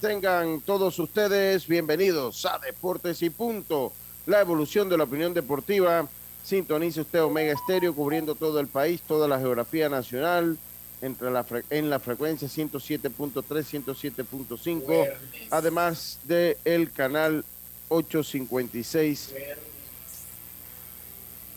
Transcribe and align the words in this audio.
tengan 0.00 0.60
todos 0.60 0.98
ustedes. 0.98 1.66
Bienvenidos 1.66 2.46
a 2.46 2.58
Deportes 2.58 3.22
y 3.22 3.30
Punto, 3.30 3.92
la 4.26 4.40
evolución 4.40 4.88
de 4.88 4.96
la 4.96 5.04
opinión 5.04 5.34
deportiva. 5.34 6.08
Sintonice 6.44 7.00
usted 7.00 7.22
Omega 7.22 7.52
Estéreo 7.52 7.94
cubriendo 7.94 8.34
todo 8.34 8.60
el 8.60 8.68
país, 8.68 9.02
toda 9.02 9.26
la 9.26 9.38
geografía 9.38 9.88
nacional, 9.88 10.56
entre 11.02 11.30
la 11.30 11.44
en 11.70 11.90
la 11.90 11.98
frecuencia 11.98 12.48
107.3, 12.48 13.44
107.5, 13.44 15.12
además 15.50 16.20
de 16.24 16.56
el 16.64 16.92
canal 16.92 17.44
856, 17.88 19.34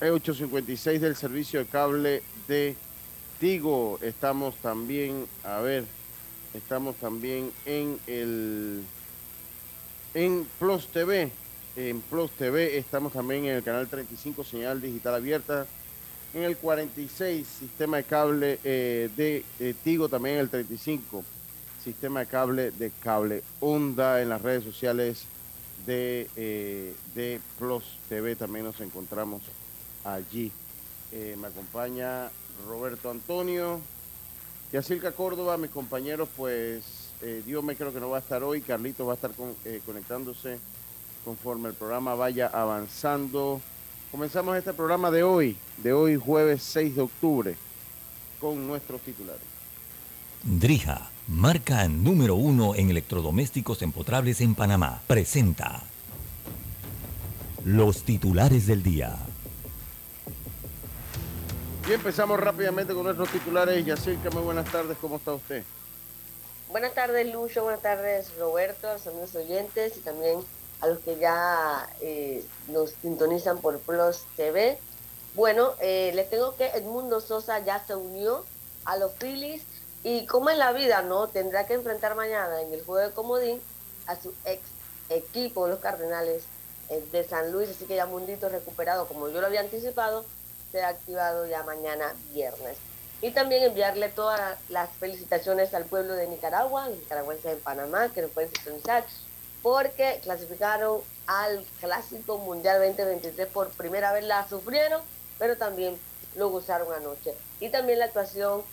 856 0.02 0.88
eh, 0.88 1.00
del 1.00 1.16
servicio 1.16 1.60
de 1.60 1.66
cable 1.68 2.24
de 2.48 2.76
Tigo. 3.40 4.00
Estamos 4.02 4.56
también, 4.58 5.26
a 5.44 5.60
ver, 5.60 5.86
Estamos 6.54 6.98
también 6.98 7.52
en 7.66 7.98
el 8.08 8.84
en 10.14 10.46
Plus 10.60 10.88
TV. 10.88 11.32
En 11.76 12.02
Plus 12.02 12.32
TV 12.32 12.78
estamos 12.78 13.14
también 13.14 13.46
en 13.46 13.56
el 13.56 13.64
canal 13.64 13.88
35, 13.88 14.44
señal 14.44 14.82
digital 14.82 15.16
abierta. 15.16 15.66
En 16.34 16.44
el 16.44 16.58
46, 16.58 17.48
sistema 17.48 17.98
de 17.98 18.04
cable 18.04 18.60
eh, 18.64 19.10
de, 19.16 19.76
Tigo, 19.84 20.10
también 20.10 20.36
en 20.36 20.42
el 20.42 20.50
35, 20.50 21.24
sistema 21.84 22.22
de 22.22 22.26
cable 22.26 22.72
de 22.72 22.92
cable 23.02 23.44
Onda 23.60 24.22
en 24.22 24.30
las 24.30 24.42
redes 24.42 24.64
sociales 24.64 25.26
de, 25.86 26.30
eh, 26.36 26.94
de 27.16 27.40
Plus 27.58 27.84
TV. 28.10 28.36
También 28.36 28.66
nos 28.66 28.80
encontramos 28.82 29.42
allí. 30.04 30.52
Eh, 31.14 31.38
me 31.40 31.48
acompaña 31.48 32.30
Roberto 32.68 33.10
Antonio. 33.10 33.80
Yacilca 34.72 35.12
Córdoba, 35.12 35.58
mis 35.58 35.70
compañeros, 35.70 36.30
pues 36.36 36.84
eh, 37.22 37.44
Dios 37.46 37.64
me 37.64 37.76
creo 37.76 37.94
que 37.94 38.00
no 38.00 38.10
va 38.10 38.18
a 38.18 38.22
estar 38.22 38.42
hoy, 38.44 38.62
Carlito 38.62 39.06
va 39.06 39.14
a 39.14 39.16
estar 39.16 39.32
eh, 39.66 39.82
conectándose 39.86 40.60
conforme 41.26 41.70
el 41.70 41.76
programa 41.76 42.16
vaya 42.16 42.48
avanzando. 42.48 43.62
Comenzamos 44.12 44.58
este 44.58 44.74
programa 44.74 45.12
de 45.12 45.24
hoy, 45.24 45.58
de 45.78 45.94
hoy 45.94 46.16
jueves 46.16 46.64
6 46.64 46.96
de 46.96 47.02
octubre, 47.02 47.56
con 48.40 48.66
nuestros 48.66 49.02
titulares. 49.02 49.42
Drija, 50.44 51.12
marca 51.28 51.88
número 51.88 52.36
uno 52.36 52.74
en 52.74 52.90
electrodomésticos 52.90 53.82
empotrables 53.82 54.42
en 54.42 54.56
Panamá, 54.56 55.02
presenta 55.06 55.84
los 57.66 58.04
titulares 58.04 58.68
del 58.68 58.84
día. 58.84 59.18
Empezamos 61.94 62.40
rápidamente 62.40 62.94
con 62.94 63.04
nuestros 63.04 63.30
titulares. 63.30 63.86
Yacirca, 63.86 64.30
muy 64.30 64.44
buenas 64.44 64.72
tardes, 64.72 64.98
¿cómo 65.02 65.18
está 65.18 65.34
usted? 65.34 65.62
Buenas 66.70 66.94
tardes, 66.94 67.30
Lucho, 67.34 67.64
buenas 67.64 67.82
tardes, 67.82 68.32
Roberto, 68.40 68.90
a 68.90 68.94
los 68.94 69.08
amigos 69.08 69.36
oyentes 69.36 69.98
y 69.98 70.00
también 70.00 70.40
a 70.80 70.88
los 70.88 71.00
que 71.00 71.18
ya 71.18 71.90
eh, 72.00 72.46
nos 72.70 72.92
sintonizan 73.02 73.58
por 73.58 73.78
Plus 73.80 74.24
TV. 74.38 74.80
Bueno, 75.36 75.74
eh, 75.82 76.14
les 76.16 76.30
tengo 76.30 76.56
que 76.56 76.68
Edmundo 76.68 77.20
Sosa 77.20 77.60
ya 77.60 77.84
se 77.86 77.94
unió 77.94 78.46
a 78.86 78.96
los 78.96 79.12
Phillies 79.16 79.64
y 80.06 80.26
como 80.28 80.50
en 80.50 80.60
la 80.60 80.72
vida, 80.72 81.02
¿no? 81.02 81.28
Tendrá 81.28 81.68
que 81.68 81.74
enfrentar 81.74 82.16
mañana 82.16 82.62
en 82.62 82.72
el 82.72 82.86
juego 82.86 83.06
de 83.06 83.14
comodín 83.14 83.62
a 84.08 84.16
su 84.16 84.34
ex 84.46 84.62
equipo, 85.10 85.68
los 85.68 85.80
Cardenales 85.80 86.44
eh, 86.90 87.04
de 87.12 87.28
San 87.28 87.52
Luis, 87.52 87.70
así 87.70 87.84
que 87.84 87.98
ya 87.98 88.06
Mundito 88.06 88.48
recuperado, 88.48 89.10
como 89.10 89.28
yo 89.28 89.42
lo 89.42 89.48
había 89.48 89.60
anticipado, 89.60 90.24
será 90.72 90.90
activado 90.90 91.46
ya 91.48 91.64
mañana 91.64 92.14
viernes. 92.34 92.78
Y 93.22 93.32
también 93.32 93.64
enviarle 93.64 94.10
todas 94.10 94.58
las 94.70 94.90
felicitaciones 94.92 95.74
al 95.74 95.86
pueblo 95.86 96.16
de 96.16 96.28
Nicaragua, 96.28 96.90
los 96.90 96.98
nicaragüenses 96.98 97.54
en 97.54 97.60
Panamá, 97.60 98.10
que 98.10 98.24
nos 98.24 98.32
pueden 98.32 98.50
sintonizar, 98.56 99.06
porque 99.62 100.20
clasificaron 100.24 101.02
al 101.28 101.64
Clásico 101.80 102.40
Mundial 102.40 102.80
2023 102.80 103.48
por 103.48 103.70
primera 103.70 104.12
vez, 104.12 104.24
la 104.24 104.48
sufrieron, 104.50 105.02
pero 105.38 105.56
también 105.56 105.98
lo 106.36 106.50
gozaron 106.50 106.92
anoche. 106.94 107.36
Y 107.60 107.70
también 107.70 108.00
la 108.00 108.06
actuación 108.06 108.64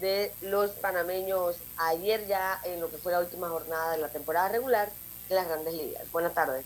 de 0.00 0.32
los 0.40 0.70
panameños 0.70 1.56
ayer 1.76 2.26
ya 2.26 2.60
en 2.64 2.80
lo 2.80 2.90
que 2.90 2.98
fue 2.98 3.12
la 3.12 3.20
última 3.20 3.48
jornada 3.48 3.92
de 3.92 3.98
la 3.98 4.08
temporada 4.08 4.48
regular 4.48 4.88
de 5.28 5.34
las 5.34 5.46
grandes 5.48 5.74
ligas. 5.74 6.10
Buenas 6.12 6.32
tardes. 6.32 6.64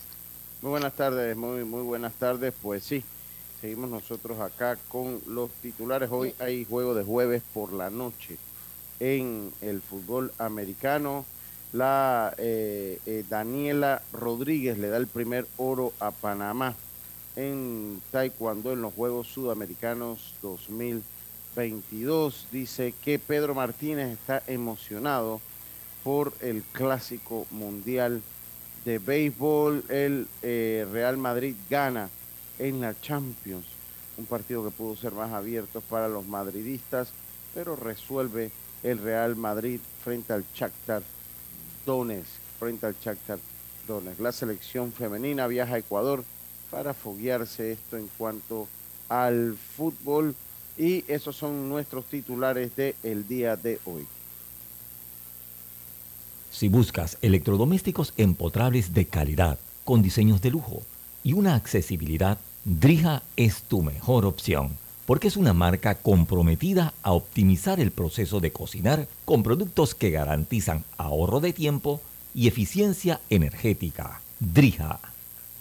Muy 0.61 0.71
buenas 0.71 0.93
tardes, 0.93 1.35
muy, 1.35 1.65
muy 1.65 1.81
buenas 1.81 2.13
tardes. 2.13 2.53
Pues 2.61 2.83
sí, 2.83 3.03
Seguimos 3.63 3.89
nosotros 3.89 4.41
acá 4.41 4.77
con 4.89 5.21
los 5.25 5.49
titulares. 5.61 6.09
Hoy 6.11 6.35
hay 6.39 6.65
juego 6.65 6.93
de 6.93 7.05
jueves 7.05 7.41
por 7.53 7.71
la 7.71 7.89
noche 7.89 8.37
en 8.99 9.53
el 9.61 9.81
fútbol 9.81 10.33
americano. 10.37 11.23
La 11.71 12.35
eh, 12.37 12.99
eh, 13.05 13.23
Daniela 13.29 14.01
Rodríguez 14.11 14.77
le 14.77 14.89
da 14.89 14.97
el 14.97 15.07
primer 15.07 15.47
oro 15.55 15.93
a 16.01 16.11
Panamá 16.11 16.75
en 17.37 18.01
Taekwondo 18.11 18.73
en 18.73 18.81
los 18.81 18.93
Juegos 18.93 19.27
Sudamericanos 19.27 20.33
2022. 20.41 22.47
Dice 22.51 22.93
que 23.01 23.17
Pedro 23.17 23.55
Martínez 23.55 24.11
está 24.11 24.43
emocionado 24.45 25.39
por 26.03 26.33
el 26.41 26.63
clásico 26.73 27.47
mundial 27.49 28.21
de 28.83 28.99
béisbol. 28.99 29.85
El 29.87 30.27
eh, 30.41 30.85
Real 30.91 31.15
Madrid 31.15 31.55
gana 31.69 32.09
en 32.63 32.79
la 32.79 32.99
Champions. 33.01 33.65
Un 34.17 34.25
partido 34.25 34.63
que 34.63 34.71
pudo 34.71 34.95
ser 34.95 35.11
más 35.11 35.31
abierto 35.33 35.81
para 35.81 36.07
los 36.07 36.25
madridistas, 36.25 37.09
pero 37.53 37.75
resuelve 37.75 38.51
el 38.83 38.99
Real 38.99 39.35
Madrid 39.35 39.79
frente 40.03 40.33
al 40.33 40.45
Shakhtar 40.55 41.03
Donetsk, 41.85 42.29
frente 42.59 42.85
al 42.85 42.95
Shakhtar. 42.99 43.39
La 44.19 44.31
selección 44.31 44.93
femenina 44.93 45.45
viaja 45.47 45.75
a 45.75 45.77
Ecuador 45.79 46.23
para 46.71 46.93
foguearse 46.93 47.73
esto 47.73 47.97
en 47.97 48.09
cuanto 48.17 48.69
al 49.09 49.57
fútbol 49.75 50.33
y 50.77 51.03
esos 51.09 51.35
son 51.35 51.67
nuestros 51.67 52.05
titulares 52.05 52.73
del 52.77 52.95
el 53.03 53.27
día 53.27 53.57
de 53.57 53.81
hoy. 53.83 54.07
Si 56.49 56.69
buscas 56.69 57.17
electrodomésticos 57.21 58.13
empotrables 58.15 58.93
de 58.93 59.05
calidad, 59.05 59.59
con 59.83 60.01
diseños 60.01 60.41
de 60.41 60.51
lujo, 60.51 60.81
y 61.23 61.33
una 61.33 61.55
accesibilidad, 61.55 62.37
Drija 62.65 63.23
es 63.35 63.63
tu 63.63 63.83
mejor 63.83 64.25
opción, 64.25 64.77
porque 65.05 65.27
es 65.27 65.35
una 65.35 65.51
marca 65.51 65.95
comprometida 65.95 66.93
a 67.03 67.11
optimizar 67.11 67.81
el 67.81 67.91
proceso 67.91 68.39
de 68.39 68.53
cocinar 68.53 69.07
con 69.25 69.43
productos 69.43 69.95
que 69.95 70.11
garantizan 70.11 70.85
ahorro 70.97 71.41
de 71.41 71.51
tiempo 71.51 71.99
y 72.33 72.47
eficiencia 72.47 73.19
energética. 73.29 74.21
Drija. 74.39 74.99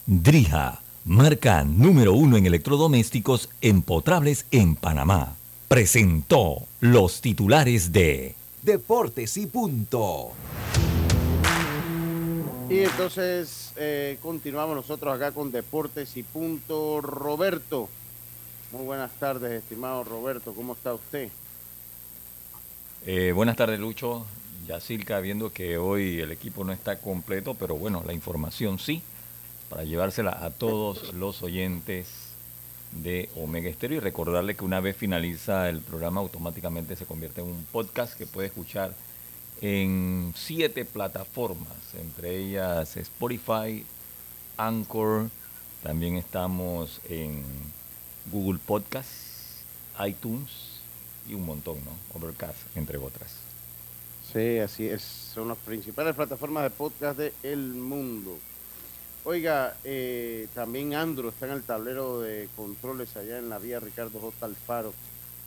Drija, 0.06 0.81
marca 1.04 1.64
número 1.64 2.12
uno 2.12 2.37
en 2.37 2.46
electrodomésticos 2.46 3.48
empotrables 3.60 4.46
en 4.52 4.76
Panamá. 4.76 5.34
Presentó 5.66 6.69
los 6.78 7.20
titulares 7.20 7.90
de 7.90 8.37
Deportes 8.62 9.37
y 9.38 9.46
Punto. 9.46 10.31
Y 12.72 12.84
entonces 12.84 13.74
eh, 13.76 14.16
continuamos 14.22 14.74
nosotros 14.74 15.14
acá 15.14 15.30
con 15.32 15.52
Deportes 15.52 16.16
y 16.16 16.22
Punto. 16.22 17.02
Roberto, 17.02 17.90
muy 18.70 18.86
buenas 18.86 19.12
tardes, 19.19 19.62
estimado 19.62 20.04
Roberto, 20.04 20.54
¿cómo 20.54 20.72
está 20.72 20.94
usted? 20.94 21.28
Eh, 23.04 23.32
buenas 23.34 23.56
tardes, 23.56 23.78
Lucho. 23.78 24.24
Yacilca, 24.66 25.20
viendo 25.20 25.52
que 25.52 25.76
hoy 25.76 26.20
el 26.20 26.32
equipo 26.32 26.64
no 26.64 26.72
está 26.72 26.96
completo, 26.96 27.52
pero 27.52 27.76
bueno, 27.76 28.02
la 28.06 28.14
información 28.14 28.78
sí. 28.78 29.02
para 29.69 29.84
llevársela 29.84 30.30
a 30.30 30.48
todos 30.48 31.12
los 31.12 31.42
oyentes 31.42 32.08
de 32.92 33.28
Omega 33.36 33.69
Estéreo 33.69 33.98
y 33.98 34.00
recordarle 34.00 34.56
que 34.56 34.64
una 34.64 34.80
vez 34.80 34.96
finaliza 34.96 35.69
el 35.69 35.80
programa 35.80 36.22
automáticamente 36.22 36.96
se 36.96 37.04
convierte 37.04 37.42
en 37.42 37.48
un 37.48 37.66
podcast 37.70 38.16
que 38.16 38.24
puede 38.24 38.48
escuchar 38.48 38.94
en 39.62 40.35
siete 40.37 40.85
plataformas, 40.85 41.94
entre 41.94 42.37
ellas 42.37 42.97
Spotify, 42.97 43.87
Anchor, 44.56 45.31
también 45.85 46.17
estamos 46.17 47.00
en 47.09 47.44
Google 48.32 48.59
Podcasts, 48.67 49.62
iTunes 50.05 50.81
y 51.29 51.35
un 51.35 51.47
montón, 51.47 51.76
¿no? 51.85 51.93
Overcast, 52.19 52.59
entre 52.75 52.99
otras. 52.99 53.37
Sí, 54.32 54.59
así 54.59 54.88
es. 54.88 55.03
Son 55.03 55.47
las 55.47 55.59
principales 55.59 56.17
plataformas 56.17 56.65
de 56.65 56.70
podcast 56.70 57.19
del 57.19 57.61
mundo. 57.75 58.37
Oiga, 59.25 59.76
eh, 59.85 60.49
también 60.55 60.94
Andro 60.94 61.29
está 61.29 61.47
en 61.47 61.53
el 61.53 61.62
tablero 61.62 62.20
de 62.20 62.49
controles 62.56 63.17
allá 63.17 63.38
en 63.38 63.49
la 63.49 63.61
vía 63.61 63.79
Ricardo 63.79 64.19
J. 64.19 64.44
Alfaro, 64.44 64.93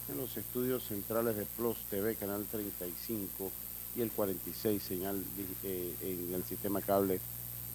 en 0.10 0.18
los 0.18 0.38
estudios 0.38 0.86
centrales 0.86 1.36
de 1.36 1.44
Plus 1.44 1.76
TV, 1.90 2.16
Canal 2.16 2.46
35 2.50 3.52
y 3.96 4.02
el 4.02 4.12
46, 4.12 4.82
señal 4.82 5.24
eh, 5.64 5.94
en 6.02 6.34
el 6.34 6.44
sistema 6.44 6.82
cable 6.82 7.20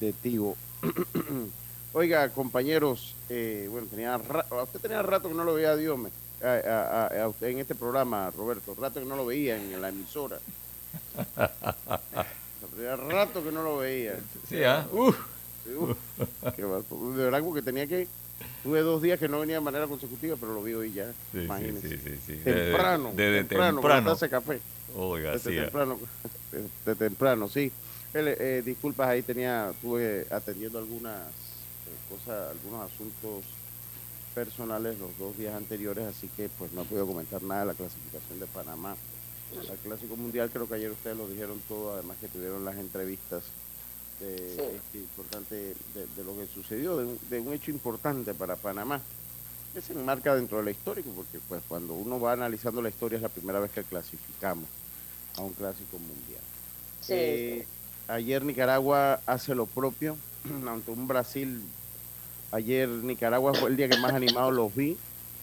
de 0.01 0.13
Tigo. 0.13 0.57
Oiga, 1.93 2.29
compañeros, 2.29 3.15
eh, 3.29 3.67
bueno, 3.71 3.89
tenía 3.89 4.17
usted 4.17 4.81
tenía 4.81 5.03
rato 5.03 5.29
que 5.29 5.35
no 5.35 5.45
lo 5.45 5.55
veía 5.55 5.71
a 5.73 5.77
Dios, 5.77 5.99
a, 6.43 7.27
usted 7.29 7.49
en 7.49 7.59
este 7.59 7.75
programa, 7.75 8.31
Roberto, 8.31 8.75
rato 8.79 9.01
que 9.01 9.07
no 9.07 9.17
lo 9.17 9.27
veía 9.27 9.57
en 9.57 9.81
la 9.81 9.89
emisora. 9.89 10.39
tenía 12.77 12.97
rato 12.97 13.43
que 13.43 13.51
no 13.51 13.63
lo 13.63 13.79
veía. 13.79 14.15
Sí, 14.49 14.63
¿ah? 14.63 14.87
de 15.65 17.25
verdad, 17.25 17.43
porque 17.43 17.63
tenía 17.63 17.87
que. 17.87 18.07
Tuve 18.63 18.81
dos 18.81 19.03
días 19.03 19.19
que 19.19 19.29
no 19.29 19.41
venía 19.41 19.57
de 19.57 19.61
manera 19.63 19.87
consecutiva, 19.87 20.37
pero 20.39 20.55
lo 20.55 20.63
vi 20.63 20.75
hoy 20.75 20.93
ya. 20.93 21.13
Sí, 21.33 21.41
imagínense. 21.41 21.89
Sí, 21.89 22.19
sí, 22.27 22.37
temprano. 22.45 23.11
Desde 23.15 23.45
temprano. 23.45 23.81
temprano. 23.81 24.11
Hace 24.11 24.29
café. 24.29 24.61
Oiga, 24.97 25.33
desde 25.33 25.63
temprano. 25.63 25.99
De 26.85 26.95
temprano, 26.95 27.49
sí. 27.49 27.73
Eh, 28.13 28.63
disculpas, 28.65 29.09
ahí 29.09 29.23
tenía, 29.23 29.71
estuve 29.71 30.27
atendiendo 30.31 30.79
algunas 30.79 31.17
cosas, 32.09 32.51
algunos 32.51 32.93
asuntos 32.93 33.45
personales 34.35 34.99
los 34.99 35.17
dos 35.19 35.37
días 35.37 35.55
anteriores, 35.55 36.07
así 36.07 36.29
que 36.37 36.49
pues 36.49 36.73
no 36.73 36.83
he 36.83 36.85
podido 36.85 37.07
comentar 37.07 37.43
nada 37.43 37.61
de 37.61 37.67
la 37.69 37.75
clasificación 37.75 38.41
de 38.41 38.47
Panamá 38.47 38.97
al 39.69 39.77
Clásico 39.79 40.17
Mundial. 40.17 40.51
Creo 40.53 40.69
que 40.69 40.75
ayer 40.75 40.91
ustedes 40.91 41.17
lo 41.17 41.29
dijeron 41.29 41.61
todo, 41.69 41.95
además 41.95 42.17
que 42.21 42.29
tuvieron 42.29 42.65
las 42.65 42.77
entrevistas 42.77 43.45
de, 44.21 44.77
este, 44.77 44.99
importante 44.99 45.75
de, 45.95 46.25
lo 46.25 46.37
que 46.37 46.47
sucedió, 46.47 46.97
de 46.97 47.41
un, 47.41 47.53
hecho 47.53 47.71
importante 47.71 48.35
para 48.35 48.57
Panamá, 48.57 49.01
que 49.73 49.81
se 49.81 49.93
enmarca 49.93 50.35
dentro 50.35 50.59
de 50.59 50.65
la 50.65 50.71
historia, 50.73 51.05
porque 51.15 51.39
pues 51.49 51.63
cuando 51.69 51.95
uno 51.95 52.21
va 52.21 52.33
analizando 52.33 52.83
la 52.83 52.89
historia 52.89 53.17
es 53.17 53.23
la 53.23 53.29
primera 53.29 53.61
vez 53.61 53.71
que 53.71 53.85
clasificamos 53.85 54.69
a 55.37 55.43
un 55.43 55.53
Clásico 55.53 55.99
Mundial. 55.99 56.41
Eh, 57.09 57.67
ayer 58.09 58.45
Nicaragua 58.45 59.21
hace 59.27 59.55
lo 59.55 59.67
propio 59.67 60.17
ante 60.69 60.91
un 60.91 61.09
Brasil 61.09 61.63
Ayer 62.53 62.89
Nicaragua 62.89 63.55
fue 63.55 63.71
el 63.71 63.77
día 63.77 63.89
que 63.89 63.97
más 63.99 64.13
animado 64.13 64.51
los 64.51 64.75
vi 64.75 64.97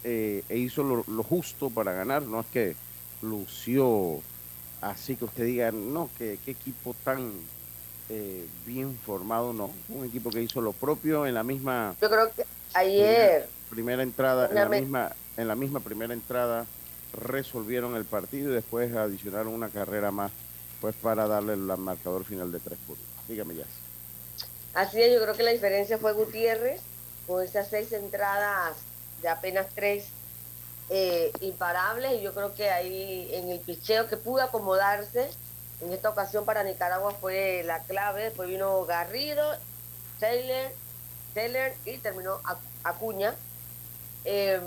eh, 0.04 0.44
e 0.50 0.58
hizo 0.58 0.84
lo, 0.84 1.24
justo 1.24 1.70
para 1.70 1.94
ganar. 1.94 2.24
No 2.24 2.42
es 2.42 2.48
que 2.48 2.76
lució 3.22 4.22
así 4.82 5.16
que 5.16 5.26
usted 5.26 5.46
diga, 5.46 5.72
no, 5.72 6.10
que 6.18 6.38
qué 6.44 6.52
equipo 6.52 6.96
tan 7.04 7.32
eh, 8.10 8.46
bien 8.66 8.98
formado, 9.06 9.54
no. 9.54 9.72
Un 9.90 10.06
equipo 10.06 10.30
que 10.30 10.42
hizo 10.42 10.60
lo 10.62 10.74
propio 10.74 11.26
en 11.26 11.34
la 11.34 11.44
misma. 11.44 11.96
Yo 12.02 12.10
creo 12.10 12.32
que 12.34 12.44
ayer. 12.74 13.48
Primera, 13.70 14.04
entrada, 14.04 14.48
en 14.48 14.56
la, 14.56 14.70
misma, 14.70 15.12
en 15.36 15.48
la 15.48 15.56
misma 15.56 15.80
primera 15.80 16.14
entrada 16.14 16.66
resolvieron 17.14 17.96
el 17.96 18.06
partido 18.06 18.52
y 18.52 18.56
después 18.56 18.96
adicionaron 18.96 19.54
una 19.54 19.70
carrera 19.70 20.12
más 20.12 20.32
pues 20.82 20.96
para 20.96 21.28
darle 21.28 21.54
el 21.54 21.60
marcador 21.60 22.24
final 22.24 22.52
de 22.52 22.60
tres 22.60 22.78
puntos. 22.86 23.06
Dígame 23.28 23.56
ya. 23.56 23.66
Así 24.74 25.02
es, 25.02 25.14
yo 25.14 25.22
creo 25.22 25.36
que 25.36 25.44
la 25.44 25.52
diferencia 25.52 25.98
fue 25.98 26.14
Gutiérrez 26.14 26.82
con 27.26 27.44
esas 27.44 27.68
seis 27.70 27.92
entradas 27.92 28.78
de 29.22 29.28
apenas 29.28 29.68
tres 29.74 30.06
eh, 30.90 31.32
imparables 31.42 32.14
y 32.14 32.22
yo 32.22 32.34
creo 32.34 32.54
que 32.54 32.70
ahí 32.70 33.30
en 33.34 33.50
el 33.50 33.60
picheo 33.60 34.08
que 34.08 34.18
pudo 34.18 34.44
acomodarse 34.44 35.30
en 35.82 35.92
esta 35.92 36.10
ocasión 36.10 36.46
para 36.46 36.64
Nicaragua 36.64 37.12
fue 37.12 37.64
la 37.66 37.84
clave, 37.84 38.24
después 38.24 38.48
vino 38.50 38.86
Garrido, 38.86 39.44
Taylor, 40.20 40.72
Taylor 41.34 41.72
y 41.86 41.98
terminó 41.98 42.40
Acuña. 42.84 43.36
Eh, 44.26 44.60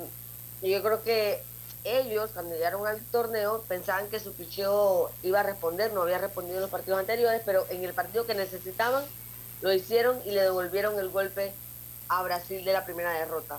yo 0.62 0.82
creo 0.82 1.02
que 1.02 1.42
ellos 1.85 2.31
cuando 2.32 2.55
llegaron 2.55 2.87
al 2.87 3.05
torneo 3.06 3.62
pensaban 3.67 4.09
que 4.09 4.21
su 4.21 4.32
picheo 4.32 5.11
iba 5.23 5.41
a 5.41 5.43
responder, 5.43 5.93
no 5.93 6.03
había 6.03 6.19
respondido 6.19 6.56
en 6.56 6.62
los 6.62 6.71
partidos 6.71 7.00
anteriores, 7.00 7.43
pero 7.44 7.67
en 7.71 7.85
el 7.85 7.94
partido 7.94 8.27
que 8.27 8.35
necesitaban 8.35 9.05
lo 9.62 9.73
hicieron 9.73 10.21
y 10.25 10.31
le 10.31 10.43
devolvieron 10.43 10.99
el 10.99 11.11
golpe 11.11 11.53
a 12.09 12.23
Brasil 12.23 12.65
de 12.65 12.73
la 12.73 12.85
primera 12.85 13.12
derrota. 13.12 13.59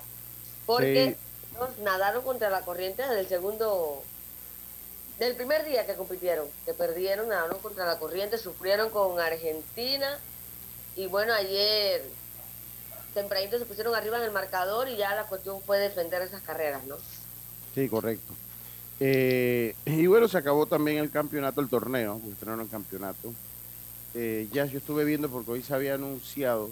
Porque 0.66 1.16
nos 1.58 1.78
nadaron 1.78 2.22
contra 2.22 2.50
la 2.50 2.62
corriente 2.62 3.02
desde 3.02 3.20
el 3.20 3.28
segundo, 3.28 4.02
del 5.18 5.34
primer 5.36 5.64
día 5.64 5.86
que 5.86 5.94
compitieron, 5.94 6.48
que 6.64 6.74
perdieron, 6.74 7.28
nadaron 7.28 7.58
contra 7.60 7.86
la 7.86 7.98
corriente, 7.98 8.38
sufrieron 8.38 8.90
con 8.90 9.18
Argentina 9.20 10.18
y 10.96 11.06
bueno, 11.06 11.32
ayer 11.34 12.02
tempranito 13.14 13.58
se 13.58 13.66
pusieron 13.66 13.94
arriba 13.94 14.18
en 14.18 14.24
el 14.24 14.30
marcador 14.30 14.88
y 14.88 14.96
ya 14.96 15.14
la 15.14 15.24
cuestión 15.24 15.60
fue 15.62 15.78
defender 15.78 16.22
esas 16.22 16.42
carreras, 16.42 16.84
¿no? 16.84 16.96
Sí, 17.74 17.88
correcto. 17.88 18.32
Eh, 19.00 19.74
y 19.86 20.06
bueno, 20.06 20.28
se 20.28 20.38
acabó 20.38 20.66
también 20.66 20.98
el 20.98 21.10
campeonato, 21.10 21.60
el 21.60 21.68
torneo, 21.68 22.20
estrenaron 22.30 22.64
el 22.64 22.70
campeonato. 22.70 23.32
Eh, 24.14 24.48
ya 24.52 24.66
yo 24.66 24.78
estuve 24.78 25.04
viendo 25.04 25.28
porque 25.28 25.52
hoy 25.52 25.62
se 25.62 25.74
había 25.74 25.94
anunciado 25.94 26.68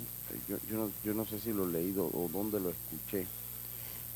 yo, 0.49 0.56
no, 0.70 0.91
yo 1.05 1.14
no 1.14 1.25
sé 1.25 1.38
si 1.41 1.52
lo 1.52 1.64
he 1.64 1.73
leído 1.73 2.06
o 2.06 2.29
dónde 2.32 2.61
lo 2.61 2.70
escuché, 2.70 3.26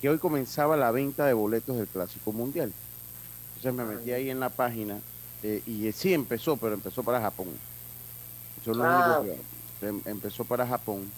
que 0.01 0.09
hoy 0.09 0.19
comenzaba 0.19 0.77
la 0.77 0.91
venta 0.91 1.27
de 1.27 1.33
boletos 1.33 1.77
del 1.77 1.87
Clásico 1.87 2.33
Mundial. 2.33 2.73
Entonces 3.57 3.75
me 3.75 3.95
metí 3.95 4.13
ahí 4.13 4.31
en 4.31 4.41
la 4.41 4.51
página 4.51 4.99
eh, 5.43 5.63
y 5.67 5.91
sí 5.93 6.13
empezó, 6.13 6.57
pero 6.57 6.75
empezó 6.75 7.03
para 7.03 7.21
Japón. 7.21 7.49
Eso 8.61 8.73
es 8.73 8.77
lo 8.77 8.85
ah. 8.85 9.23
que 9.81 9.87
em, 9.87 10.01
empezó 10.05 10.45
para 10.45 10.67
Japón. 10.67 11.11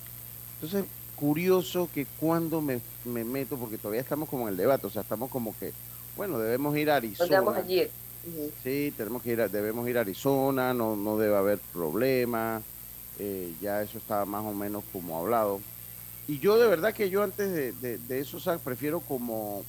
Entonces, 0.55 0.85
curioso 1.17 1.89
que 1.93 2.07
cuando 2.21 2.61
me, 2.61 2.81
meto, 3.05 3.57
porque 3.57 3.79
todavía 3.79 4.03
estamos 4.03 4.29
como 4.29 4.45
en 4.45 4.53
el 4.53 4.57
debate, 4.57 4.87
o 4.87 4.90
sea, 4.90 5.02
estamos 5.02 5.31
como 5.31 5.57
que, 5.59 5.73
bueno, 6.17 6.38
debemos 6.38 6.76
ir 6.76 6.90
a 6.90 6.97
Arizona. 6.97 7.43
ayer. 7.57 7.90
Sí, 8.62 8.93
tenemos 8.97 9.23
que 9.23 9.33
ir 9.33 9.50
debemos 9.50 9.88
ir 9.88 9.99
a 9.99 10.00
Arizona, 10.00 10.75
no, 10.75 10.97
no 10.97 11.17
debe 11.17 11.37
haber 11.37 11.59
problema. 11.73 12.62
Eh, 13.19 13.55
ya 13.62 13.83
eso 13.83 13.99
estaba 13.99 14.25
más 14.26 14.45
o 14.45 14.52
menos 14.52 14.85
como 14.93 15.19
hablado. 15.19 15.61
Y 16.29 16.38
yo 16.38 16.59
de 16.59 16.67
verdad 16.67 16.93
que 16.93 17.09
yo 17.09 17.23
antes 17.23 17.81
de, 17.81 17.99
de, 17.99 18.21
eso, 18.21 18.38
prefiero 18.64 19.00
como 19.00 19.64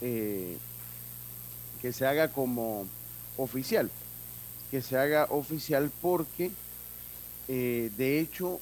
eh, 0.00 0.56
que 1.82 1.92
se 1.92 2.06
haga 2.06 2.32
como 2.32 2.86
oficial, 3.36 3.90
que 4.70 4.80
se 4.80 4.96
haga 4.96 5.26
oficial 5.30 5.90
porque 6.00 6.50
eh, 7.46 7.90
de 7.96 8.20
hecho 8.20 8.58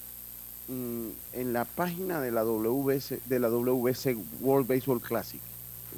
en 0.69 1.52
la 1.52 1.64
página 1.64 2.21
de 2.21 2.31
la 2.31 2.45
WBC, 2.45 3.25
de 3.25 3.38
la 3.40 3.49
WBC 3.49 4.16
World 4.40 4.66
Baseball 4.66 5.00
Classic, 5.00 5.40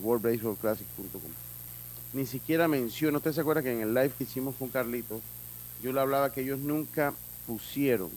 worldbaseballclassic.com, 0.02 1.20
ni 2.12 2.26
siquiera 2.26 2.68
menciona, 2.68 3.18
usted 3.18 3.32
se 3.32 3.40
acuerda 3.40 3.62
que 3.62 3.72
en 3.72 3.80
el 3.80 3.94
live 3.94 4.12
que 4.16 4.24
hicimos 4.24 4.54
con 4.56 4.68
Carlito, 4.68 5.20
yo 5.82 5.92
le 5.92 6.00
hablaba 6.00 6.32
que 6.32 6.40
ellos 6.40 6.58
nunca 6.60 7.12
pusieron 7.46 8.10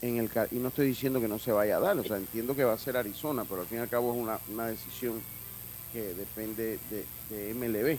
en 0.00 0.18
el 0.18 0.30
y 0.52 0.56
no 0.56 0.68
estoy 0.68 0.86
diciendo 0.86 1.20
que 1.20 1.28
no 1.28 1.38
se 1.38 1.52
vaya 1.52 1.76
a 1.76 1.80
dar, 1.80 1.98
o 1.98 2.04
sea, 2.04 2.16
entiendo 2.16 2.54
que 2.54 2.64
va 2.64 2.72
a 2.72 2.78
ser 2.78 2.96
Arizona, 2.96 3.44
pero 3.44 3.62
al 3.62 3.66
fin 3.66 3.78
y 3.78 3.80
al 3.80 3.88
cabo 3.88 4.12
es 4.12 4.18
una, 4.18 4.38
una 4.52 4.66
decisión 4.68 5.20
que 5.92 6.14
depende 6.14 6.78
de, 6.90 7.54
MLB. 7.54 7.98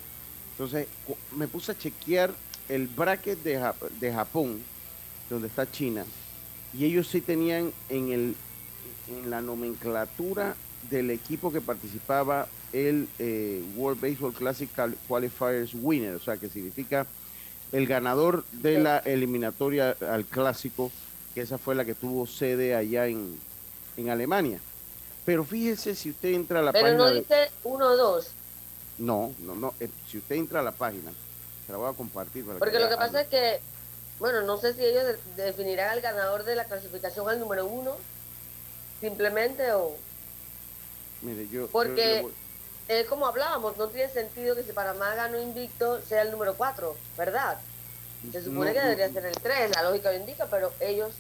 Entonces, 0.52 0.88
me 1.36 1.48
puse 1.48 1.72
a 1.72 1.78
chequear 1.78 2.34
el 2.68 2.88
bracket 2.88 3.42
de, 3.44 3.72
de 4.00 4.14
Japón, 4.14 4.62
donde 5.30 5.48
está 5.48 5.70
China, 5.70 6.06
y 6.74 6.86
ellos 6.86 7.08
sí 7.08 7.22
tenían 7.22 7.72
en, 7.90 8.12
el, 8.12 8.36
en 9.10 9.30
la 9.30 9.42
nomenclatura 9.42 10.56
del 10.90 11.10
equipo 11.12 11.52
que 11.52 11.62
participaba 11.62 12.48
el 12.74 13.08
eh, 13.18 13.64
World 13.76 14.00
Baseball 14.02 14.34
Classic 14.34 14.70
Qualifiers 15.08 15.74
Winner, 15.74 16.16
o 16.16 16.20
sea, 16.20 16.38
que 16.38 16.50
significa 16.50 17.08
el 17.72 17.88
ganador 17.88 18.44
de 18.52 18.80
la 18.80 19.00
eliminatoria 19.00 19.96
al 20.10 20.26
clásico, 20.26 20.92
que 21.34 21.42
esa 21.42 21.58
fue 21.58 21.76
la 21.76 21.86
que 21.86 21.96
tuvo 21.96 22.26
sede 22.26 22.76
allá 22.76 23.08
en, 23.08 23.38
Alemania. 24.10 24.62
Pero 25.26 25.44
fíjese 25.44 25.94
si 25.94 26.12
usted 26.12 26.30
entra 26.30 26.60
a 26.60 26.62
la 26.62 26.72
página. 26.72 26.92
Pero 26.92 27.04
no 27.04 27.12
dice 27.12 27.50
1-2. 27.66 28.28
No, 29.00 29.34
no, 29.40 29.56
no. 29.56 29.74
Eh, 29.82 29.90
si 30.10 30.20
usted 30.20 30.38
entra 30.38 30.62
a 30.62 30.64
la 30.64 30.72
página, 30.72 31.12
se 31.66 31.74
la 31.74 31.80
voy 31.80 31.90
a 31.90 31.94
compartir. 31.94 32.46
Porque 32.46 32.80
lo 32.80 32.88
que 32.88 32.96
pasa 32.96 33.22
es 33.22 33.28
que, 33.28 33.60
bueno, 34.20 34.42
no 34.42 34.58
sé 34.58 34.74
si 34.74 34.84
ellos 34.84 35.04
definirán 35.36 35.90
al 35.92 36.02
ganador 36.02 36.44
de 36.44 36.56
la 36.56 36.66
clasificación 36.66 37.30
al 37.30 37.40
número 37.40 37.66
uno 37.66 37.96
simplemente 39.00 39.72
o 39.72 39.96
Mire, 41.22 41.48
yo... 41.48 41.68
porque 41.68 42.26
es 42.88 43.08
como 43.08 43.28
hablábamos, 43.28 43.78
no 43.78 43.88
tiene 43.88 44.12
sentido 44.12 44.56
que 44.56 44.64
si 44.64 44.74
Panamá 44.74 45.16
ganó 45.16 45.40
invicto 45.40 46.02
sea 46.02 46.24
el 46.24 46.32
número 46.32 46.56
4, 46.56 46.96
¿verdad? 47.18 47.60
Se 48.32 48.44
supone 48.44 48.74
que 48.74 48.82
debería 48.82 49.10
ser 49.12 49.26
el 49.26 49.36
3, 49.36 49.72
la 49.76 49.84
lógica 49.84 50.12
lo 50.12 50.18
indica, 50.18 50.48
pero 50.48 50.74
ellos 50.80 51.14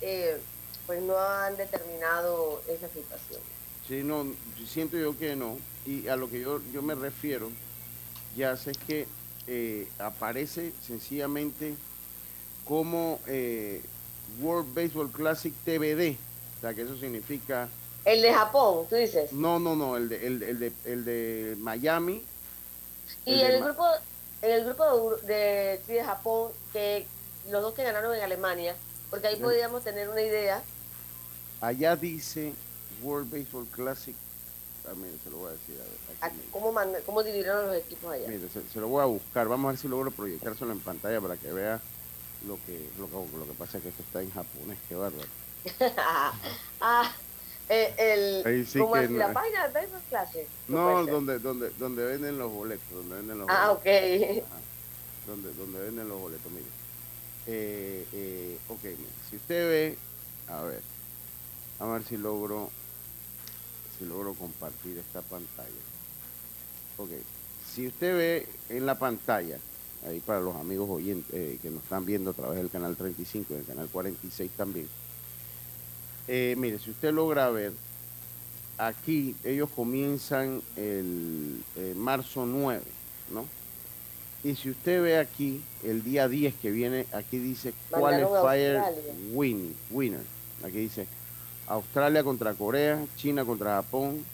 eh, 0.00 0.40
pues 0.86 1.02
no 1.02 1.18
han 1.18 1.56
determinado 1.56 2.62
esa 2.68 2.88
situación. 2.88 3.40
Sí, 3.88 4.02
no, 4.04 4.26
siento 4.66 4.96
yo 4.96 5.18
que 5.18 5.34
no. 5.34 5.58
Y 5.84 6.08
a 6.08 6.16
lo 6.16 6.30
que 6.30 6.40
yo, 6.40 6.60
yo 6.72 6.82
me 6.82 6.94
refiero, 6.94 7.50
ya 8.36 8.56
sé 8.56 8.72
que 8.86 9.08
eh, 9.46 9.88
aparece 9.98 10.72
sencillamente 10.86 11.74
como 12.68 13.18
eh, 13.26 13.80
World 14.42 14.74
Baseball 14.74 15.10
Classic 15.10 15.54
TBD. 15.64 16.16
O 16.58 16.60
sea, 16.60 16.74
que 16.74 16.82
eso 16.82 16.96
significa... 16.98 17.68
El 18.04 18.20
de 18.20 18.32
Japón, 18.32 18.86
tú 18.88 18.96
dices. 18.96 19.32
No, 19.32 19.58
no, 19.58 19.74
no, 19.74 19.96
el 19.96 20.08
de, 20.08 20.26
el, 20.26 20.58
de, 20.58 20.72
el 20.84 21.04
de 21.04 21.56
Miami. 21.58 22.22
Y 23.24 23.40
el, 23.40 23.62
grupo, 23.62 23.86
en 24.42 24.50
el 24.50 24.64
grupo 24.64 25.16
de, 25.26 25.80
de, 25.86 26.04
Japón, 26.04 26.52
que 26.72 27.06
los 27.50 27.62
dos 27.62 27.74
que 27.74 27.82
ganaron 27.82 28.14
en 28.14 28.22
Alemania, 28.22 28.76
porque 29.10 29.28
ahí 29.28 29.36
podríamos 29.36 29.82
tener 29.82 30.08
una 30.08 30.22
idea. 30.22 30.62
Allá 31.60 31.96
dice 31.96 32.52
World 33.02 33.30
Baseball 33.30 33.66
Classic. 33.66 34.14
También 34.82 35.14
ah, 35.14 35.20
se 35.24 35.30
lo 35.30 35.38
voy 35.38 35.48
a 35.48 35.52
decir. 35.52 35.76
A 36.20 36.28
ver, 36.28 36.38
¿Cómo, 36.50 36.72
¿Cómo, 37.04 37.22
dividieron 37.22 37.66
los 37.66 37.76
equipos 37.76 38.12
allá? 38.12 38.28
Mire, 38.28 38.48
se, 38.48 38.80
lo 38.80 38.88
voy 38.88 39.02
a 39.02 39.06
buscar. 39.06 39.48
Vamos 39.48 39.68
a 39.68 39.72
ver 39.72 39.78
si 39.78 39.88
logro 39.88 40.10
proyectárselo 40.10 40.72
en 40.72 40.80
pantalla 40.80 41.20
para 41.20 41.36
que 41.36 41.52
vea 41.52 41.80
lo 42.46 42.58
que, 42.64 42.88
lo, 42.98 43.08
lo 43.08 43.46
que 43.46 43.54
pasa 43.54 43.78
es 43.78 43.82
que 43.82 43.88
esto 43.90 44.02
está 44.02 44.22
en 44.22 44.30
japonés. 44.30 44.78
Qué 44.88 44.94
bárbaro. 44.94 45.28
ah, 46.80 47.12
eh, 47.68 48.42
el, 48.44 48.66
sí 48.66 48.78
como 48.78 48.94
que 48.94 49.08
la 49.08 49.32
página 49.32 49.66
de 49.68 49.74
Baseball 49.74 50.02
Classic. 50.08 50.46
No, 50.68 51.04
donde, 51.06 51.38
donde, 51.38 51.70
donde 51.70 52.04
venden 52.04 52.38
los 52.38 52.50
boletos. 52.50 52.90
Donde 52.90 53.16
venden 53.16 53.38
los 53.38 53.48
ah, 53.50 53.72
ok. 53.72 53.84
Donde, 55.26 55.52
donde 55.54 55.80
venden 55.80 56.08
los 56.08 56.20
boletos, 56.20 56.50
mire. 56.52 56.64
Eh, 57.46 58.06
eh, 58.12 58.58
ok, 58.68 58.80
si 59.28 59.36
usted 59.36 59.68
ve, 59.68 59.98
a 60.48 60.62
ver, 60.62 60.82
a 61.78 61.86
ver 61.86 62.04
si 62.04 62.18
logro, 62.18 62.70
si 63.98 64.04
logro 64.04 64.34
compartir 64.34 64.98
esta 64.98 65.22
pantalla. 65.22 65.68
Ok, 66.98 67.08
si 67.66 67.86
usted 67.86 68.16
ve 68.16 68.46
en 68.68 68.84
la 68.84 68.98
pantalla, 68.98 69.58
ahí 70.06 70.20
para 70.20 70.40
los 70.40 70.56
amigos 70.56 70.88
oyentes 70.88 71.32
eh, 71.34 71.58
que 71.60 71.70
nos 71.70 71.82
están 71.82 72.04
viendo 72.04 72.30
a 72.30 72.34
través 72.34 72.58
del 72.58 72.70
canal 72.70 72.96
35 72.96 73.52
y 73.52 73.56
del 73.56 73.66
canal 73.66 73.88
46 73.88 74.50
también, 74.56 74.88
eh, 76.26 76.54
mire, 76.58 76.78
si 76.78 76.90
usted 76.90 77.12
logra 77.12 77.48
ver, 77.50 77.72
aquí 78.76 79.34
ellos 79.44 79.70
comienzan 79.74 80.62
el 80.76 81.62
marzo 81.96 82.44
9, 82.46 82.82
¿no? 83.32 83.58
Y 84.44 84.54
si 84.54 84.70
usted 84.70 85.02
ve 85.02 85.18
aquí, 85.18 85.60
el 85.82 86.04
día 86.04 86.28
10 86.28 86.54
que 86.54 86.70
viene, 86.70 87.06
aquí 87.12 87.38
dice 87.38 87.74
Qualifier 87.90 88.82
win, 89.32 89.74
Winner. 89.90 90.22
Aquí 90.62 90.78
dice 90.78 91.06
Australia 91.66 92.22
contra 92.22 92.54
Corea, 92.54 93.04
China 93.16 93.44
contra 93.44 93.76
Japón. 93.76 94.24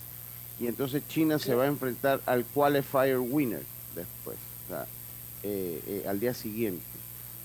Y 0.61 0.67
entonces 0.67 1.03
China 1.09 1.39
se 1.39 1.55
va 1.55 1.65
a 1.65 1.69
enfrentar 1.69 2.21
al 2.27 2.45
Qualifier 2.45 3.19
Winner 3.19 3.63
después, 3.95 4.37
o 4.67 4.69
sea, 4.69 4.87
eh, 5.45 5.83
eh, 5.87 6.05
al 6.09 6.19
día 6.19 6.35
siguiente. 6.35 6.85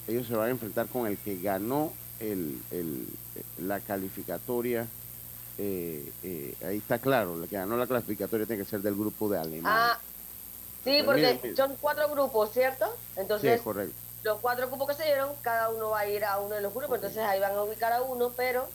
Ellos 0.08 0.26
se 0.26 0.36
van 0.36 0.48
a 0.48 0.52
enfrentar 0.52 0.88
con 0.88 1.06
el 1.06 1.18
que 1.18 1.40
ganó 1.40 1.94
el, 2.20 2.60
la 3.60 3.80
calificatoria. 3.80 4.88
Eh, 5.58 6.12
ahí 6.66 6.78
está 6.78 7.00
claro, 7.00 7.44
el 7.44 7.50
que 7.50 7.58
ganó 7.58 7.78
la 7.78 7.86
clasificatoria 7.86 8.46
tiene 8.46 8.64
que 8.64 8.70
ser 8.70 8.82
del 8.82 8.96
grupo 8.96 9.30
de 9.30 9.38
Alemania. 9.38 9.94
Ah, 9.94 10.00
Sí, 10.84 11.04
porque 11.06 11.54
son 11.56 11.76
cuatro 11.80 12.10
grupos, 12.10 12.52
¿cierto? 12.54 12.86
Entonces, 13.16 13.62
correcto. 13.62 13.94
los 14.24 14.40
cuatro 14.40 14.68
grupos 14.68 14.88
que 14.88 14.94
se 14.96 15.04
dieron, 15.04 15.30
cada 15.42 15.70
uno 15.70 15.90
va 15.90 16.00
a 16.00 16.08
ir 16.08 16.24
a 16.24 16.40
uno 16.40 16.56
de 16.56 16.62
los 16.62 16.74
grupos, 16.74 16.96
entonces 16.96 17.20
ahí 17.20 17.40
van 17.40 17.54
a 17.54 17.64
ubicar 17.64 17.92
a 17.92 18.02
uno, 18.02 18.32
pero 18.36 18.68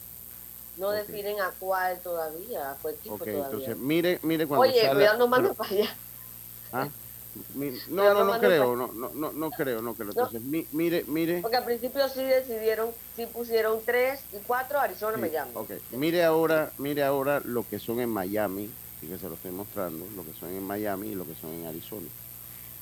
no 0.77 0.91
definen 0.91 1.41
a 1.41 1.51
cuál 1.59 1.99
todavía, 2.01 2.73
a 2.73 2.75
cuál 2.75 2.95
equipo 2.95 3.17
todavía. 3.19 3.45
entonces 3.47 3.77
mire, 3.79 4.19
mire 4.23 4.47
cuando 4.47 4.69
Oye, 4.69 4.89
cuidado, 4.91 5.19
no 5.19 5.29
manda 5.29 5.55
para 5.55 5.71
allá. 5.71 5.97
¿Ah? 6.73 6.89
No, 7.55 8.15
no, 8.15 8.25
no, 8.25 8.39
creo, 8.39 8.77
no, 8.77 8.89
no, 8.93 9.33
no, 9.33 9.51
creo, 9.51 9.83
no 9.83 9.95
creo. 9.95 10.11
Entonces, 10.11 10.41
mire, 10.73 11.05
mire. 11.09 11.41
Porque 11.41 11.57
al 11.57 11.65
principio 11.65 12.09
sí 12.09 12.23
decidieron, 12.23 12.91
sí 13.17 13.27
pusieron 13.27 13.81
tres 13.85 14.21
y 14.33 14.37
cuatro, 14.47 14.81
Arizona, 14.81 15.17
me 15.17 15.29
Miami. 15.29 15.51
Ok, 15.55 15.71
mire 15.93 16.25
ahora, 16.25 16.73
mire 16.79 17.03
ahora 17.03 17.41
lo 17.45 17.67
que 17.69 17.79
son 17.79 18.01
en 18.01 18.11
Miami, 18.11 18.71
que 19.01 19.19
se 19.19 19.29
lo 19.29 19.35
estoy 19.35 19.51
mostrando, 19.51 20.07
lo 20.17 20.25
que 20.25 20.33
son 20.39 20.51
en 20.51 20.63
Miami 20.63 21.09
y 21.09 21.15
lo 21.15 21.25
que 21.25 21.35
son 21.35 21.53
en 21.53 21.67
Arizona. 21.67 22.07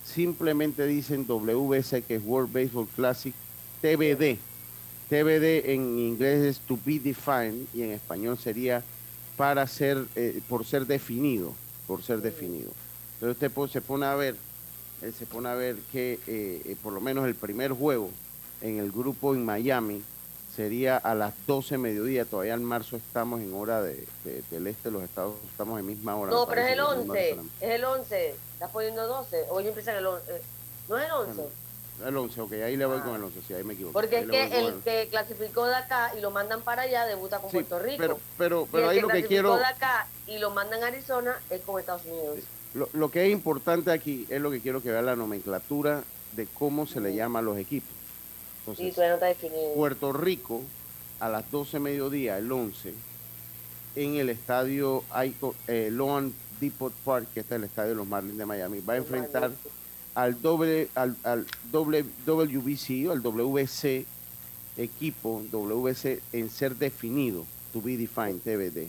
Simplemente 0.05 0.87
dicen 0.87 1.27
WBC, 1.27 2.05
que 2.07 2.17
es 2.17 2.23
World 2.25 2.53
Baseball 2.53 2.89
Classic, 2.95 3.35
TBD. 3.81 4.39
TBD 5.09 5.71
en 5.71 5.99
inglés 5.99 6.43
es 6.43 6.61
to 6.61 6.79
be 6.85 6.99
defined 6.99 7.67
y 7.75 7.83
en 7.83 7.91
español 7.91 8.39
sería 8.39 8.83
para 9.37 9.67
ser, 9.67 10.07
eh, 10.17 10.41
por 10.49 10.65
ser 10.65 10.87
definido, 10.87 11.55
por 11.87 12.03
ser 12.03 12.21
definido. 12.21 12.71
Entonces 13.23 13.53
usted 13.53 13.73
se 13.73 13.81
pone 13.81 14.05
a 14.05 14.17
ver, 14.17 14.35
eh, 15.01 15.13
se 15.17 15.27
pone 15.27 15.49
a 15.49 15.55
ver 15.55 15.77
que 15.93 16.19
eh, 16.27 16.77
por 16.83 16.93
lo 16.93 17.01
menos 17.01 17.25
el 17.25 17.37
primer 17.37 17.71
juego 17.71 18.11
en 18.61 18.81
el 18.81 18.91
grupo 18.91 19.33
en 19.33 19.45
Miami 19.45 20.03
sería 20.57 20.97
a 20.97 21.15
las 21.15 21.33
12 21.47 21.79
mediodía. 21.79 22.25
Todavía 22.25 22.55
en 22.55 22.65
marzo 22.65 22.97
estamos 22.97 23.41
en 23.41 23.55
hora 23.55 23.81
de, 23.81 24.09
del 24.51 24.67
este 24.67 24.89
de 24.89 24.91
los 24.91 25.05
estados, 25.05 25.37
estamos 25.53 25.79
en 25.79 25.87
misma 25.87 26.17
hora. 26.17 26.33
No, 26.33 26.49
pero 26.49 26.63
es 26.63 26.73
el 26.73 26.81
11, 26.81 27.31
es 27.61 27.71
el 27.71 27.85
11. 27.85 28.35
Estás 28.55 28.71
poniendo 28.73 29.07
12. 29.07 29.45
Hoy 29.51 29.69
empieza 29.69 29.97
el 29.97 30.05
11. 30.05 30.37
Eh, 30.37 30.43
no 30.89 30.99
es 30.99 31.07
el 31.07 31.13
11. 31.13 31.43
el 32.05 32.17
11, 32.17 32.41
ok, 32.41 32.53
ahí 32.55 32.77
le 32.77 32.87
voy 32.87 33.01
con 33.03 33.15
el 33.15 33.23
11, 33.23 33.41
sí, 33.47 33.55
ahí 33.55 33.63
me 33.63 33.75
equivoco. 33.75 33.93
Porque 33.93 34.19
es 34.19 34.29
que 34.29 34.59
el, 34.59 34.81
que 34.81 35.07
clasificó 35.09 35.67
de 35.67 35.77
acá 35.77 36.13
y 36.19 36.21
lo 36.21 36.33
mandan 36.33 36.63
para 36.63 36.83
allá 36.83 37.07
debuta 37.07 37.39
con 37.39 37.53
Puerto 37.53 37.79
Rico. 37.79 37.99
Pero, 37.99 38.19
pero, 38.37 38.69
pero 38.73 38.89
ahí 38.89 39.01
lo 39.01 39.07
que 39.07 39.25
quiero. 39.25 39.57
de 39.57 39.65
acá 39.65 40.09
y 40.27 40.39
lo 40.39 40.51
mandan 40.51 40.83
a 40.83 40.89
Arizona 40.89 41.41
es 41.51 41.61
con 41.61 41.79
Estados 41.79 42.05
Unidos. 42.05 42.41
Lo, 42.75 42.89
lo 42.93 43.11
que 43.11 43.27
es 43.27 43.33
importante 43.33 43.91
aquí 43.91 44.27
es 44.29 44.41
lo 44.41 44.51
que 44.51 44.61
quiero 44.61 44.83
que 44.83 44.91
vea 44.91 45.03
la 45.03 45.17
nomenclatura 45.17 46.05
de 46.37 46.47
cómo 46.47 46.87
se 46.87 47.01
le 47.01 47.15
llama 47.15 47.41
a 47.41 47.43
los 47.43 47.59
equipos. 47.59 47.91
Puerto 49.75 50.13
Rico 50.13 50.63
a 51.21 51.29
las 51.29 51.51
12 51.51 51.79
mediodía, 51.79 52.39
el 52.39 52.51
11, 52.51 52.95
en 53.97 54.15
el 54.17 54.29
estadio 54.31 55.05
eh, 55.69 55.89
Loan 55.93 56.33
Depot 56.61 56.93
Park, 57.05 57.29
que 57.35 57.41
está 57.41 57.57
el 57.57 57.65
estadio 57.65 57.91
de 57.91 57.97
los 57.97 58.07
Marlins 58.07 58.39
de 58.39 58.47
Miami, 58.47 58.81
va 58.81 58.95
a 58.95 58.97
enfrentar 58.97 59.53
al 60.15 60.41
doble 60.41 60.89
al, 60.95 61.17
al 61.23 61.47
WBC, 61.73 63.11
al 63.11 63.23
WC 63.23 64.07
equipo, 64.77 65.43
WC 65.51 66.21
en 66.33 66.51
ser 66.51 66.77
definido, 66.77 67.45
to 67.73 67.81
be 67.81 67.97
defined, 67.97 68.41
TBD. 68.43 68.89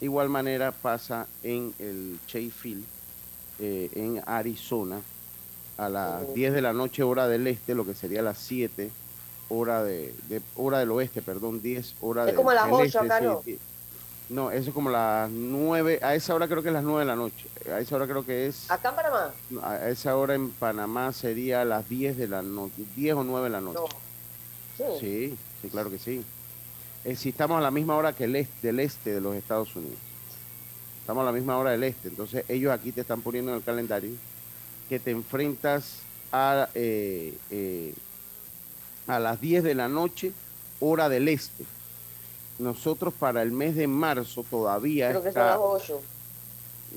igual 0.00 0.28
manera 0.28 0.72
pasa 0.72 1.26
en 1.42 1.74
el 1.78 2.18
Chase 2.26 2.50
Field, 2.50 2.84
eh, 3.58 3.90
en 3.94 4.22
Arizona, 4.26 5.00
a 5.76 5.88
las 5.88 6.34
10 6.34 6.52
de 6.52 6.62
la 6.62 6.72
noche 6.72 7.02
hora 7.02 7.28
del 7.28 7.46
este, 7.46 7.74
lo 7.74 7.84
que 7.84 7.94
sería 7.94 8.22
las 8.22 8.38
7 8.38 8.90
hora 9.48 9.82
de, 9.82 10.14
hora 10.56 10.78
del 10.78 10.90
oeste, 10.90 11.22
perdón, 11.22 11.62
10 11.62 11.96
hora 12.00 12.28
es 12.28 12.34
como 12.34 12.52
las 12.52 12.66
8 12.70 13.00
acá, 13.00 13.20
¿no? 13.20 13.42
No, 14.28 14.50
eso 14.50 14.68
es 14.68 14.74
como 14.74 14.90
las 14.90 15.30
9, 15.30 16.00
a 16.02 16.14
esa 16.14 16.34
hora 16.34 16.46
creo 16.48 16.62
que 16.62 16.68
es 16.68 16.74
las 16.74 16.84
9 16.84 17.00
de 17.00 17.06
la 17.06 17.16
noche. 17.16 17.46
A 17.72 17.80
esa 17.80 17.96
hora 17.96 18.06
creo 18.06 18.26
que 18.26 18.46
es... 18.46 18.70
¿Acá 18.70 18.90
en 18.90 18.96
Panamá? 18.96 19.32
A 19.62 19.88
esa 19.88 20.16
hora 20.18 20.34
en 20.34 20.50
Panamá 20.50 21.12
sería 21.14 21.64
las 21.64 21.88
10 21.88 22.18
de 22.18 22.28
la 22.28 22.42
noche, 22.42 22.84
10 22.94 23.14
o 23.14 23.24
9 23.24 23.44
de 23.44 23.50
la 23.50 23.60
noche. 23.62 23.94
Sí. 24.76 24.84
sí. 25.00 25.38
sí, 25.62 25.68
claro 25.70 25.90
que 25.90 25.98
sí. 25.98 26.22
Eh, 27.04 27.16
si 27.16 27.30
estamos 27.30 27.56
a 27.56 27.62
la 27.62 27.70
misma 27.70 27.96
hora 27.96 28.12
que 28.12 28.24
el 28.24 28.36
este, 28.36 28.66
del 28.66 28.80
este 28.80 29.14
de 29.14 29.20
los 29.22 29.34
Estados 29.34 29.74
Unidos. 29.74 29.98
Estamos 31.08 31.22
a 31.22 31.24
la 31.24 31.32
misma 31.32 31.56
hora 31.56 31.70
del 31.70 31.84
este. 31.84 32.08
Entonces 32.08 32.44
ellos 32.48 32.70
aquí 32.70 32.92
te 32.92 33.00
están 33.00 33.22
poniendo 33.22 33.50
en 33.50 33.56
el 33.56 33.64
calendario 33.64 34.10
que 34.90 34.98
te 34.98 35.10
enfrentas 35.10 36.00
a, 36.30 36.68
eh, 36.74 37.34
eh, 37.50 37.94
a 39.06 39.18
las 39.18 39.40
10 39.40 39.64
de 39.64 39.74
la 39.74 39.88
noche, 39.88 40.32
hora 40.80 41.08
del 41.08 41.28
este. 41.28 41.64
Nosotros 42.58 43.14
para 43.14 43.40
el 43.40 43.52
mes 43.52 43.74
de 43.74 43.86
marzo 43.86 44.44
todavía 44.50 45.08
Creo 45.08 45.22
que 45.22 45.32
son 45.32 45.46
las 45.46 45.56
8. 45.58 46.00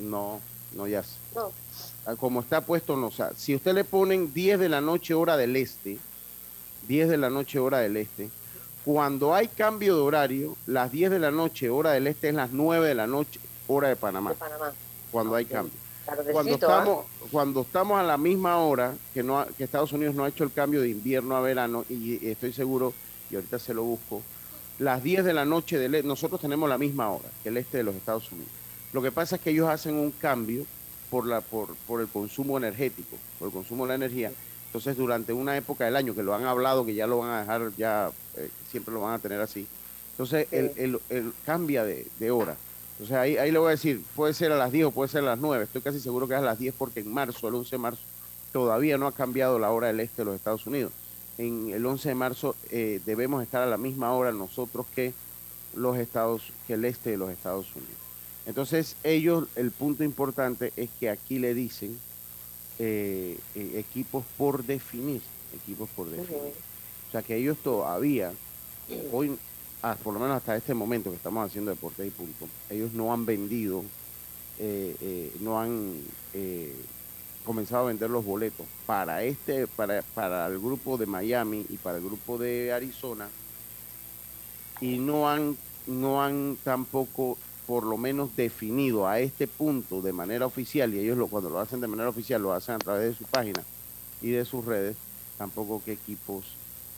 No, 0.02 0.42
no 0.76 0.88
ya 0.88 1.06
No. 1.34 1.54
Ah, 2.06 2.18
como 2.18 2.42
está 2.42 2.60
puesto, 2.60 2.98
no. 2.98 3.08
O 3.08 3.12
sea, 3.12 3.32
si 3.38 3.56
usted 3.56 3.74
le 3.74 3.86
ponen 3.86 4.34
10 4.34 4.60
de 4.60 4.68
la 4.68 4.82
noche, 4.82 5.14
hora 5.14 5.38
del 5.38 5.56
este, 5.56 5.98
10 6.90 7.08
de 7.08 7.18
la 7.18 7.30
noche, 7.30 7.60
hora 7.60 7.78
del 7.78 7.96
este, 7.96 8.30
cuando 8.84 9.34
hay 9.34 9.48
cambio 9.48 9.96
de 9.96 10.02
horario, 10.02 10.58
las 10.68 10.92
10 10.92 11.12
de 11.12 11.20
la 11.20 11.32
noche, 11.32 11.70
hora 11.70 11.92
del 11.92 12.08
este, 12.08 12.28
es 12.28 12.36
las 12.36 12.52
9 12.52 12.90
de 12.90 12.96
la 12.96 13.08
noche, 13.08 13.40
hora 13.72 13.90
de 13.90 13.96
Panamá. 13.96 14.32
De 14.32 14.36
Panamá. 14.36 14.72
Cuando 15.12 15.36
hay 15.36 15.46
cambio 15.46 15.74
cuando 16.32 16.54
estamos, 16.54 17.06
cuando 17.32 17.62
estamos 17.62 18.00
a 18.00 18.04
la 18.04 18.18
misma 18.18 18.58
hora 18.58 18.94
que, 19.14 19.24
no 19.24 19.46
que 19.58 19.64
Estados 19.64 19.94
Unidos 19.94 20.16
no 20.16 20.24
ha 20.24 20.30
hecho 20.30 20.44
el 20.44 20.52
cambio 20.52 20.82
de 20.82 20.90
invierno 20.90 21.36
a 21.36 21.42
verano, 21.42 21.86
y 21.90 22.26
estoy 22.28 22.54
seguro, 22.54 22.94
y 23.30 23.36
ahorita 23.36 23.60
se 23.60 23.74
lo 23.74 23.84
busco, 23.84 24.22
las 24.80 25.04
10 25.04 25.24
de 25.26 25.34
la 25.34 25.46
noche 25.46 25.78
del 25.78 25.96
este, 25.96 26.08
nosotros 26.08 26.42
tenemos 26.42 26.68
la 26.68 26.78
misma 26.78 27.10
hora 27.10 27.30
que 27.44 27.50
el 27.50 27.58
este 27.58 27.78
de 27.78 27.84
los 27.84 27.96
Estados 27.96 28.32
Unidos. 28.32 28.50
Lo 28.94 29.02
que 29.02 29.12
pasa 29.12 29.36
es 29.36 29.42
que 29.42 29.52
ellos 29.52 29.70
hacen 29.70 29.96
un 29.96 30.12
cambio 30.12 30.66
por, 31.10 31.28
la, 31.28 31.42
por, 31.42 31.76
por 31.88 32.02
el 32.02 32.08
consumo 32.08 32.58
energético, 32.58 33.16
por 33.38 33.50
el 33.50 33.54
consumo 33.54 33.86
de 33.86 33.90
la 33.90 33.96
energía. 33.96 34.32
Entonces, 34.68 34.98
durante 34.98 35.34
una 35.34 35.56
época 35.56 35.86
del 35.86 35.96
año 35.96 36.16
que 36.16 36.24
lo 36.24 36.34
han 36.34 36.46
hablado, 36.46 36.86
que 36.86 36.94
ya 36.94 37.06
lo 37.06 37.20
van 37.20 37.30
a 37.30 37.40
dejar, 37.42 37.72
ya 37.78 38.12
eh, 38.38 38.50
siempre 38.70 38.94
lo 38.94 39.02
van 39.02 39.14
a 39.14 39.20
tener 39.20 39.40
así. 39.40 39.68
Entonces, 40.12 40.48
el, 40.52 41.00
el, 41.10 41.34
cambia 41.46 41.84
de, 41.84 42.08
de, 42.20 42.32
hora. 42.32 42.56
Entonces, 43.02 43.18
ahí, 43.18 43.38
ahí 43.38 43.52
le 43.52 43.58
voy 43.58 43.70
a 43.70 43.72
decir, 43.72 44.04
puede 44.16 44.34
ser 44.34 44.52
a 44.52 44.58
las 44.58 44.72
10 44.72 44.86
o 44.86 44.92
puede 44.92 45.10
ser 45.10 45.24
a 45.24 45.28
las 45.28 45.40
9. 45.40 45.64
Estoy 45.64 45.82
casi 45.82 46.00
seguro 46.00 46.28
que 46.28 46.36
es 46.36 46.40
a 46.40 46.44
las 46.44 46.60
10 46.60 46.76
porque 46.78 47.00
en 47.00 47.12
marzo, 47.12 47.48
el 47.48 47.56
11 47.56 47.72
de 47.72 47.78
marzo, 47.78 48.02
todavía 48.52 48.98
no 48.98 49.08
ha 49.08 49.12
cambiado 49.12 49.58
la 49.58 49.72
hora 49.72 49.88
del 49.88 50.00
este 50.00 50.22
de 50.22 50.26
los 50.26 50.36
Estados 50.36 50.68
Unidos 50.68 50.92
en 51.38 51.72
el 51.72 51.86
11 51.86 52.10
de 52.10 52.16
marzo 52.16 52.56
eh, 52.70 53.02
debemos 53.06 53.42
estar 53.42 53.62
a 53.62 53.66
la 53.66 53.78
misma 53.78 54.14
hora 54.14 54.32
nosotros 54.32 54.86
que 54.94 55.14
los 55.76 55.98
estados, 55.98 56.52
que 56.68 56.74
el 56.74 56.86
este 56.86 57.12
de 57.12 57.18
los 57.18 57.30
Estados 57.30 57.68
Unidos. 57.76 57.96
Entonces 58.46 58.96
ellos, 59.04 59.48
el 59.56 59.72
punto 59.72 60.04
importante 60.04 60.74
es 60.76 60.90
que 61.00 61.10
aquí 61.10 61.40
le 61.40 61.54
dicen 61.54 61.98
eh, 62.80 63.38
eh, 63.56 63.72
equipos 63.76 64.24
por 64.38 64.64
definir, 64.64 65.22
equipos 65.56 65.90
por 65.96 66.10
definir. 66.10 66.54
O 67.08 67.12
sea 67.12 67.22
que 67.22 67.36
ellos 67.36 67.58
todavía, 67.64 68.34
hoy, 69.12 69.38
por 70.04 70.14
lo 70.14 70.20
menos 70.20 70.38
hasta 70.38 70.56
este 70.56 70.74
momento 70.74 71.10
que 71.10 71.18
estamos 71.18 71.46
haciendo 71.46 71.72
deporte 71.72 72.06
y 72.06 72.10
punto, 72.10 72.48
ellos 72.70 72.94
no 72.94 73.12
han 73.12 73.26
vendido, 73.26 73.84
no 75.40 75.60
han 75.60 76.02
comenzado 77.44 77.86
a 77.86 77.88
vender 77.88 78.10
los 78.10 78.24
boletos 78.24 78.68
para 78.86 79.24
este, 79.24 79.66
para, 79.66 80.04
para 80.14 80.46
el 80.48 80.60
grupo 80.60 80.98
de 80.98 81.08
Miami 81.08 81.66
y 81.70 81.78
para 81.78 81.98
el 81.98 82.04
grupo 82.04 82.38
de 82.38 82.72
Arizona, 82.72 83.28
y 84.80 85.00
no 85.00 85.28
han, 85.28 85.58
no 85.88 86.24
han 86.24 86.58
tampoco 86.64 87.38
por 87.66 87.84
lo 87.84 87.98
menos 87.98 88.36
definido 88.36 89.08
a 89.08 89.20
este 89.20 89.48
punto 89.48 90.02
de 90.02 90.14
manera 90.14 90.46
oficial, 90.46 90.94
y 90.94 91.00
ellos 91.00 91.18
lo, 91.18 91.28
cuando 91.28 91.50
lo 91.50 91.60
hacen 91.60 91.82
de 91.82 91.88
manera 91.88 92.10
oficial 92.10 92.42
lo 92.42 92.54
hacen 92.54 92.76
a 92.76 92.80
través 92.80 93.10
de 93.10 93.16
su 93.16 93.24
página 93.24 93.64
y 94.22 94.30
de 94.30 94.46
sus 94.46 94.64
redes, 94.66 94.96
tampoco 95.38 95.82
qué 95.84 95.94
equipos, 95.94 96.46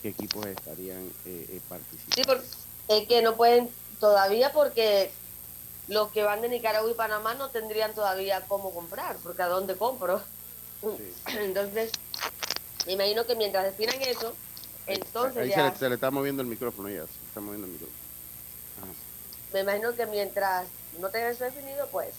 qué 0.01 0.09
equipos 0.09 0.45
estarían 0.47 0.99
eh, 1.25 1.47
eh, 1.49 1.61
participando. 1.69 2.41
Sí, 2.41 2.62
es 2.87 3.07
que 3.07 3.21
no 3.21 3.35
pueden 3.35 3.69
todavía 3.99 4.51
porque 4.51 5.11
los 5.87 6.11
que 6.11 6.23
van 6.23 6.41
de 6.41 6.49
Nicaragua 6.49 6.89
y 6.89 6.93
Panamá 6.93 7.33
no 7.35 7.49
tendrían 7.49 7.93
todavía 7.93 8.41
cómo 8.47 8.73
comprar, 8.73 9.15
porque 9.17 9.41
¿a 9.41 9.47
dónde 9.47 9.75
compro? 9.75 10.21
Entonces, 11.39 11.91
me 12.85 12.93
imagino 12.93 13.25
que 13.25 13.35
mientras 13.35 13.63
definan 13.63 14.01
eso, 14.01 14.33
entonces 14.85 15.43
Ahí 15.43 15.49
ya... 15.49 15.73
Se 15.75 15.87
le, 15.87 15.95
está 15.95 16.11
moviendo 16.11 16.41
el 16.41 16.47
micrófono 16.47 16.89
ya, 16.89 17.05
se 17.05 17.27
está 17.27 17.39
moviendo 17.39 17.67
el 17.67 17.73
micrófono. 17.73 18.03
Me 19.53 19.59
imagino 19.61 19.95
que 19.95 20.05
mientras 20.07 20.67
no 20.99 21.09
tengan 21.09 21.31
eso 21.31 21.45
definido, 21.45 21.87
pues 21.91 22.09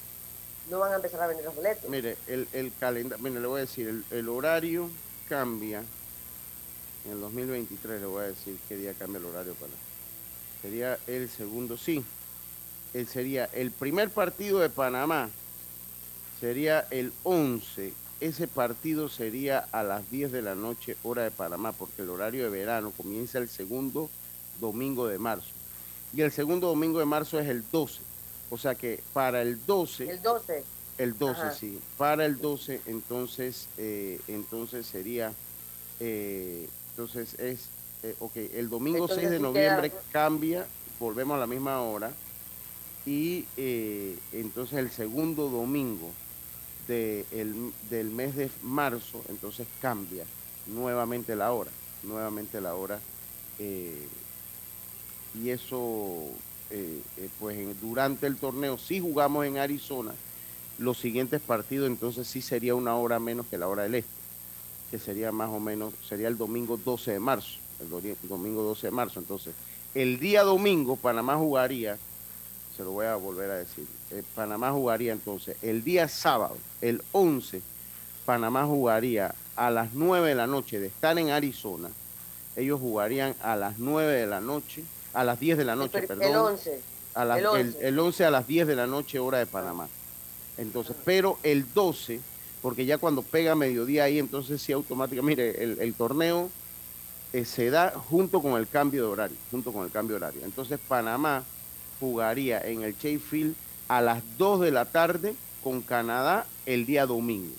no 0.70 0.78
van 0.78 0.92
a 0.92 0.96
empezar 0.96 1.20
a 1.20 1.26
vender 1.26 1.44
los 1.44 1.54
boletos. 1.54 1.90
Mire, 1.90 2.16
el, 2.26 2.48
el 2.52 2.72
calendario, 2.78 3.22
mire, 3.22 3.40
le 3.40 3.46
voy 3.46 3.58
a 3.58 3.60
decir, 3.62 3.88
el, 3.88 4.04
el 4.10 4.28
horario 4.28 4.88
cambia 5.28 5.82
en 7.04 7.12
el 7.12 7.20
2023, 7.20 8.00
le 8.00 8.06
voy 8.06 8.24
a 8.24 8.28
decir 8.28 8.56
qué 8.68 8.76
día 8.76 8.94
cambia 8.94 9.18
el 9.18 9.26
horario 9.26 9.54
para... 9.54 9.72
Sería 10.64 10.98
el 11.06 11.28
segundo, 11.28 11.76
sí, 11.76 12.02
él 12.94 13.06
sería 13.06 13.50
el 13.52 13.70
primer 13.70 14.08
partido 14.08 14.60
de 14.60 14.70
Panamá, 14.70 15.28
sería 16.40 16.86
el 16.90 17.12
11. 17.22 17.92
Ese 18.22 18.48
partido 18.48 19.10
sería 19.10 19.58
a 19.72 19.82
las 19.82 20.10
10 20.10 20.32
de 20.32 20.40
la 20.40 20.54
noche, 20.54 20.96
hora 21.02 21.22
de 21.22 21.30
Panamá, 21.30 21.72
porque 21.72 22.00
el 22.00 22.08
horario 22.08 22.44
de 22.44 22.48
verano 22.48 22.92
comienza 22.96 23.36
el 23.36 23.50
segundo 23.50 24.08
domingo 24.58 25.06
de 25.06 25.18
marzo. 25.18 25.50
Y 26.14 26.22
el 26.22 26.32
segundo 26.32 26.68
domingo 26.68 26.98
de 26.98 27.04
marzo 27.04 27.38
es 27.38 27.48
el 27.50 27.62
12. 27.70 28.00
O 28.48 28.56
sea 28.56 28.74
que 28.74 29.00
para 29.12 29.42
el 29.42 29.66
12... 29.66 30.08
El 30.08 30.22
12. 30.22 30.64
El 30.96 31.18
12, 31.18 31.40
sí. 31.60 31.78
Para 31.98 32.24
el 32.24 32.38
12, 32.38 32.80
entonces, 32.86 33.68
eh, 33.76 34.18
entonces 34.28 34.86
sería... 34.86 35.30
Eh, 36.00 36.70
entonces 36.92 37.34
es... 37.34 37.68
Eh, 38.04 38.14
ok, 38.20 38.36
el 38.52 38.68
domingo 38.68 39.08
6 39.08 39.30
de 39.30 39.38
noviembre 39.38 39.90
cambia, 40.12 40.66
volvemos 41.00 41.36
a 41.36 41.40
la 41.40 41.46
misma 41.46 41.80
hora 41.80 42.12
y 43.06 43.46
eh, 43.56 44.18
entonces 44.34 44.78
el 44.78 44.90
segundo 44.90 45.48
domingo 45.48 46.10
del 46.86 48.10
mes 48.10 48.36
de 48.36 48.50
marzo, 48.62 49.24
entonces 49.30 49.66
cambia 49.80 50.26
nuevamente 50.66 51.34
la 51.34 51.50
hora, 51.52 51.70
nuevamente 52.02 52.60
la 52.60 52.74
hora. 52.74 53.00
Eh, 53.58 54.06
y 55.42 55.48
eso, 55.48 56.24
eh, 56.70 57.00
pues 57.40 57.80
durante 57.80 58.26
el 58.26 58.36
torneo, 58.36 58.76
si 58.76 59.00
jugamos 59.00 59.46
en 59.46 59.56
Arizona, 59.56 60.12
los 60.76 60.98
siguientes 60.98 61.40
partidos 61.40 61.86
entonces 61.86 62.26
sí 62.26 62.42
sería 62.42 62.74
una 62.74 62.96
hora 62.96 63.18
menos 63.18 63.46
que 63.46 63.56
la 63.56 63.66
hora 63.66 63.84
del 63.84 63.94
este, 63.94 64.10
que 64.90 64.98
sería 64.98 65.32
más 65.32 65.48
o 65.48 65.58
menos, 65.58 65.94
sería 66.06 66.28
el 66.28 66.36
domingo 66.36 66.76
12 66.76 67.12
de 67.12 67.20
marzo, 67.20 67.63
el 67.80 68.28
domingo 68.28 68.62
12 68.62 68.86
de 68.86 68.90
marzo. 68.90 69.20
Entonces, 69.20 69.54
el 69.94 70.18
día 70.18 70.42
domingo 70.42 70.96
Panamá 70.96 71.36
jugaría 71.36 71.98
se 72.76 72.82
lo 72.82 72.90
voy 72.90 73.06
a 73.06 73.16
volver 73.16 73.50
a 73.50 73.54
decir. 73.54 73.86
Eh, 74.10 74.22
Panamá 74.34 74.72
jugaría 74.72 75.12
entonces 75.12 75.56
el 75.62 75.84
día 75.84 76.08
sábado, 76.08 76.56
el 76.80 77.02
11, 77.12 77.62
Panamá 78.24 78.64
jugaría 78.66 79.34
a 79.56 79.70
las 79.70 79.94
9 79.94 80.30
de 80.30 80.34
la 80.34 80.46
noche 80.46 80.80
de 80.80 80.88
estar 80.88 81.18
en 81.18 81.30
Arizona. 81.30 81.88
Ellos 82.56 82.80
jugarían 82.80 83.34
a 83.42 83.56
las 83.56 83.78
9 83.78 84.12
de 84.12 84.26
la 84.26 84.40
noche, 84.40 84.82
a 85.12 85.24
las 85.24 85.38
10 85.38 85.58
de 85.58 85.64
la 85.64 85.76
noche, 85.76 86.02
perdón. 86.02 86.22
El 86.22 86.36
11. 86.36 86.80
A 87.14 87.38
el, 87.38 87.46
11. 87.46 87.88
El, 87.88 87.98
11 87.98 88.24
a 88.24 88.30
las 88.30 88.46
10 88.46 88.66
de 88.66 88.76
la 88.76 88.86
noche, 88.86 89.18
hora 89.18 89.38
de 89.38 89.46
Panamá. 89.46 89.88
Entonces, 90.56 90.96
pero 91.04 91.38
el 91.42 91.72
12, 91.72 92.20
porque 92.62 92.86
ya 92.86 92.98
cuando 92.98 93.22
pega 93.22 93.54
mediodía 93.54 94.04
ahí, 94.04 94.18
entonces 94.18 94.60
sí 94.60 94.72
automáticamente, 94.72 95.42
mire, 95.42 95.82
el, 95.82 95.94
torneo 95.94 96.50
eh, 97.34 97.44
se 97.44 97.68
da 97.68 97.90
junto 97.90 98.40
con 98.40 98.52
el 98.52 98.68
cambio 98.68 99.02
de 99.02 99.08
horario, 99.08 99.36
junto 99.50 99.72
con 99.72 99.84
el 99.84 99.90
cambio 99.90 100.14
de 100.14 100.24
horario. 100.24 100.44
Entonces, 100.44 100.78
Panamá 100.78 101.42
jugaría 101.98 102.60
en 102.60 102.82
el 102.84 102.96
Sheffield 102.96 103.56
a 103.88 104.00
las 104.00 104.22
2 104.38 104.60
de 104.60 104.70
la 104.70 104.84
tarde 104.84 105.34
con 105.64 105.82
Canadá 105.82 106.46
el 106.64 106.86
día 106.86 107.06
domingo. 107.06 107.52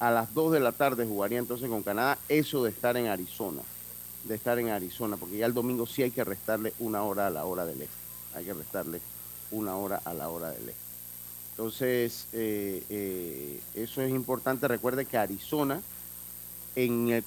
A 0.00 0.10
las 0.10 0.34
2 0.34 0.52
de 0.52 0.60
la 0.60 0.72
tarde 0.72 1.06
jugaría 1.06 1.38
entonces 1.38 1.70
con 1.70 1.82
Canadá 1.82 2.18
eso 2.28 2.62
de 2.62 2.68
estar 2.68 2.98
en 2.98 3.06
Arizona, 3.06 3.62
de 4.24 4.34
estar 4.34 4.58
en 4.58 4.68
Arizona, 4.68 5.16
porque 5.16 5.38
ya 5.38 5.46
el 5.46 5.54
domingo 5.54 5.86
sí 5.86 6.02
hay 6.02 6.10
que 6.10 6.22
restarle 6.22 6.74
una 6.78 7.02
hora 7.02 7.28
a 7.28 7.30
la 7.30 7.46
hora 7.46 7.64
del 7.64 7.80
este, 7.80 7.96
hay 8.34 8.44
que 8.44 8.52
restarle 8.52 9.00
una 9.50 9.76
hora 9.76 10.02
a 10.04 10.12
la 10.12 10.28
hora 10.28 10.50
del 10.50 10.68
este. 10.68 10.86
Entonces, 11.52 12.26
eh, 12.34 12.84
eh, 12.90 13.62
eso 13.72 14.02
es 14.02 14.10
importante. 14.10 14.68
Recuerde 14.68 15.06
que 15.06 15.16
Arizona, 15.16 15.80
en 16.74 17.08
el 17.08 17.24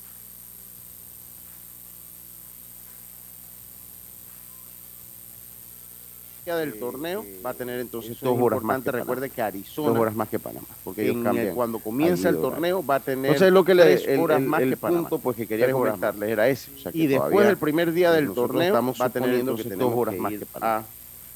del 6.58 6.80
torneo 6.80 7.26
va 7.46 7.52
a 7.52 7.54
tener 7.54 7.80
entonces 7.80 8.20
dos 8.20 8.40
horas 8.40 8.62
más. 8.62 8.84
Que 8.84 8.92
recuerde 8.92 9.30
que 9.30 9.42
Arizona 9.42 9.90
dos 9.90 9.98
horas 9.98 10.16
más 10.16 10.30
que 10.30 10.40
Panamá, 10.40 10.68
porque 10.84 11.04
ellos 11.04 11.24
cambian. 11.24 11.56
cuando 11.56 11.80
comienza 11.80 12.30
el 12.30 12.38
torneo 12.38 12.86
va 12.86 12.96
a 12.96 13.00
tener 13.00 13.32
entonces, 13.32 13.52
lo 13.52 13.64
que 13.64 13.76
le, 13.76 13.98
tres 13.98 14.20
horas 14.20 14.42
más 14.42 14.62
que 14.62 14.78
Panamá. 14.78 15.02
punto 15.02 15.20
pues 15.20 15.38
que 15.38 15.48
quería 15.48 15.72
comentarles 15.72 16.30
era 16.30 16.50
ese. 16.50 16.72
y 16.94 17.08
después 17.08 17.48
del 17.48 17.58
primer 17.58 17.92
día 17.92 18.12
del 18.12 18.34
torneo 18.34 18.74
va 18.74 19.06
a 19.06 19.10
tener 19.10 19.34
entonces 19.34 19.78
dos 19.78 19.94
horas 19.96 20.16
más 20.16 20.34
que 20.34 20.46
Panamá. 20.46 20.86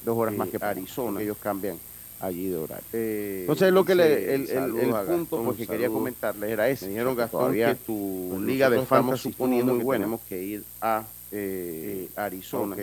Dos 0.04 0.18
horas 0.18 0.36
más 0.36 0.48
que 0.50 0.58
Arizona. 0.60 1.22
Ellos 1.22 1.38
cambian 1.40 1.78
allí 2.20 2.48
de 2.48 2.56
horario. 2.56 2.84
Eh, 2.92 3.38
entonces 3.40 3.72
lo 3.72 3.84
que 3.84 3.94
le, 3.94 4.34
el, 4.34 4.50
el, 4.50 4.94
punto 5.06 5.42
pues, 5.42 5.56
que 5.56 5.66
quería 5.66 5.88
comentarles 5.88 6.50
era 6.50 6.68
ese. 6.68 6.86
Me 6.86 6.92
dijeron 6.92 7.16
Gastón 7.16 7.52
que 7.52 7.74
tu 7.86 8.28
pues 8.32 8.42
liga 8.42 8.70
de 8.70 8.84
fama 8.84 9.16
suponiendo 9.16 9.78
que 9.78 9.84
tenemos 9.84 10.20
que 10.28 10.42
ir 10.42 10.64
a 10.80 11.04
eh, 11.32 12.08
Arizona. 12.16 12.76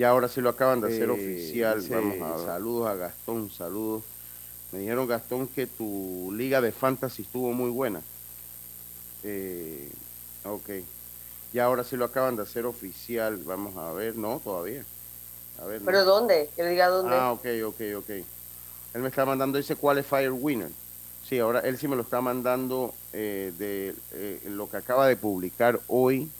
Y 0.00 0.04
ahora 0.04 0.28
sí 0.28 0.40
lo 0.40 0.48
acaban 0.48 0.80
de 0.80 0.86
hacer 0.86 1.10
eh, 1.10 1.10
oficial. 1.10 1.84
Vamos 1.90 2.22
a 2.22 2.46
Saludos 2.46 2.88
a 2.88 2.94
Gastón, 2.94 3.50
saludos. 3.50 4.02
Me 4.72 4.78
dijeron, 4.78 5.06
Gastón, 5.06 5.46
que 5.46 5.66
tu 5.66 6.32
liga 6.34 6.62
de 6.62 6.72
fantasy 6.72 7.20
estuvo 7.20 7.52
muy 7.52 7.68
buena. 7.68 8.00
Eh, 9.24 9.92
ok. 10.46 10.70
Y 11.52 11.58
ahora 11.58 11.84
sí 11.84 11.98
lo 11.98 12.06
acaban 12.06 12.34
de 12.34 12.44
hacer 12.44 12.64
oficial. 12.64 13.36
Vamos 13.44 13.76
a 13.76 13.92
ver. 13.92 14.16
No, 14.16 14.40
todavía. 14.42 14.86
A 15.60 15.66
ver, 15.66 15.82
¿Pero 15.84 16.06
dónde? 16.06 16.48
Que 16.56 16.64
diga 16.64 16.88
dónde. 16.88 17.14
Ah, 17.14 17.32
ok, 17.32 17.44
ok, 17.66 17.80
ok. 17.98 18.08
Él 18.08 19.02
me 19.02 19.08
está 19.08 19.26
mandando 19.26 19.58
ese 19.58 19.76
Qualifier 19.76 20.32
Winner. 20.32 20.70
Sí, 21.28 21.38
ahora 21.40 21.60
él 21.60 21.76
sí 21.76 21.88
me 21.88 21.96
lo 21.96 22.00
está 22.00 22.22
mandando 22.22 22.94
eh, 23.12 23.52
de 23.58 23.94
eh, 24.12 24.40
lo 24.48 24.70
que 24.70 24.78
acaba 24.78 25.06
de 25.06 25.16
publicar 25.16 25.78
hoy. 25.88 26.30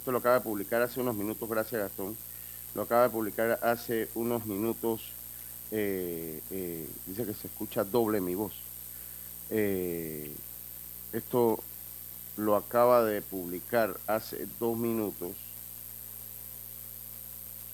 Esto 0.00 0.10
lo 0.10 0.18
acaba 0.18 0.34
de 0.34 0.40
publicar 0.40 0.82
hace 0.82 0.98
unos 0.98 1.14
minutos, 1.14 1.48
gracias 1.48 1.80
Gastón 1.80 2.16
lo 2.74 2.82
acaba 2.82 3.04
de 3.04 3.10
publicar 3.10 3.58
hace 3.62 4.08
unos 4.14 4.46
minutos, 4.46 5.12
eh, 5.70 6.42
eh, 6.50 6.88
dice 7.06 7.24
que 7.24 7.34
se 7.34 7.46
escucha 7.46 7.84
doble 7.84 8.20
mi 8.20 8.34
voz. 8.34 8.52
Eh, 9.50 10.34
esto 11.12 11.60
lo 12.36 12.56
acaba 12.56 13.04
de 13.04 13.22
publicar 13.22 13.96
hace 14.06 14.46
dos 14.58 14.76
minutos. 14.76 15.32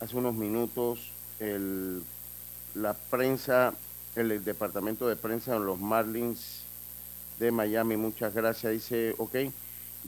hace 0.01 0.17
unos 0.17 0.35
minutos 0.35 1.11
el, 1.41 2.03
la 2.75 2.95
prensa, 2.95 3.75
el, 4.15 4.43
departamento 4.45 5.09
de 5.09 5.17
prensa 5.17 5.55
de 5.55 5.61
los 5.61 5.79
Marlins 5.79 6.63
de 7.39 7.51
Miami, 7.51 7.97
muchas 7.97 8.35
gracias, 8.35 8.73
dice, 8.73 9.15
ok, 9.19 9.35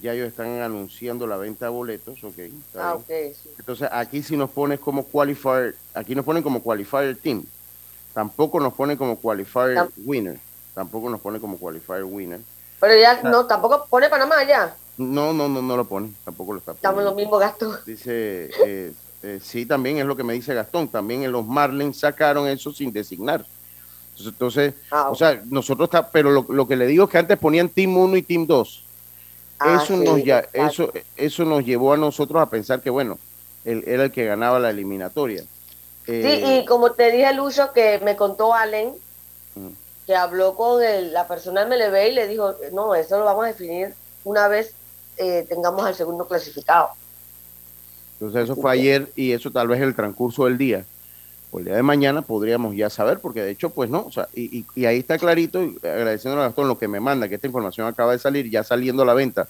ya 0.00 0.12
ellos 0.12 0.28
están 0.28 0.60
anunciando 0.60 1.26
la 1.26 1.36
venta 1.36 1.66
de 1.66 1.70
boletos, 1.70 2.22
ok. 2.24 2.38
ah, 2.78 2.94
ok. 2.94 3.10
Entonces 3.58 3.88
aquí 3.92 4.22
si 4.22 4.36
nos 4.36 4.50
pones 4.50 4.80
como 4.80 5.04
qualifier, 5.04 5.74
aquí 5.94 6.14
nos 6.14 6.24
ponen 6.24 6.42
como 6.42 6.62
qualifier 6.62 7.16
team, 7.16 7.44
tampoco 8.12 8.58
nos 8.60 8.72
ponen 8.72 8.96
como 8.96 9.16
qualifier 9.16 9.88
winner, 10.04 10.38
tampoco 10.74 11.10
nos 11.10 11.20
pone 11.20 11.40
como 11.40 11.58
qualifier 11.58 12.04
winner. 12.04 12.40
Pero 12.80 13.00
ya 13.00 13.22
no, 13.22 13.46
tampoco 13.46 13.86
pone 13.88 14.08
Panamá 14.08 14.42
ya. 14.44 14.74
No, 14.98 15.32
no, 15.32 15.48
no, 15.48 15.62
no 15.62 15.76
lo 15.76 15.84
pone, 15.84 16.12
tampoco 16.24 16.52
lo 16.52 16.58
está 16.58 16.72
poniendo. 16.72 16.88
Estamos 16.88 17.00
en 17.00 17.04
los 17.04 17.14
mismos 17.14 17.40
gastos. 17.40 17.84
Dice, 17.84 18.50
eh, 18.64 18.92
eh, 19.22 19.40
sí, 19.42 19.66
también 19.66 19.98
es 19.98 20.04
lo 20.04 20.16
que 20.16 20.24
me 20.24 20.32
dice 20.32 20.54
Gastón, 20.54 20.88
también 20.88 21.22
en 21.22 21.32
los 21.32 21.46
Marlins 21.46 21.98
sacaron 21.98 22.48
eso 22.48 22.72
sin 22.72 22.92
designar. 22.92 23.46
Entonces, 24.18 24.74
ah, 24.90 25.10
o 25.10 25.14
sea, 25.14 25.40
nosotros 25.46 25.86
está, 25.86 26.08
pero 26.08 26.44
lo, 26.46 26.68
que 26.68 26.76
le 26.76 26.86
digo 26.86 27.04
es 27.04 27.10
que 27.10 27.18
antes 27.18 27.38
ponían 27.38 27.68
Team 27.68 27.96
1 27.96 28.16
y 28.16 28.22
Team 28.22 28.46
2. 28.46 28.84
Ah, 29.64 29.80
eso, 29.82 29.96
nos 29.96 30.22
ya, 30.24 30.44
eso, 30.52 30.92
eso 31.16 31.44
nos 31.44 31.64
llevó 31.64 31.92
a 31.92 31.96
nosotros 31.96 32.40
a 32.40 32.50
pensar 32.50 32.80
que, 32.80 32.90
bueno, 32.90 33.18
él 33.64 33.84
era 33.86 34.04
el 34.04 34.12
que 34.12 34.24
ganaba 34.24 34.58
la 34.58 34.70
eliminatoria. 34.70 35.42
sí, 36.04 36.12
eh, 36.12 36.60
y 36.62 36.64
como 36.66 36.92
te 36.92 37.12
dije, 37.12 37.32
Lucho, 37.32 37.72
que 37.72 38.00
me 38.00 38.16
contó 38.16 38.54
Allen, 38.54 38.94
que 40.06 40.16
habló 40.16 40.56
con 40.56 40.82
la 41.12 41.28
persona 41.28 41.64
del 41.64 41.90
MLB 41.90 42.08
y 42.08 42.12
le 42.12 42.26
dijo, 42.26 42.54
no, 42.72 42.94
eso 42.94 43.18
lo 43.18 43.24
vamos 43.24 43.44
a 43.44 43.48
definir 43.48 43.94
una 44.24 44.48
vez 44.48 44.74
eh, 45.16 45.46
tengamos 45.48 45.84
al 45.84 45.94
segundo 45.94 46.26
clasificado. 46.26 46.90
Entonces 48.14 48.44
eso 48.44 48.56
fue 48.56 48.72
ayer 48.72 49.12
y 49.16 49.32
eso 49.32 49.50
tal 49.50 49.68
vez 49.68 49.80
el 49.80 49.94
transcurso 49.94 50.44
del 50.44 50.58
día. 50.58 50.84
O 51.52 51.58
el 51.58 51.66
día 51.66 51.76
de 51.76 51.82
mañana 51.82 52.22
podríamos 52.22 52.74
ya 52.74 52.88
saber, 52.88 53.20
porque 53.20 53.42
de 53.42 53.50
hecho, 53.50 53.68
pues 53.68 53.90
no, 53.90 54.06
o 54.06 54.10
sea, 54.10 54.26
y, 54.34 54.64
ahí 54.86 54.98
está 54.98 55.18
clarito, 55.18 55.60
agradeciendo 55.82 56.40
a 56.40 56.44
Gastón 56.44 56.66
lo 56.66 56.78
que 56.78 56.88
me 56.88 56.98
manda, 56.98 57.28
que 57.28 57.34
esta 57.34 57.46
información 57.46 57.86
acaba 57.86 58.12
de 58.12 58.18
salir, 58.18 58.48
ya 58.48 58.64
saliendo 58.64 59.02
a 59.02 59.06
la 59.06 59.12
venta, 59.12 59.46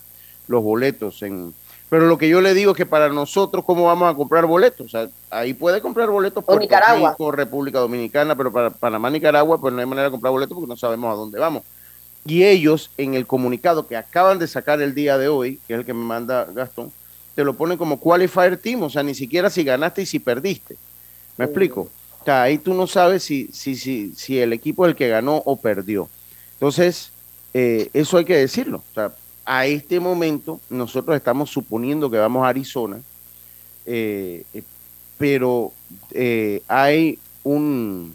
los 0.48 0.64
boletos 0.64 1.22
en... 1.22 1.54
Pero 1.88 2.08
lo 2.08 2.18
que 2.18 2.28
yo 2.28 2.40
le 2.40 2.54
digo 2.54 2.72
es 2.72 2.76
que 2.76 2.86
para 2.86 3.08
nosotros, 3.10 3.64
¿cómo 3.64 3.84
vamos 3.84 4.12
a 4.12 4.16
comprar 4.16 4.46
boletos? 4.46 4.86
O 4.86 4.88
sea, 4.88 5.08
ahí 5.30 5.54
puede 5.54 5.80
comprar 5.80 6.10
boletos 6.10 6.42
por 6.42 6.58
Nicaragua. 6.58 7.14
República 7.32 7.78
Dominicana, 7.78 8.34
pero 8.34 8.50
para 8.50 8.70
Panamá, 8.70 9.08
Nicaragua, 9.08 9.60
pues 9.60 9.72
no 9.72 9.78
hay 9.78 9.86
manera 9.86 10.06
de 10.06 10.10
comprar 10.10 10.32
boletos 10.32 10.56
porque 10.56 10.68
no 10.68 10.76
sabemos 10.76 11.12
a 11.12 11.16
dónde 11.16 11.38
vamos. 11.38 11.62
Y 12.24 12.42
ellos, 12.44 12.90
en 12.96 13.14
el 13.14 13.26
comunicado 13.26 13.86
que 13.86 13.96
acaban 13.96 14.40
de 14.40 14.48
sacar 14.48 14.80
el 14.80 14.94
día 14.94 15.18
de 15.18 15.28
hoy, 15.28 15.60
que 15.68 15.74
es 15.74 15.80
el 15.80 15.86
que 15.86 15.94
me 15.94 16.02
manda 16.02 16.46
Gastón, 16.46 16.90
te 17.36 17.44
lo 17.44 17.54
ponen 17.54 17.78
como 17.78 18.00
qualifier 18.00 18.56
team, 18.56 18.82
o 18.82 18.90
sea, 18.90 19.02
ni 19.04 19.14
siquiera 19.14 19.50
si 19.50 19.62
ganaste 19.62 20.02
y 20.02 20.06
si 20.06 20.18
perdiste. 20.18 20.76
¿Me 21.36 21.46
explico? 21.46 21.90
Ahí 22.26 22.58
tú 22.58 22.74
no 22.74 22.86
sabes 22.86 23.24
si, 23.24 23.48
si, 23.52 23.74
si, 23.74 24.12
si 24.16 24.38
el 24.38 24.52
equipo 24.52 24.84
es 24.84 24.90
el 24.90 24.96
que 24.96 25.08
ganó 25.08 25.42
o 25.44 25.56
perdió. 25.56 26.08
Entonces, 26.54 27.10
eh, 27.54 27.90
eso 27.92 28.18
hay 28.18 28.24
que 28.24 28.36
decirlo. 28.36 28.82
O 28.90 28.94
sea, 28.94 29.12
a 29.44 29.66
este 29.66 29.98
momento 29.98 30.60
nosotros 30.70 31.16
estamos 31.16 31.50
suponiendo 31.50 32.10
que 32.10 32.18
vamos 32.18 32.44
a 32.44 32.48
Arizona, 32.48 33.00
eh, 33.86 34.44
eh, 34.54 34.62
pero 35.18 35.72
hay 36.68 37.18
un, 37.42 38.14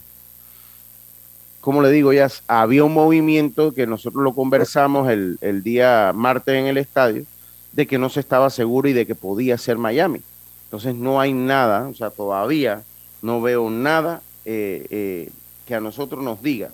como 1.60 1.82
le 1.82 1.90
digo, 1.90 2.12
ya 2.12 2.28
había 2.46 2.84
un 2.84 2.94
movimiento 2.94 3.72
que 3.72 3.86
nosotros 3.86 4.22
lo 4.22 4.34
conversamos 4.34 5.10
el, 5.10 5.38
el, 5.40 5.62
día 5.62 6.12
martes 6.14 6.54
en 6.54 6.66
el 6.66 6.78
estadio, 6.78 7.24
de 7.72 7.86
que 7.86 7.98
no 7.98 8.08
se 8.08 8.20
estaba 8.20 8.50
seguro 8.50 8.88
y 8.88 8.94
de 8.94 9.06
que 9.06 9.14
podía 9.14 9.58
ser 9.58 9.76
Miami. 9.78 10.22
Entonces 10.64 10.94
no 10.94 11.20
hay 11.20 11.32
nada, 11.32 11.88
o 11.88 11.94
sea, 11.94 12.10
todavía 12.10 12.82
no 13.22 13.40
veo 13.40 13.70
nada 13.70 14.22
eh, 14.44 14.86
eh, 14.90 15.30
que 15.66 15.74
a 15.74 15.80
nosotros 15.80 16.22
nos 16.22 16.42
diga 16.42 16.70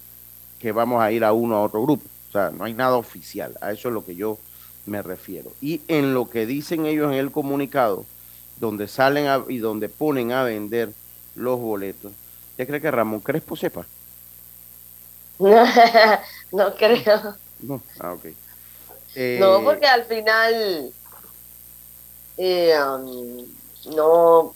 que 0.59 0.73
vamos 0.73 1.03
a 1.03 1.13
ir 1.13 1.25
a 1.25 1.33
uno 1.33 1.57
a 1.57 1.63
otro 1.63 1.83
grupo. 1.83 2.05
O 2.29 2.33
sea, 2.33 2.51
no 2.51 2.65
hay 2.65 2.75
nada 2.75 2.97
oficial, 2.97 3.57
a 3.61 3.73
eso 3.73 3.89
es 3.89 3.95
lo 3.95 4.05
que 4.05 4.17
yo 4.17 4.39
me 4.87 5.03
refiero. 5.03 5.53
Y 5.61 5.81
en 5.89 6.15
lo 6.15 6.29
que 6.29 6.47
dicen 6.47 6.87
ellos 6.87 7.13
en 7.13 7.19
el 7.19 7.31
comunicado, 7.31 8.05
donde 8.61 8.89
salen 8.89 9.27
y 9.49 9.59
donde 9.59 9.89
ponen 9.89 10.33
a 10.33 10.45
vender 10.45 10.93
los 11.35 11.59
boletos, 11.59 12.13
¿usted 12.53 12.67
cree 12.67 12.81
que 12.81 12.91
Ramón 12.91 13.21
Crespo 13.21 13.57
sepa? 13.57 13.87
no 15.39 16.75
creo. 16.77 17.35
No, 17.61 17.83
ah, 18.01 18.13
ok. 18.13 18.27
Eh, 19.17 19.39
no, 19.41 19.63
porque 19.63 19.87
al 19.87 20.05
final 20.05 20.93
eh, 22.37 22.75
um, 22.81 23.47
no 23.95 24.55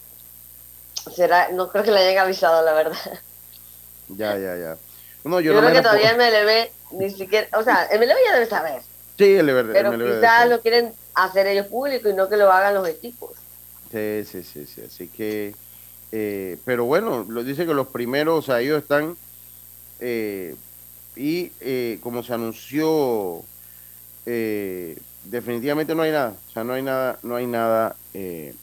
será, 1.15 1.49
no 1.49 1.69
creo 1.69 1.83
que 1.83 1.91
le 1.91 1.99
hayan 1.99 2.25
avisado, 2.25 2.63
la 2.63 2.73
verdad. 2.73 2.97
Ya, 4.09 4.37
ya, 4.37 4.55
ya. 4.55 4.77
No, 5.23 5.39
yo, 5.39 5.57
creo 5.57 5.71
que 5.71 5.81
todavía 5.81 6.15
MLB 6.15 6.97
ni 6.99 7.09
siquiera, 7.11 7.47
o 7.57 7.63
sea, 7.63 7.87
MLB 7.93 8.15
ya 8.25 8.33
debe 8.33 8.45
saber. 8.47 8.81
Sí, 9.17 9.37
MLB, 9.41 9.71
pero 9.73 9.91
quizás 9.91 10.49
lo 10.49 10.61
quieren 10.61 10.93
hacer 11.13 11.45
ellos 11.47 11.67
público 11.67 12.09
y 12.09 12.13
no 12.13 12.27
que 12.29 12.37
lo 12.37 12.51
hagan 12.51 12.73
los 12.73 12.87
equipos. 12.87 13.31
Sí, 13.91 14.23
sí, 14.25 14.43
sí, 14.43 14.65
sí. 14.65 14.81
Así 14.81 15.07
que, 15.07 15.53
eh, 16.11 16.57
pero 16.65 16.85
bueno, 16.85 17.25
lo 17.27 17.43
dice 17.43 17.65
que 17.65 17.73
los 17.73 17.87
primeros, 17.87 18.39
o 18.39 18.41
sea, 18.41 18.61
ellos 18.61 18.81
están 18.81 19.15
eh, 19.99 20.55
y 21.15 21.51
eh, 21.59 21.99
como 22.01 22.23
se 22.23 22.33
anunció, 22.33 23.43
eh, 24.25 24.97
definitivamente 25.25 25.93
no 25.93 26.03
hay 26.03 26.11
nada, 26.11 26.33
o 26.49 26.51
sea, 26.53 26.63
no 26.63 26.73
hay 26.73 26.81
nada, 26.81 27.19
no 27.23 27.35
hay 27.35 27.45
nada 27.45 27.95
eh, 28.13 28.53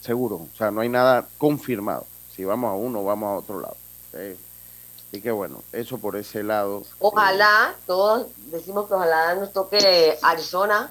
seguro, 0.00 0.36
o 0.36 0.56
sea, 0.56 0.70
no 0.70 0.80
hay 0.80 0.88
nada 0.88 1.26
confirmado. 1.38 2.06
Si 2.34 2.44
vamos 2.44 2.70
a 2.70 2.74
uno, 2.74 3.04
vamos 3.04 3.28
a 3.28 3.36
otro 3.38 3.60
lado. 3.60 3.76
Así 4.12 5.20
que 5.20 5.30
bueno, 5.30 5.62
eso 5.72 5.98
por 5.98 6.16
ese 6.16 6.42
lado. 6.42 6.84
Ojalá, 6.98 7.74
todos 7.86 8.26
decimos 8.46 8.88
que 8.88 8.94
ojalá 8.94 9.34
nos 9.34 9.52
toque 9.52 10.16
Arizona, 10.22 10.90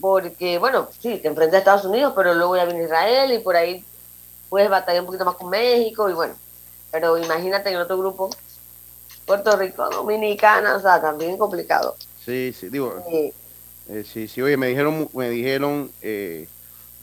porque 0.00 0.58
bueno, 0.58 0.88
sí, 1.00 1.18
te 1.18 1.28
enfrentas 1.28 1.56
a 1.56 1.58
Estados 1.58 1.84
Unidos, 1.84 2.12
pero 2.16 2.34
luego 2.34 2.56
ya 2.56 2.64
viene 2.64 2.84
Israel 2.84 3.32
y 3.32 3.38
por 3.38 3.56
ahí 3.56 3.84
puedes 4.48 4.70
batallar 4.70 5.00
un 5.00 5.06
poquito 5.06 5.24
más 5.24 5.36
con 5.36 5.50
México 5.50 6.08
y 6.08 6.14
bueno, 6.14 6.34
pero 6.90 7.18
imagínate 7.18 7.70
en 7.70 7.76
otro 7.76 7.98
grupo 7.98 8.30
Puerto 9.26 9.56
Rico, 9.56 9.88
Dominicana, 9.90 10.76
o 10.76 10.80
sea, 10.80 11.00
también 11.00 11.36
complicado. 11.36 11.96
Sí, 12.24 12.54
sí, 12.58 12.68
digo, 12.68 13.02
sí, 13.08 13.32
eh, 13.88 14.04
sí, 14.10 14.28
sí, 14.28 14.40
oye, 14.42 14.56
me 14.56 14.68
dijeron, 14.68 15.08
me 15.12 15.28
dijeron 15.30 15.90
eh, 16.02 16.48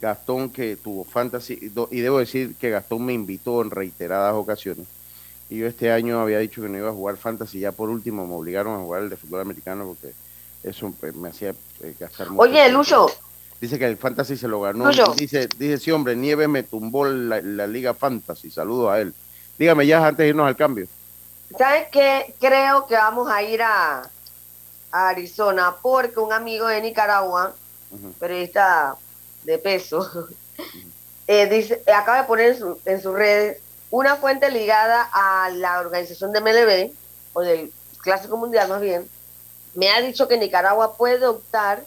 Gastón 0.02 0.50
que 0.50 0.74
tuvo 0.74 1.04
fantasy, 1.04 1.72
y 1.90 2.00
debo 2.00 2.18
decir 2.18 2.56
que 2.56 2.70
Gastón 2.70 3.06
me 3.06 3.12
invitó 3.12 3.62
en 3.62 3.70
reiteradas 3.70 4.34
ocasiones. 4.34 4.88
Y 5.48 5.58
yo 5.58 5.68
este 5.68 5.92
año 5.92 6.20
había 6.20 6.40
dicho 6.40 6.60
que 6.60 6.68
no 6.68 6.76
iba 6.76 6.88
a 6.88 6.92
jugar 6.92 7.16
fantasy, 7.16 7.60
ya 7.60 7.70
por 7.70 7.88
último 7.88 8.26
me 8.26 8.34
obligaron 8.34 8.74
a 8.74 8.82
jugar 8.82 9.02
el 9.02 9.10
de 9.10 9.16
fútbol 9.16 9.42
americano 9.42 9.86
porque 9.86 10.12
eso 10.64 10.92
pues, 10.98 11.14
me 11.14 11.28
hacía 11.28 11.50
eh, 11.82 11.94
gastar 12.00 12.30
mucho. 12.30 12.42
Oye, 12.42 12.68
Lucho. 12.68 13.06
Dice 13.60 13.78
que 13.78 13.86
el 13.86 13.96
fantasy 13.96 14.36
se 14.36 14.48
lo 14.48 14.60
ganó. 14.60 14.90
Dice, 15.14 15.46
dice, 15.56 15.78
sí, 15.78 15.92
hombre, 15.92 16.16
Nieves 16.16 16.48
me 16.48 16.64
tumbó 16.64 17.06
la, 17.06 17.40
la 17.40 17.68
liga 17.68 17.94
fantasy. 17.94 18.50
Saludo 18.50 18.90
a 18.90 19.00
él. 19.00 19.14
Dígame 19.56 19.86
ya 19.86 20.04
antes 20.04 20.18
de 20.18 20.28
irnos 20.28 20.48
al 20.48 20.56
cambio. 20.56 20.88
¿Sabes 21.56 21.86
qué? 21.92 22.34
Creo 22.40 22.88
que 22.88 22.94
vamos 22.94 23.30
a 23.30 23.40
ir 23.42 23.62
a, 23.62 24.02
Arizona 24.90 25.76
porque 25.80 26.18
un 26.18 26.32
amigo 26.32 26.66
de 26.66 26.82
Nicaragua, 26.82 27.54
periodista 28.18 28.96
de 29.42 29.58
peso, 29.58 30.28
eh, 31.26 31.46
dice, 31.46 31.82
acaba 31.94 32.22
de 32.22 32.26
poner 32.26 32.56
en, 32.84 33.02
sus 33.02 33.14
redes 33.14 33.58
una 33.90 34.16
fuente 34.16 34.50
ligada 34.50 35.08
a 35.12 35.50
la 35.50 35.80
organización 35.80 36.32
de 36.32 36.40
MLB, 36.40 36.92
o 37.34 37.40
del 37.40 37.72
Clásico 38.00 38.36
Mundial 38.36 38.68
más 38.68 38.80
bien, 38.80 39.08
me 39.74 39.90
ha 39.90 40.00
dicho 40.00 40.28
que 40.28 40.36
Nicaragua 40.36 40.96
puede 40.96 41.26
optar 41.26 41.84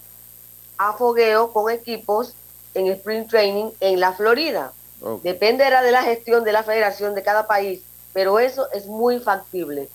a 0.78 0.92
fogueo 0.94 1.52
con 1.52 1.70
equipos 1.70 2.34
en 2.74 2.88
Spring 2.88 3.26
Training 3.28 3.70
en 3.80 4.00
la 4.00 4.12
Florida. 4.12 4.72
Dependerá 5.22 5.82
de 5.82 5.92
la 5.92 6.02
gestión 6.02 6.42
de 6.42 6.52
la 6.52 6.62
federación 6.62 7.14
de 7.14 7.22
cada 7.22 7.46
país 7.46 7.82
pero 8.16 8.38
eso 8.38 8.72
es 8.72 8.86
muy 8.86 9.18
factible. 9.20 9.90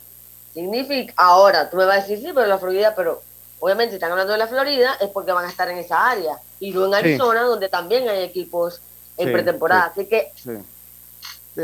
Significa, 0.54 1.12
ahora, 1.18 1.72
tú 1.72 1.78
me 1.78 1.86
vas 1.86 1.98
a 1.98 2.02
decir, 2.02 2.20
sí, 2.20 2.32
pero 2.36 2.46
la 2.46 2.60
Florida, 2.60 2.94
pero 2.96 3.20
obviamente 3.60 3.94
si 3.94 3.96
están 3.96 4.12
hablando 4.12 4.34
de 4.34 4.38
la 4.38 4.46
Florida 4.46 4.96
es 5.02 5.10
porque 5.10 5.32
van 5.32 5.46
a 5.46 5.50
estar 5.50 5.68
en 5.70 5.80
esa 5.80 6.08
área 6.08 6.38
y 6.62 6.72
no 6.72 6.86
en 6.86 6.94
Arizona, 6.94 7.42
donde 7.42 7.68
también 7.68 8.08
hay 8.08 8.24
equipos 8.24 8.82
en 9.18 9.34
pretemporada. 9.34 9.86
Así 9.86 10.06
que. 10.06 10.32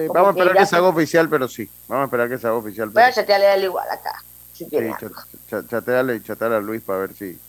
vamos 0.10 0.28
a 0.28 0.30
esperar 0.32 0.58
que, 0.58 0.66
se 0.66 0.76
haga 0.76 0.88
oficial, 0.88 1.30
pero 1.30 1.48
sí. 1.48 1.70
Vamos 1.88 2.02
a 2.02 2.06
esperar 2.06 2.28
que 2.28 2.38
se 2.40 2.48
haga 2.48 2.56
oficial. 2.58 2.90
Voy 2.90 3.04
a 3.04 3.14
chatearle 3.14 3.46
a 3.46 3.56
él 3.56 3.64
igual 3.66 3.88
acá. 3.90 4.24
Si 4.54 4.66
quiere. 4.66 4.94
chateale, 5.70 6.22
chateale 6.24 6.56
a 6.56 6.60
Luis 6.60 6.82
para 6.82 7.00
ver 7.00 7.14
si. 7.14 7.40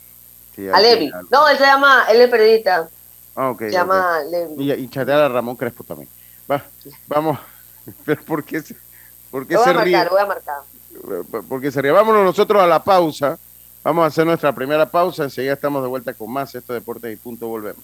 a 0.70 0.78
Levi. 0.78 1.10
No, 1.30 1.48
él 1.48 1.56
se 1.56 1.64
llama, 1.64 2.04
él 2.10 2.20
es 2.20 2.30
periodista. 2.30 2.86
Ah, 3.34 3.50
ok. 3.50 3.60
Se 3.60 3.70
llama 3.70 4.20
Levi. 4.30 4.64
Y, 4.64 4.72
y 4.72 4.88
chateale 4.90 5.22
a 5.22 5.28
Ramón 5.28 5.56
Crespo 5.56 5.84
también. 5.84 6.10
Va, 6.50 6.62
vamos. 7.06 7.38
Pero 8.04 8.22
¿por 8.24 8.44
qué 8.44 8.60
se.? 8.60 8.76
¿Por 9.30 9.46
qué 9.46 9.56
voy 9.56 9.64
se 9.64 9.70
a 9.70 9.74
marcar, 9.74 10.10
voy 10.10 10.20
a 10.20 10.26
marcar. 10.26 10.60
Porque 11.48 11.70
se 11.70 11.80
ríe. 11.80 11.92
Vámonos 11.92 12.24
nosotros 12.24 12.62
a 12.62 12.66
la 12.66 12.84
pausa. 12.84 13.38
Vamos 13.88 14.04
a 14.04 14.08
hacer 14.08 14.26
nuestra 14.26 14.54
primera 14.54 14.84
pausa. 14.84 15.24
Enseguida 15.24 15.54
estamos 15.54 15.80
de 15.80 15.88
vuelta 15.88 16.12
con 16.12 16.30
más. 16.30 16.54
Esto 16.54 16.74
Deportes 16.74 17.10
y 17.10 17.16
Punto. 17.16 17.48
Volvemos. 17.48 17.82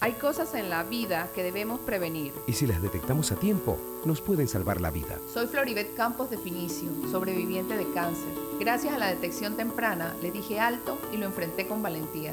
Hay 0.00 0.12
cosas 0.12 0.54
en 0.54 0.70
la 0.70 0.82
vida 0.82 1.28
que 1.34 1.42
debemos 1.42 1.78
prevenir. 1.80 2.32
Y 2.46 2.54
si 2.54 2.66
las 2.66 2.80
detectamos 2.80 3.32
a 3.32 3.36
tiempo, 3.36 3.76
nos 4.06 4.22
pueden 4.22 4.48
salvar 4.48 4.80
la 4.80 4.90
vida. 4.90 5.18
Soy 5.30 5.46
Floribet 5.46 5.94
Campos 5.94 6.30
de 6.30 6.38
Finicio, 6.38 6.88
sobreviviente 7.10 7.76
de 7.76 7.84
cáncer. 7.92 8.32
Gracias 8.58 8.94
a 8.94 8.98
la 8.98 9.08
detección 9.08 9.58
temprana, 9.58 10.14
le 10.22 10.30
dije 10.30 10.58
alto 10.58 10.96
y 11.12 11.18
lo 11.18 11.26
enfrenté 11.26 11.66
con 11.66 11.82
valentía. 11.82 12.32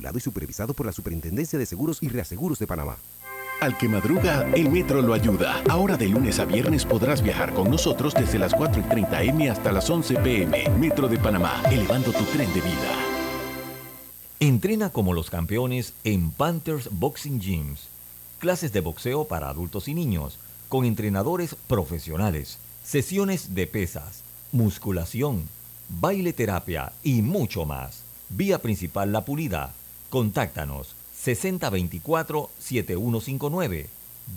y 0.17 0.19
supervisado 0.19 0.73
por 0.73 0.85
la 0.85 0.91
Superintendencia 0.91 1.59
de 1.59 1.65
Seguros 1.65 1.99
y 2.01 2.09
Reaseguros 2.09 2.59
de 2.59 2.67
Panamá. 2.67 2.97
Al 3.61 3.77
que 3.77 3.87
madruga, 3.87 4.49
el 4.55 4.71
metro 4.71 5.03
lo 5.03 5.13
ayuda. 5.13 5.61
Ahora 5.69 5.95
de 5.95 6.09
lunes 6.09 6.39
a 6.39 6.45
viernes 6.45 6.83
podrás 6.83 7.21
viajar 7.21 7.53
con 7.53 7.69
nosotros 7.69 8.15
desde 8.15 8.39
las 8.39 8.55
4 8.55 8.81
y 8.81 8.89
30 8.89 9.23
M 9.23 9.49
hasta 9.51 9.71
las 9.71 9.87
11 9.87 10.15
PM. 10.15 10.69
Metro 10.79 11.07
de 11.07 11.19
Panamá, 11.19 11.61
elevando 11.71 12.11
tu 12.11 12.23
tren 12.23 12.51
de 12.55 12.61
vida. 12.61 13.11
Entrena 14.39 14.89
como 14.89 15.13
los 15.13 15.29
campeones 15.29 15.93
en 16.03 16.31
Panthers 16.31 16.89
Boxing 16.91 17.39
Gyms. 17.39 17.87
Clases 18.39 18.73
de 18.73 18.81
boxeo 18.81 19.27
para 19.27 19.49
adultos 19.49 19.87
y 19.87 19.93
niños, 19.93 20.39
con 20.67 20.83
entrenadores 20.83 21.55
profesionales, 21.67 22.57
sesiones 22.83 23.53
de 23.53 23.67
pesas, 23.67 24.23
musculación, 24.51 25.47
baile 25.87 26.33
terapia 26.33 26.93
y 27.03 27.21
mucho 27.21 27.65
más. 27.65 28.01
Vía 28.29 28.59
principal 28.59 29.11
La 29.11 29.25
Pulida, 29.25 29.73
Contáctanos 30.11 30.93
6024-7159 31.25 33.87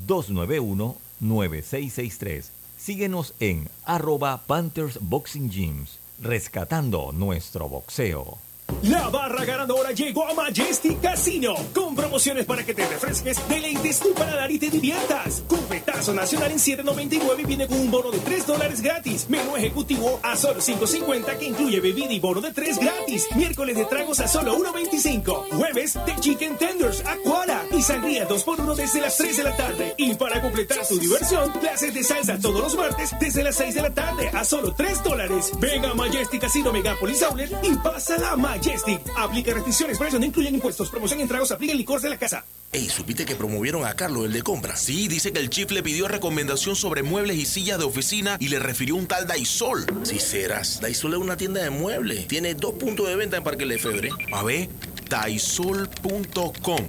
291-9663. 0.06 2.44
Síguenos 2.78 3.34
en 3.40 3.68
arroba 3.84 4.44
Panthers 4.46 4.98
Boxing 5.00 5.50
Gyms, 5.50 5.98
rescatando 6.20 7.10
nuestro 7.12 7.68
boxeo. 7.68 8.38
La 8.82 9.08
barra 9.08 9.46
ganadora 9.46 9.92
llegó 9.92 10.28
a 10.28 10.34
Majestic 10.34 11.00
Casino 11.00 11.54
con 11.74 11.94
promociones 11.94 12.44
para 12.44 12.64
que 12.64 12.74
te 12.74 12.86
refresques, 12.86 13.38
deleites 13.48 13.98
tu 13.98 14.12
paladar 14.12 14.50
y 14.50 14.58
te 14.58 14.68
diviertas. 14.68 15.42
Cupetazo 15.48 16.12
nacional 16.12 16.52
en 16.52 16.58
7.99 16.58 17.46
viene 17.46 17.66
con 17.66 17.80
un 17.80 17.90
bono 17.90 18.10
de 18.10 18.18
3 18.18 18.46
dólares 18.46 18.82
gratis. 18.82 19.26
Menú 19.30 19.56
ejecutivo 19.56 20.20
a 20.22 20.36
solo 20.36 20.60
5.50 20.60 21.38
que 21.38 21.46
incluye 21.46 21.80
bebida 21.80 22.12
y 22.12 22.20
bono 22.20 22.42
de 22.42 22.52
3 22.52 22.78
gratis. 22.78 23.28
Miércoles 23.34 23.74
de 23.76 23.86
tragos 23.86 24.20
a 24.20 24.28
solo 24.28 24.58
1.25. 24.58 25.56
Jueves 25.56 25.94
de 26.04 26.16
chicken 26.20 26.58
tenders, 26.58 27.02
aquara 27.06 27.64
y 27.70 27.80
sangría 27.80 28.28
2x1 28.28 28.74
desde 28.74 29.00
las 29.00 29.16
3 29.16 29.36
de 29.36 29.44
la 29.44 29.56
tarde. 29.56 29.94
Y 29.96 30.14
para 30.14 30.42
completar 30.42 30.86
tu 30.86 30.98
diversión, 30.98 31.50
clases 31.52 31.94
de 31.94 32.04
salsa 32.04 32.38
todos 32.38 32.60
los 32.60 32.76
martes 32.76 33.14
desde 33.18 33.44
las 33.44 33.56
6 33.56 33.74
de 33.76 33.82
la 33.82 33.94
tarde 33.94 34.28
a 34.32 34.44
solo 34.44 34.74
3 34.74 35.02
dólares. 35.02 35.52
Venga 35.58 35.90
a 35.90 35.94
Majestic 35.94 36.42
Casino 36.42 36.70
Megapolis 36.70 37.22
Outlet 37.22 37.50
y 37.62 37.74
pasa 37.76 38.18
la 38.18 38.36
Majestic. 38.54 39.00
Aplica 39.16 39.52
restricciones, 39.52 39.98
precios 39.98 40.20
no 40.20 40.26
incluyen 40.26 40.54
impuestos. 40.54 40.88
Promoción 40.90 41.20
en 41.20 41.28
tragos, 41.28 41.50
aplica 41.50 41.72
el 41.72 41.78
licor 41.78 42.00
de 42.00 42.08
la 42.08 42.18
casa. 42.18 42.44
Ey, 42.72 42.88
¿supiste 42.88 43.24
que 43.24 43.36
promovieron 43.36 43.84
a 43.84 43.94
Carlos, 43.94 44.26
el 44.26 44.32
de 44.32 44.42
compra? 44.42 44.76
Sí, 44.76 45.08
dice 45.08 45.32
que 45.32 45.40
el 45.40 45.50
chief 45.50 45.70
le 45.70 45.82
pidió 45.82 46.08
recomendación 46.08 46.74
sobre 46.76 47.02
muebles 47.02 47.36
y 47.36 47.46
sillas 47.46 47.78
de 47.78 47.84
oficina 47.84 48.36
y 48.40 48.48
le 48.48 48.58
refirió 48.58 48.96
un 48.96 49.06
tal 49.06 49.26
Daisol. 49.26 49.86
Si 50.02 50.18
serás, 50.18 50.80
Daisol 50.80 51.14
es 51.14 51.20
una 51.20 51.36
tienda 51.36 51.62
de 51.62 51.70
muebles. 51.70 52.26
Tiene 52.26 52.54
dos 52.54 52.74
puntos 52.74 53.08
de 53.08 53.16
venta 53.16 53.36
en 53.36 53.44
Parque 53.44 53.66
Lefebvre. 53.66 54.10
A 54.32 54.42
ver, 54.42 54.68
daisol.com. 55.08 56.88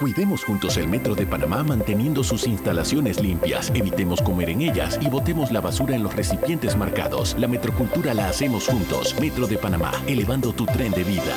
Cuidemos 0.00 0.44
juntos 0.44 0.78
el 0.78 0.88
Metro 0.88 1.14
de 1.14 1.26
Panamá 1.26 1.62
manteniendo 1.62 2.24
sus 2.24 2.46
instalaciones 2.46 3.20
limpias, 3.20 3.70
evitemos 3.74 4.22
comer 4.22 4.48
en 4.48 4.62
ellas 4.62 4.98
y 5.02 5.10
botemos 5.10 5.52
la 5.52 5.60
basura 5.60 5.94
en 5.94 6.02
los 6.02 6.16
recipientes 6.16 6.74
marcados. 6.74 7.36
La 7.38 7.46
metrocultura 7.46 8.14
la 8.14 8.30
hacemos 8.30 8.66
juntos. 8.66 9.14
Metro 9.20 9.46
de 9.46 9.58
Panamá, 9.58 9.92
elevando 10.06 10.54
tu 10.54 10.64
tren 10.64 10.90
de 10.92 11.04
vida. 11.04 11.36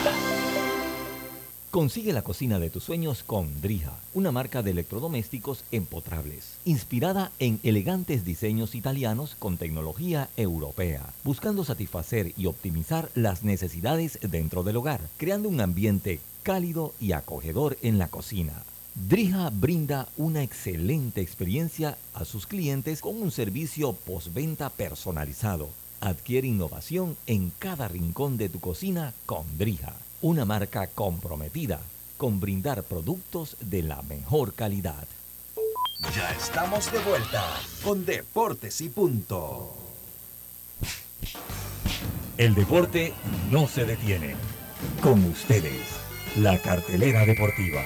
Consigue 1.72 2.14
la 2.14 2.22
cocina 2.22 2.58
de 2.58 2.70
tus 2.70 2.86
sueños 2.86 3.24
con 3.24 3.60
Drija, 3.60 4.00
una 4.14 4.32
marca 4.32 4.64
de 4.64 4.72
electrodomésticos 4.72 5.66
empotrables, 5.72 6.60
inspirada 6.64 7.32
en 7.40 7.60
elegantes 7.64 8.24
diseños 8.24 8.76
italianos 8.76 9.36
con 9.38 9.58
tecnología 9.58 10.30
europea, 10.38 11.02
buscando 11.26 11.66
satisfacer 11.66 12.32
y 12.38 12.46
optimizar 12.46 13.10
las 13.14 13.44
necesidades 13.44 14.20
dentro 14.22 14.64
del 14.64 14.78
hogar, 14.78 15.02
creando 15.18 15.50
un 15.50 15.60
ambiente 15.60 16.22
cálido 16.44 16.94
y 17.00 17.14
acogedor 17.14 17.78
en 17.82 17.98
la 17.98 18.10
cocina. 18.10 18.64
Drija 18.96 19.50
brinda 19.50 20.08
una 20.18 20.44
excelente 20.44 21.22
experiencia 21.22 21.98
a 22.14 22.26
sus 22.26 22.46
clientes 22.46 23.02
con 23.02 23.20
un 23.20 23.32
servicio 23.32 23.94
postventa 23.94 24.70
personalizado. 24.70 25.70
Adquiere 26.00 26.48
innovación 26.48 27.18
en 27.26 27.52
cada 27.58 27.88
rincón 27.88 28.38
de 28.38 28.50
tu 28.50 28.60
cocina 28.60 29.14
con 29.26 29.58
Drija, 29.58 29.96
una 30.22 30.46
marca 30.46 30.88
comprometida 30.88 31.82
con 32.18 32.40
brindar 32.40 32.84
productos 32.84 33.58
de 33.60 33.82
la 33.82 34.02
mejor 34.04 34.54
calidad. 34.54 35.08
Ya 36.16 36.30
estamos 36.32 36.92
de 36.92 37.00
vuelta 37.00 37.44
con 37.84 38.06
Deportes 38.06 38.80
y 38.82 38.90
Punto. 38.90 39.74
El 42.38 42.54
deporte 42.54 43.14
no 43.50 43.68
se 43.68 43.86
detiene. 43.86 44.36
Con 45.02 45.24
ustedes 45.26 46.03
la 46.36 46.58
cartelera 46.58 47.26
deportiva. 47.26 47.84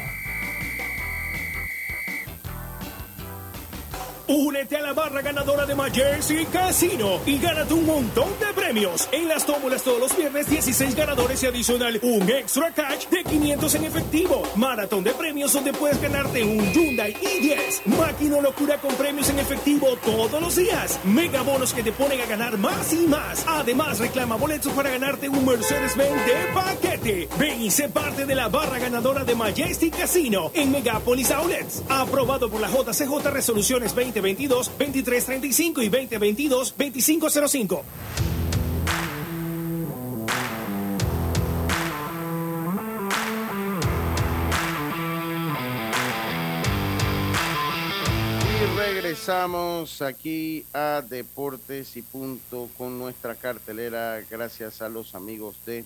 Únete 4.57 4.77
a 4.77 4.81
la 4.81 4.93
barra 4.93 5.21
ganadora 5.21 5.67
de 5.67 5.75
Majersey 5.75 6.45
Casino 6.45 7.21
y 7.27 7.37
gánate 7.37 7.75
un 7.75 7.85
montón 7.85 8.27
de 8.39 8.47
premios. 8.59 9.07
En 9.11 9.27
las 9.27 9.45
tómbolas 9.45 9.83
todos 9.83 9.99
los 9.99 10.17
viernes, 10.17 10.49
16 10.49 10.95
ganadores 10.95 11.43
y 11.43 11.45
adicional 11.45 11.99
un 12.01 12.27
extra 12.27 12.71
cash 12.71 13.07
de 13.07 13.23
500 13.23 13.75
en 13.75 13.83
efectivo. 13.85 14.41
Maratón 14.55 15.03
de 15.03 15.11
premios 15.11 15.53
donde 15.53 15.73
puedes 15.73 16.01
ganarte 16.01 16.43
un 16.43 16.73
Hyundai 16.73 17.13
i10. 17.13 17.85
Máquina 17.99 18.41
locura 18.41 18.79
con 18.79 18.95
premios 18.95 19.29
en 19.29 19.37
efectivo 19.37 19.95
todos 20.03 20.41
los 20.41 20.55
días. 20.55 20.99
Mega 21.03 21.43
bonos 21.43 21.71
que 21.71 21.83
te 21.83 21.91
ponen 21.91 22.19
a 22.19 22.25
ganar 22.25 22.57
más 22.57 22.91
y 22.93 23.05
más. 23.05 23.45
Además, 23.47 23.99
reclama 23.99 24.37
boletos 24.37 24.73
para 24.73 24.89
ganarte 24.89 25.29
un 25.29 25.45
Mercedes-Benz 25.45 26.25
de 26.25 26.53
paquete. 26.55 27.29
Ven 27.37 27.61
y 27.61 27.69
sé 27.69 27.89
parte 27.89 28.25
de 28.25 28.33
la 28.33 28.47
barra 28.47 28.79
ganadora 28.79 29.23
de 29.23 29.35
Majestic 29.35 29.95
Casino 29.95 30.49
en 30.55 30.71
Megapolis 30.71 31.29
Outlets. 31.29 31.83
Aprobado 31.89 32.49
por 32.49 32.59
la 32.59 32.69
JCJ 32.69 33.29
Resoluciones 33.29 33.93
2022, 33.93 34.46
2335 34.55 35.81
y 35.81 35.89
2022, 35.89 36.75
2505. 36.77 37.83
Y 48.49 48.77
regresamos 48.77 50.01
aquí 50.01 50.65
a 50.73 51.03
Deportes 51.07 51.97
y 51.97 52.01
Punto 52.01 52.69
con 52.77 52.97
nuestra 52.97 53.35
cartelera 53.35 54.21
gracias 54.29 54.81
a 54.81 54.89
los 54.89 55.15
amigos 55.15 55.57
de 55.65 55.83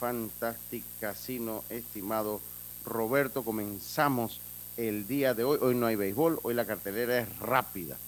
Fantastic 0.00 0.84
Casino, 1.00 1.64
estimado 1.70 2.40
Roberto. 2.84 3.42
Comenzamos 3.42 4.40
el 4.78 5.06
día 5.06 5.34
de 5.34 5.44
hoy. 5.44 5.58
Hoy 5.60 5.74
no 5.74 5.86
hay 5.86 5.96
béisbol, 5.96 6.38
hoy 6.42 6.54
la 6.54 6.64
cartelera 6.64 7.18
es 7.18 7.38
rápida. 7.40 7.98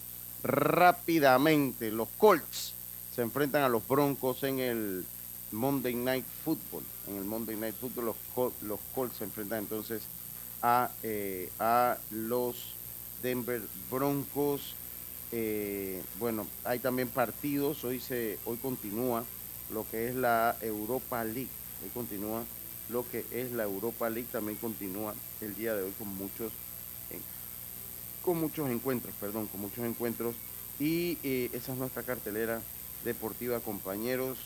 Rápidamente, 0.42 1.90
los 1.90 2.08
Colts 2.16 2.72
se 3.14 3.20
enfrentan 3.20 3.62
a 3.62 3.68
los 3.68 3.86
Broncos 3.86 4.42
en 4.44 4.60
el 4.60 5.04
Monday 5.50 5.94
Night 5.94 6.24
Football. 6.44 6.84
En 7.08 7.16
el 7.16 7.24
Monday 7.24 7.56
Night 7.56 7.74
Football 7.74 8.06
los, 8.06 8.16
los 8.62 8.80
Colts 8.94 9.18
se 9.18 9.24
enfrentan 9.24 9.58
entonces 9.58 10.02
a, 10.62 10.90
eh, 11.02 11.50
a 11.58 11.98
los 12.10 12.74
Denver 13.22 13.60
Broncos. 13.90 14.74
Eh, 15.32 16.02
bueno, 16.18 16.46
hay 16.64 16.78
también 16.78 17.08
partidos. 17.08 17.84
Hoy 17.84 18.00
se, 18.00 18.38
hoy 18.44 18.56
continúa 18.58 19.24
lo 19.72 19.84
que 19.90 20.08
es 20.08 20.14
la 20.14 20.56
Europa 20.60 21.24
League. 21.24 21.50
Hoy 21.82 21.90
continúa 21.92 22.44
lo 22.90 23.08
que 23.08 23.24
es 23.30 23.52
la 23.52 23.64
Europa 23.64 24.10
League. 24.10 24.28
También 24.30 24.58
continúa 24.58 25.14
el 25.40 25.54
día 25.54 25.74
de 25.74 25.82
hoy 25.82 25.92
con 25.98 26.08
muchos, 26.08 26.52
con 28.22 28.38
muchos 28.38 28.70
encuentros, 28.70 29.14
perdón, 29.20 29.46
con 29.46 29.60
muchos 29.60 29.84
encuentros. 29.84 30.34
Y 30.78 31.18
eh, 31.22 31.50
esa 31.52 31.72
es 31.72 31.78
nuestra 31.78 32.02
cartelera 32.02 32.60
deportiva, 33.04 33.60
compañeros. 33.60 34.38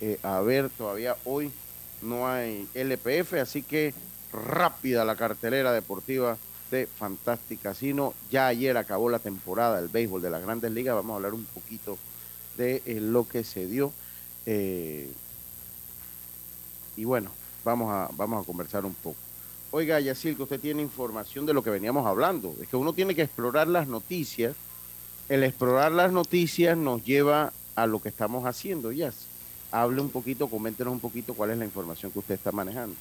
Eh, 0.00 0.18
a 0.22 0.40
ver, 0.40 0.70
todavía 0.70 1.16
hoy 1.24 1.52
no 2.00 2.28
hay 2.28 2.68
LPF, 2.74 3.34
así 3.34 3.62
que 3.62 3.94
rápida 4.32 5.04
la 5.04 5.16
cartelera 5.16 5.72
deportiva 5.72 6.38
de 6.70 6.86
Fantastic 6.86 7.60
Casino. 7.60 8.14
Ya 8.30 8.46
ayer 8.46 8.76
acabó 8.76 9.10
la 9.10 9.18
temporada 9.18 9.80
del 9.80 9.88
béisbol 9.88 10.22
de 10.22 10.30
las 10.30 10.42
grandes 10.42 10.72
ligas. 10.72 10.94
Vamos 10.94 11.12
a 11.12 11.16
hablar 11.16 11.34
un 11.34 11.44
poquito 11.44 11.98
de 12.56 12.82
eh, 12.86 12.98
lo 13.00 13.28
que 13.28 13.44
se 13.44 13.66
dio. 13.66 13.92
Y 16.96 17.04
bueno, 17.04 17.30
vamos 17.64 17.90
a, 17.90 18.08
vamos 18.12 18.42
a 18.42 18.46
conversar 18.46 18.84
un 18.84 18.94
poco. 18.94 19.16
Oiga, 19.70 19.98
Yacil, 20.00 20.36
que 20.36 20.42
usted 20.42 20.60
tiene 20.60 20.82
información 20.82 21.46
de 21.46 21.54
lo 21.54 21.62
que 21.62 21.70
veníamos 21.70 22.06
hablando. 22.06 22.54
Es 22.60 22.68
que 22.68 22.76
uno 22.76 22.92
tiene 22.92 23.14
que 23.14 23.22
explorar 23.22 23.68
las 23.68 23.88
noticias. 23.88 24.54
El 25.28 25.44
explorar 25.44 25.92
las 25.92 26.12
noticias 26.12 26.76
nos 26.76 27.02
lleva 27.04 27.52
a 27.74 27.86
lo 27.86 28.02
que 28.02 28.10
estamos 28.10 28.44
haciendo, 28.44 28.92
Yas. 28.92 29.14
Hable 29.70 30.02
un 30.02 30.10
poquito, 30.10 30.48
coméntenos 30.48 30.92
un 30.92 31.00
poquito 31.00 31.32
cuál 31.32 31.50
es 31.50 31.58
la 31.58 31.64
información 31.64 32.12
que 32.12 32.18
usted 32.18 32.34
está 32.34 32.52
manejando. 32.52 32.94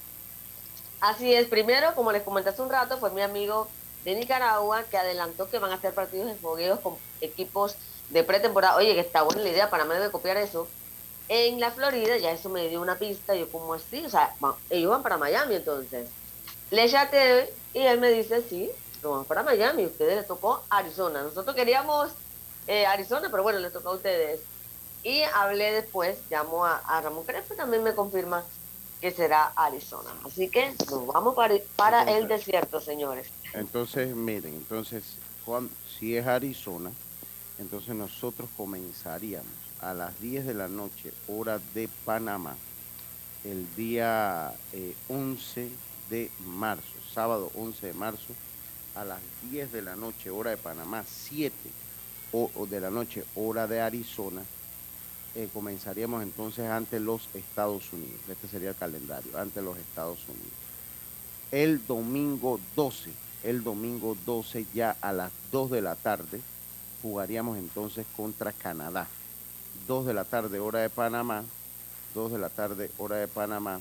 Así 1.01 1.33
es, 1.33 1.47
primero, 1.47 1.93
como 1.95 2.11
les 2.11 2.21
comenté 2.21 2.51
hace 2.51 2.61
un 2.61 2.69
rato, 2.69 2.97
fue 2.97 3.11
mi 3.11 3.21
amigo 3.21 3.67
de 4.05 4.15
Nicaragua 4.15 4.83
que 4.83 4.97
adelantó 4.97 5.49
que 5.49 5.59
van 5.59 5.71
a 5.71 5.75
hacer 5.75 5.93
partidos 5.93 6.27
de 6.27 6.35
fogueos 6.35 6.79
con 6.79 6.95
equipos 7.19 7.75
de 8.09 8.23
pretemporada. 8.23 8.77
Oye, 8.77 8.93
que 8.93 9.01
está 9.01 9.23
buena 9.23 9.41
la 9.41 9.49
idea, 9.49 9.69
Panamá 9.69 9.95
debe 9.95 10.11
copiar 10.11 10.37
eso. 10.37 10.67
En 11.33 11.61
la 11.61 11.71
Florida, 11.71 12.17
ya 12.17 12.33
eso 12.33 12.49
me 12.49 12.67
dio 12.67 12.81
una 12.81 12.97
pista, 12.97 13.33
yo 13.33 13.49
como 13.49 13.75
así, 13.75 14.05
o 14.05 14.09
sea, 14.09 14.35
ellos 14.69 14.91
van 14.91 15.01
para 15.01 15.17
Miami 15.17 15.55
entonces. 15.55 16.09
Le 16.71 16.89
chateé 16.89 17.53
y 17.73 17.79
él 17.79 18.01
me 18.01 18.11
dice, 18.11 18.43
sí, 18.49 18.69
vamos 19.01 19.27
para 19.27 19.41
Miami, 19.41 19.85
ustedes 19.85 20.17
les 20.17 20.27
tocó 20.27 20.61
Arizona. 20.69 21.23
Nosotros 21.23 21.55
queríamos 21.55 22.11
eh, 22.67 22.85
Arizona, 22.85 23.29
pero 23.31 23.43
bueno, 23.43 23.59
les 23.59 23.71
tocó 23.71 23.91
a 23.91 23.95
ustedes. 23.95 24.41
Y 25.03 25.21
hablé 25.21 25.71
después, 25.71 26.17
llamo 26.29 26.65
a, 26.65 26.79
a 26.79 26.99
Ramón 26.99 27.23
Crespo, 27.23 27.53
también 27.55 27.81
me 27.81 27.95
confirma 27.95 28.43
que 28.99 29.11
será 29.11 29.53
Arizona. 29.55 30.09
Así 30.25 30.49
que 30.49 30.75
nos 30.89 31.07
vamos 31.07 31.33
para, 31.33 31.55
para 31.77 32.03
el 32.11 32.27
desierto, 32.27 32.81
señores. 32.81 33.29
Entonces, 33.53 34.13
miren, 34.13 34.53
entonces, 34.53 35.15
Juan, 35.45 35.69
si 35.97 36.17
es 36.17 36.27
Arizona, 36.27 36.91
entonces 37.57 37.95
nosotros 37.95 38.49
comenzaríamos 38.57 39.60
a 39.81 39.93
las 39.93 40.19
10 40.21 40.45
de 40.45 40.53
la 40.53 40.67
noche, 40.67 41.11
hora 41.27 41.59
de 41.73 41.89
Panamá, 42.05 42.55
el 43.43 43.67
día 43.75 44.53
eh, 44.73 44.95
11 45.09 45.69
de 46.09 46.29
marzo, 46.45 46.93
sábado 47.13 47.51
11 47.55 47.87
de 47.87 47.93
marzo, 47.93 48.33
a 48.95 49.05
las 49.05 49.19
10 49.49 49.71
de 49.71 49.81
la 49.81 49.95
noche, 49.95 50.29
hora 50.29 50.51
de 50.51 50.57
Panamá, 50.57 51.03
7 51.07 51.53
o, 52.33 52.49
de 52.69 52.79
la 52.79 52.89
noche, 52.89 53.23
hora 53.35 53.67
de 53.67 53.81
Arizona, 53.81 54.43
eh, 55.35 55.49
comenzaríamos 55.53 56.23
entonces 56.23 56.69
ante 56.69 56.99
los 56.99 57.27
Estados 57.33 57.91
Unidos. 57.91 58.19
Este 58.29 58.47
sería 58.47 58.69
el 58.69 58.75
calendario, 58.75 59.37
ante 59.37 59.61
los 59.61 59.77
Estados 59.77 60.19
Unidos. 60.27 60.51
El 61.51 61.85
domingo 61.85 62.59
12, 62.75 63.11
el 63.43 63.63
domingo 63.63 64.15
12 64.25 64.65
ya 64.73 64.95
a 65.01 65.11
las 65.11 65.31
2 65.51 65.71
de 65.71 65.81
la 65.81 65.95
tarde, 65.95 66.41
jugaríamos 67.01 67.57
entonces 67.57 68.05
contra 68.15 68.51
Canadá. 68.53 69.07
2 69.87 70.05
de 70.05 70.13
la 70.13 70.23
tarde, 70.23 70.59
hora 70.59 70.79
de 70.79 70.89
Panamá, 70.89 71.43
2 72.13 72.31
de 72.33 72.39
la 72.39 72.49
tarde, 72.49 72.91
hora 72.97 73.17
de 73.17 73.27
Panamá, 73.27 73.79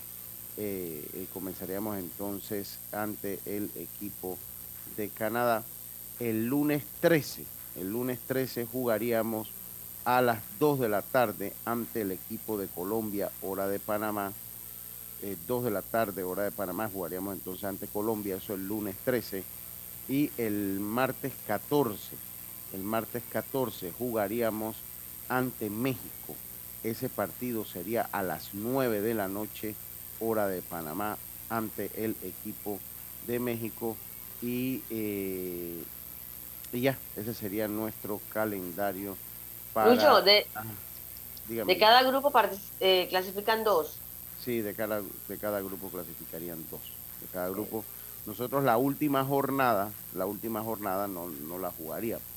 eh, 0.57 1.09
eh, 1.15 1.27
comenzaríamos 1.33 1.99
entonces 1.99 2.79
ante 2.93 3.41
el 3.47 3.71
equipo 3.77 4.39
de 4.97 5.09
Canadá. 5.09 5.65
El 6.19 6.47
lunes 6.47 6.85
13, 7.01 7.45
el 7.77 7.91
lunes 7.91 8.19
13 8.27 8.67
jugaríamos 8.67 9.49
a 10.05 10.21
las 10.23 10.43
2 10.59 10.81
de 10.81 10.89
la 10.89 11.03
tarde 11.03 11.55
ante 11.65 12.03
el 12.03 12.13
equipo 12.13 12.59
de 12.59 12.67
Colombia, 12.67 13.31
hora 13.43 13.69
de 13.69 13.79
Panamá. 13.79 14.33
Eh, 15.23 15.37
2 15.47 15.65
de 15.65 15.71
la 15.71 15.83
tarde, 15.83 16.23
hora 16.23 16.45
de 16.45 16.51
Panamá, 16.51 16.89
jugaríamos 16.93 17.35
entonces 17.35 17.65
ante 17.65 17.87
Colombia, 17.87 18.37
eso 18.37 18.55
el 18.55 18.67
lunes 18.67 18.97
13. 19.05 19.45
Y 20.09 20.31
el 20.39 20.81
martes 20.81 21.33
14, 21.47 22.17
el 22.73 22.83
martes 22.83 23.23
14 23.31 23.93
jugaríamos 23.93 24.77
ante 25.31 25.71
México. 25.71 26.35
Ese 26.83 27.09
partido 27.09 27.65
sería 27.65 28.09
a 28.13 28.23
las 28.23 28.51
9 28.53 29.01
de 29.01 29.15
la 29.15 29.29
noche, 29.29 29.75
hora 30.19 30.49
de 30.49 30.61
Panamá, 30.61 31.17
ante 31.49 31.91
el 31.95 32.17
equipo 32.23 32.79
de 33.27 33.39
México. 33.39 33.97
Y, 34.43 34.83
eh, 34.91 35.83
y 36.73 36.81
ya, 36.81 36.99
ese 37.17 37.33
sería 37.33 37.69
nuestro 37.69 38.21
calendario 38.33 39.17
para... 39.73 39.95
Lucho, 39.95 40.21
de, 40.23 40.47
dígame. 41.49 41.75
de 41.75 41.81
cada 41.81 42.03
grupo 42.03 42.33
eh, 42.81 43.07
clasifican 43.09 43.63
dos. 43.63 43.99
Sí, 44.45 44.63
de 44.63 44.75
cada, 44.75 45.03
de 45.29 45.39
cada 45.39 45.61
grupo 45.61 45.89
clasificarían 45.91 46.65
dos. 46.71 46.81
De 47.21 47.27
cada 47.33 47.51
grupo. 47.51 47.85
Nosotros 48.27 48.65
la 48.65 48.79
última 48.79 49.25
jornada, 49.25 49.91
la 50.15 50.27
última 50.27 50.63
jornada 50.63 51.07
no, 51.07 51.29
no 51.29 51.59
la 51.59 51.71
jugaríamos. 51.71 52.30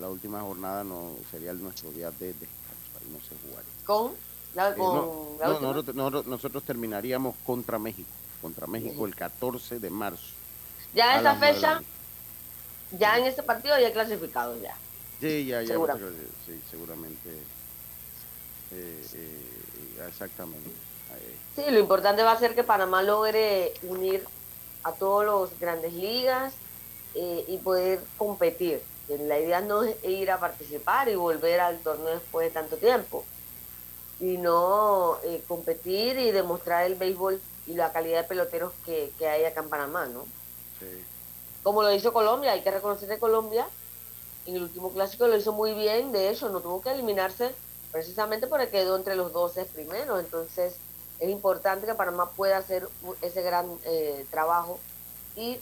La 0.00 0.08
última 0.08 0.40
jornada 0.40 0.84
no 0.84 1.16
sería 1.30 1.52
nuestro 1.52 1.90
día 1.90 2.10
de 2.10 2.26
descanso, 2.34 2.98
ahí 3.00 3.08
no 3.10 3.20
se 3.20 3.34
jugaría. 3.36 3.72
¿Con? 3.84 4.14
La, 4.54 4.70
Eh, 4.70 4.74
con 4.76 4.94
no, 4.94 5.36
la 5.40 5.48
no, 5.48 5.52
última? 5.54 5.72
nosotros, 5.72 5.96
nosotros- 5.96 6.26
nosotros 6.26 6.64
terminaríamos 6.64 7.34
contra 7.44 7.78
México, 7.78 8.08
contra 8.40 8.66
México 8.66 9.06
el 9.06 9.14
14 9.14 9.78
de 9.78 9.90
marzo. 9.90 10.34
Ya 10.94 11.18
esa 11.18 11.34
fecha, 11.34 11.80
ya 12.92 13.18
en 13.18 13.24
ese 13.26 13.42
partido 13.42 13.78
ya 13.78 13.92
clasificado 13.92 14.60
ya. 14.62 14.74
Sí, 15.20 15.46
ya, 15.46 15.62
ya, 15.62 15.66
Seguramente. 15.74 16.28
sí, 16.46 16.52
seguramente. 16.70 17.18
eh, 18.70 19.06
eh, 19.14 20.06
exactamente. 20.06 20.70
Sí, 21.56 21.64
lo 21.70 21.78
importante 21.78 22.22
va 22.22 22.32
a 22.32 22.38
ser 22.38 22.54
que 22.54 22.62
Panamá 22.62 23.02
logre 23.02 23.72
unir 23.82 24.24
a 24.84 24.92
todos 24.92 25.24
los 25.24 25.58
grandes 25.58 25.92
ligas 25.92 26.54
eh, 27.14 27.44
y 27.48 27.58
poder 27.58 28.00
competir. 28.16 28.82
La 29.08 29.38
idea 29.38 29.60
no 29.60 29.82
es 29.82 29.96
ir 30.04 30.30
a 30.30 30.38
participar 30.38 31.08
y 31.08 31.14
volver 31.14 31.60
al 31.60 31.78
torneo 31.78 32.14
después 32.14 32.48
de 32.48 32.52
tanto 32.52 32.76
tiempo, 32.76 33.24
sino 34.18 35.18
eh, 35.24 35.42
competir 35.48 36.18
y 36.18 36.30
demostrar 36.30 36.84
el 36.84 36.96
béisbol 36.96 37.40
y 37.66 37.74
la 37.74 37.92
calidad 37.92 38.22
de 38.22 38.28
peloteros 38.28 38.72
que, 38.84 39.12
que 39.18 39.28
hay 39.28 39.44
acá 39.44 39.60
en 39.60 39.68
Panamá, 39.68 40.06
¿no? 40.06 40.24
sí. 40.78 41.04
Como 41.62 41.82
lo 41.82 41.92
hizo 41.92 42.12
Colombia, 42.12 42.52
hay 42.52 42.62
que 42.62 42.70
reconocer 42.70 43.08
de 43.08 43.18
Colombia 43.18 43.66
en 44.48 44.56
el 44.56 44.62
último 44.62 44.90
clásico 44.90 45.26
lo 45.26 45.36
hizo 45.36 45.52
muy 45.52 45.74
bien, 45.74 46.10
de 46.10 46.30
hecho 46.30 46.48
no 46.48 46.60
tuvo 46.60 46.80
que 46.80 46.90
eliminarse 46.90 47.54
precisamente 47.92 48.46
porque 48.46 48.70
quedó 48.70 48.96
entre 48.96 49.14
los 49.14 49.32
12 49.32 49.66
primeros, 49.66 50.20
entonces 50.20 50.76
es 51.18 51.28
importante 51.28 51.86
que 51.86 51.94
Panamá 51.94 52.30
pueda 52.30 52.56
hacer 52.56 52.88
ese 53.20 53.42
gran 53.42 53.66
eh, 53.84 54.26
trabajo 54.30 54.78
y 55.36 55.58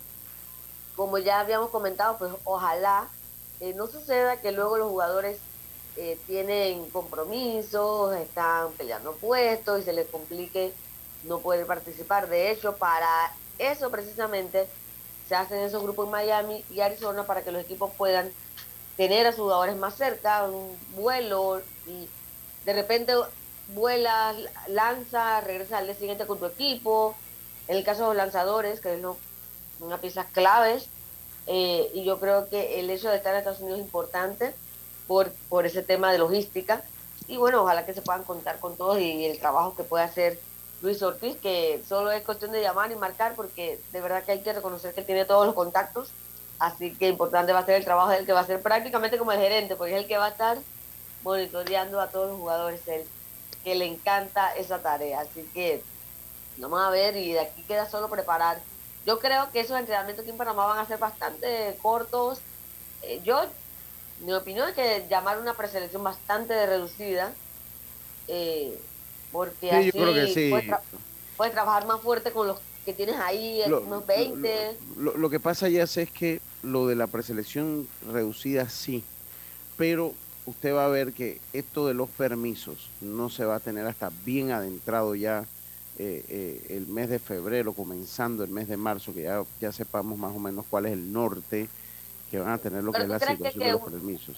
como 0.94 1.18
ya 1.18 1.40
habíamos 1.40 1.70
comentado, 1.70 2.16
pues 2.16 2.32
ojalá 2.44 3.08
eh, 3.60 3.74
no 3.74 3.86
suceda 3.86 4.40
que 4.40 4.52
luego 4.52 4.76
los 4.76 4.88
jugadores 4.88 5.38
eh, 5.96 6.18
tienen 6.26 6.90
compromisos, 6.90 8.14
están 8.16 8.72
peleando 8.72 9.12
puestos 9.14 9.80
y 9.80 9.82
se 9.82 9.92
les 9.92 10.06
complique 10.08 10.72
no 11.24 11.38
poder 11.38 11.66
participar. 11.66 12.28
De 12.28 12.50
hecho, 12.50 12.76
para 12.76 13.32
eso 13.58 13.90
precisamente 13.90 14.68
se 15.28 15.34
hacen 15.34 15.58
esos 15.60 15.82
grupos 15.82 16.06
en 16.06 16.12
Miami 16.12 16.64
y 16.70 16.80
Arizona 16.80 17.24
para 17.24 17.42
que 17.42 17.50
los 17.50 17.62
equipos 17.62 17.90
puedan 17.96 18.30
tener 18.96 19.26
a 19.26 19.32
sus 19.32 19.40
jugadores 19.40 19.76
más 19.76 19.94
cerca, 19.94 20.44
un 20.44 20.76
vuelo 20.94 21.60
y 21.86 22.08
de 22.64 22.72
repente 22.72 23.14
vuelas, 23.74 24.36
lanza, 24.68 25.40
regresa 25.40 25.78
al 25.78 25.86
día 25.86 25.94
siguiente 25.94 26.26
con 26.26 26.38
tu 26.38 26.46
equipo. 26.46 27.16
En 27.68 27.76
el 27.76 27.84
caso 27.84 28.02
de 28.02 28.08
los 28.08 28.16
lanzadores, 28.16 28.80
que 28.80 28.94
es 28.94 29.00
una 29.80 29.98
pieza 29.98 30.26
clave, 30.26 30.80
eh, 31.46 31.90
y 31.94 32.04
yo 32.04 32.18
creo 32.18 32.48
que 32.48 32.80
el 32.80 32.90
hecho 32.90 33.08
de 33.08 33.16
estar 33.16 33.32
en 33.32 33.38
Estados 33.38 33.60
Unidos 33.60 33.80
es 33.80 33.86
importante 33.86 34.54
por, 35.06 35.30
por 35.48 35.66
ese 35.66 35.82
tema 35.82 36.12
de 36.12 36.18
logística. 36.18 36.82
Y 37.28 37.36
bueno, 37.36 37.62
ojalá 37.62 37.84
que 37.84 37.94
se 37.94 38.02
puedan 38.02 38.24
contar 38.24 38.58
con 38.58 38.76
todos 38.76 38.98
y 39.00 39.24
el 39.24 39.38
trabajo 39.38 39.74
que 39.74 39.82
puede 39.82 40.04
hacer 40.04 40.38
Luis 40.82 41.02
Ortiz, 41.02 41.36
que 41.38 41.82
solo 41.88 42.12
es 42.12 42.22
cuestión 42.22 42.52
de 42.52 42.60
llamar 42.60 42.92
y 42.92 42.96
marcar, 42.96 43.34
porque 43.34 43.80
de 43.92 44.00
verdad 44.00 44.24
que 44.24 44.32
hay 44.32 44.40
que 44.42 44.52
reconocer 44.52 44.94
que 44.94 45.02
tiene 45.02 45.24
todos 45.24 45.46
los 45.46 45.54
contactos. 45.54 46.10
Así 46.58 46.94
que 46.94 47.08
importante 47.08 47.52
va 47.52 47.60
a 47.60 47.66
ser 47.66 47.76
el 47.76 47.84
trabajo 47.84 48.10
del 48.10 48.24
que 48.24 48.32
va 48.32 48.40
a 48.40 48.46
ser 48.46 48.60
prácticamente 48.60 49.18
como 49.18 49.32
el 49.32 49.40
gerente, 49.40 49.76
porque 49.76 49.94
es 49.94 50.02
el 50.02 50.06
que 50.06 50.18
va 50.18 50.26
a 50.26 50.30
estar 50.30 50.58
monitoreando 51.22 52.00
a 52.00 52.08
todos 52.08 52.30
los 52.30 52.38
jugadores, 52.38 52.86
el 52.88 53.04
que 53.64 53.74
le 53.74 53.86
encanta 53.86 54.54
esa 54.54 54.80
tarea. 54.80 55.20
Así 55.20 55.42
que 55.52 55.82
vamos 56.56 56.80
a 56.80 56.90
ver 56.90 57.16
y 57.16 57.32
de 57.32 57.40
aquí 57.40 57.62
queda 57.62 57.88
solo 57.88 58.08
preparar. 58.08 58.58
Yo 59.06 59.20
creo 59.20 59.50
que 59.52 59.60
esos 59.60 59.78
entrenamientos 59.78 60.24
aquí 60.24 60.30
en 60.30 60.36
Panamá 60.36 60.66
van 60.66 60.78
a 60.78 60.86
ser 60.86 60.98
bastante 60.98 61.78
cortos. 61.80 62.40
Eh, 63.02 63.20
yo, 63.24 63.46
mi 64.24 64.32
opinión 64.32 64.68
es 64.68 64.74
que 64.74 65.06
llamar 65.08 65.38
una 65.38 65.54
preselección 65.54 66.02
bastante 66.02 66.66
reducida. 66.66 67.32
Eh, 68.26 68.76
porque 69.30 69.70
así 69.70 69.92
puedes, 69.92 71.52
trabajar 71.52 71.86
más 71.86 72.00
fuerte 72.00 72.32
con 72.32 72.48
los 72.48 72.58
que 72.84 72.92
tienes 72.92 73.16
ahí, 73.16 73.62
unos 73.66 74.04
20. 74.04 74.76
Lo, 74.96 75.30
que 75.30 75.38
pasa 75.38 75.68
ya 75.68 75.84
es 75.84 76.10
que 76.10 76.40
lo 76.62 76.88
de 76.88 76.96
la 76.96 77.06
preselección 77.06 77.86
reducida 78.10 78.68
sí, 78.68 79.04
pero 79.76 80.14
usted 80.46 80.74
va 80.74 80.86
a 80.86 80.88
ver 80.88 81.12
que 81.12 81.40
esto 81.52 81.86
de 81.86 81.94
los 81.94 82.08
permisos 82.08 82.90
no 83.00 83.28
se 83.28 83.44
va 83.44 83.56
a 83.56 83.60
tener 83.60 83.86
hasta 83.86 84.10
bien 84.24 84.50
adentrado 84.50 85.14
ya 85.14 85.44
eh, 85.98 86.24
eh, 86.28 86.66
el 86.70 86.86
mes 86.86 87.08
de 87.08 87.18
febrero, 87.18 87.72
comenzando 87.72 88.44
el 88.44 88.50
mes 88.50 88.68
de 88.68 88.76
marzo, 88.76 89.14
que 89.14 89.22
ya, 89.22 89.42
ya 89.60 89.72
sepamos 89.72 90.18
más 90.18 90.34
o 90.34 90.38
menos 90.38 90.66
cuál 90.68 90.86
es 90.86 90.92
el 90.92 91.12
norte 91.12 91.68
que 92.30 92.38
van 92.38 92.50
a 92.50 92.58
tener 92.58 92.82
lo 92.82 92.92
que 92.92 93.02
es 93.02 93.08
la 93.08 93.18
situación 93.18 93.64
de 93.64 93.72
los 93.72 93.82
permisos. 93.82 94.36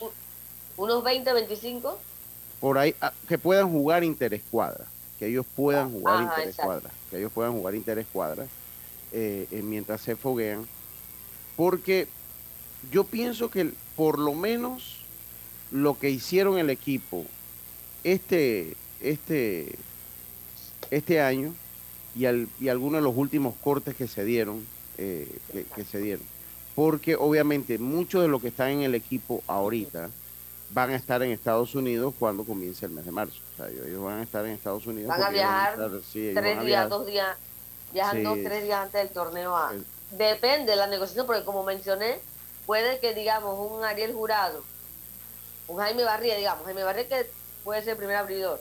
¿Unos 0.77 1.03
20, 1.03 1.33
25? 1.33 1.99
por 2.61 2.79
ahí, 2.79 2.95
ah, 3.01 3.13
que 3.29 3.39
puedan 3.39 3.71
jugar 3.71 4.05
interescuadra, 4.05 4.85
que 5.19 5.27
ellos 5.27 5.47
puedan 5.55 5.93
jugar 5.93 6.23
interescuadra, 6.23 6.91
que 7.11 7.19
ellos 7.19 7.33
puedan 7.33 7.53
jugar 7.53 7.75
interescuadra 7.75 8.47
eh, 9.13 9.47
mientras 9.65 10.01
se 10.01 10.17
foguean, 10.17 10.67
porque 11.57 12.09
yo 12.91 13.05
pienso 13.05 13.51
que 13.51 13.73
por 13.97 14.19
lo 14.19 14.35
menos 14.35 14.99
lo 15.71 15.99
que 15.99 16.11
hicieron 16.11 16.59
el 16.59 16.71
equipo 16.71 17.25
este, 18.05 18.77
este, 19.01 19.77
este 20.91 21.21
año 21.21 21.55
y, 22.15 22.27
al, 22.27 22.49
y 22.61 22.69
algunos 22.69 23.01
de 23.01 23.05
los 23.05 23.17
últimos 23.17 23.55
cortes 23.63 23.95
que 23.95 24.09
se 24.09 24.25
dieron, 24.25 24.67
eh, 24.97 25.29
que 25.75 25.85
se 25.85 25.99
dieron, 25.99 26.25
porque 26.75 27.17
obviamente 27.17 27.79
muchos 27.79 28.23
de 28.23 28.29
los 28.29 28.41
que 28.41 28.49
están 28.49 28.71
en 28.71 28.83
el 28.83 28.95
equipo 28.95 29.43
ahorita, 29.47 30.11
van 30.71 30.91
a 30.91 30.97
estar 30.97 31.23
en 31.23 31.31
Estados 31.31 31.75
Unidos 31.75 32.15
cuando 32.19 32.45
comience 32.45 32.87
el 32.87 32.93
mes 32.93 33.05
de 33.05 33.13
marzo. 33.13 33.41
O 33.55 33.57
sea, 33.57 33.69
ellos 33.69 34.03
van 34.03 34.21
a 34.21 34.23
estar 34.23 34.45
en 34.45 34.53
Estados 34.53 34.87
Unidos. 34.87 35.09
Van 35.09 35.23
a 35.23 35.31
viajar 35.31 35.79
tres 36.13 36.61
días, 36.63 36.89
dos 36.89 37.07
días, 37.07 37.37
viajan 37.93 38.23
dos, 38.23 38.39
tres 38.45 38.65
días 38.65 38.81
antes 38.81 39.03
del 39.03 39.11
torneo 39.11 39.57
A. 39.57 39.73
Depende 40.13 40.73
de 40.73 40.77
la 40.77 40.87
negociación, 40.87 41.27
porque 41.27 41.45
como 41.45 41.65
mencioné, 41.65 42.19
puede 42.67 42.99
que, 43.01 43.15
digamos, 43.15 43.59
un 43.71 43.85
Ariel 43.85 44.13
Jurado, 44.13 44.63
un 45.69 45.79
Jaime 45.79 46.05
Barría, 46.05 46.37
digamos, 46.37 46.65
Jaime 46.65 46.83
Barría 46.83 47.09
que 47.09 47.31
puede 47.65 47.81
ser 47.83 47.93
el 47.93 47.99
primer 47.99 48.17
abridor. 48.17 48.61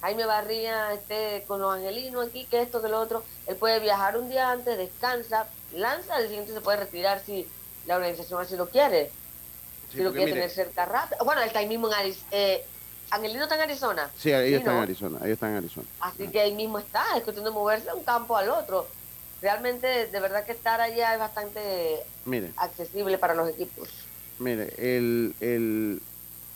Jaime 0.00 0.26
Barría 0.26 0.92
esté 0.92 1.44
con 1.46 1.60
los 1.60 1.74
angelinos 1.74 2.28
aquí, 2.28 2.44
que 2.44 2.62
esto, 2.62 2.80
que 2.80 2.88
lo 2.88 3.00
otro. 3.00 3.24
Él 3.46 3.56
puede 3.56 3.80
viajar 3.80 4.16
un 4.16 4.28
día 4.28 4.50
antes, 4.50 4.78
descansa, 4.78 5.46
lanza, 5.72 6.18
el 6.18 6.28
siguiente 6.28 6.52
se 6.52 6.60
puede 6.60 6.78
retirar 6.78 7.20
si 7.24 7.46
la 7.86 7.96
organización 7.96 8.40
así 8.40 8.56
lo 8.56 8.68
quiere 8.68 9.10
si 9.92 10.02
lo 10.02 10.12
quiere 10.12 10.32
tener 10.32 10.50
cerca 10.50 10.84
rápido. 10.84 11.24
Bueno, 11.24 11.40
él 11.40 11.48
está 11.48 11.60
ahí 11.60 11.68
mismo 11.68 11.88
en 11.88 11.94
Arizona. 11.94 12.28
Eh, 12.32 12.64
¿Angelino 13.10 13.44
está 13.44 13.54
en 13.54 13.62
Arizona? 13.62 14.10
Sí, 14.18 14.30
ellos 14.30 14.58
están 14.58 14.76
en 14.76 14.82
Arizona, 14.82 15.18
ellos 15.20 15.32
están 15.32 15.50
en 15.50 15.56
Arizona. 15.56 15.86
Así 16.00 16.28
que 16.28 16.40
ahí 16.40 16.52
mismo 16.52 16.78
está, 16.78 17.04
es 17.16 17.22
cuestión 17.22 17.44
de 17.44 17.50
moverse 17.50 17.86
de 17.86 17.94
un 17.94 18.04
campo 18.04 18.36
al 18.36 18.50
otro. 18.50 18.86
Realmente, 19.40 20.08
de 20.08 20.20
verdad 20.20 20.44
que 20.44 20.52
estar 20.52 20.80
allá 20.80 21.14
es 21.14 21.18
bastante 21.18 22.04
accesible 22.56 23.16
para 23.16 23.34
los 23.34 23.48
equipos. 23.48 23.88
Mire, 24.38 24.74
el, 24.76 25.34
el, 25.40 26.02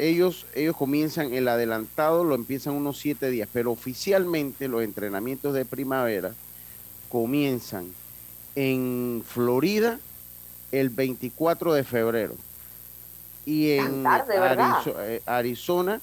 ellos, 0.02 0.46
ellos 0.54 0.76
comienzan, 0.76 1.32
el 1.32 1.46
adelantado 1.46 2.24
lo 2.24 2.34
empiezan 2.34 2.74
unos 2.74 2.98
siete 2.98 3.30
días, 3.30 3.48
pero 3.52 3.70
oficialmente 3.70 4.66
los 4.66 4.82
entrenamientos 4.82 5.54
de 5.54 5.64
primavera 5.64 6.32
comienzan 7.08 7.86
en 8.56 9.22
Florida 9.26 10.00
el 10.72 10.90
24 10.90 11.74
de 11.74 11.84
febrero 11.84 12.34
y 13.46 13.72
en 13.72 14.04
eh, 14.06 15.22
Arizona, 15.26 16.00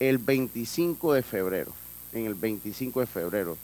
el 0.00 0.18
25 0.18 1.14
de 1.14 1.22
febrero. 1.22 1.72
En 2.12 2.26
el 2.26 2.34
25 2.34 3.00
de 3.00 3.06
febrero 3.06 3.56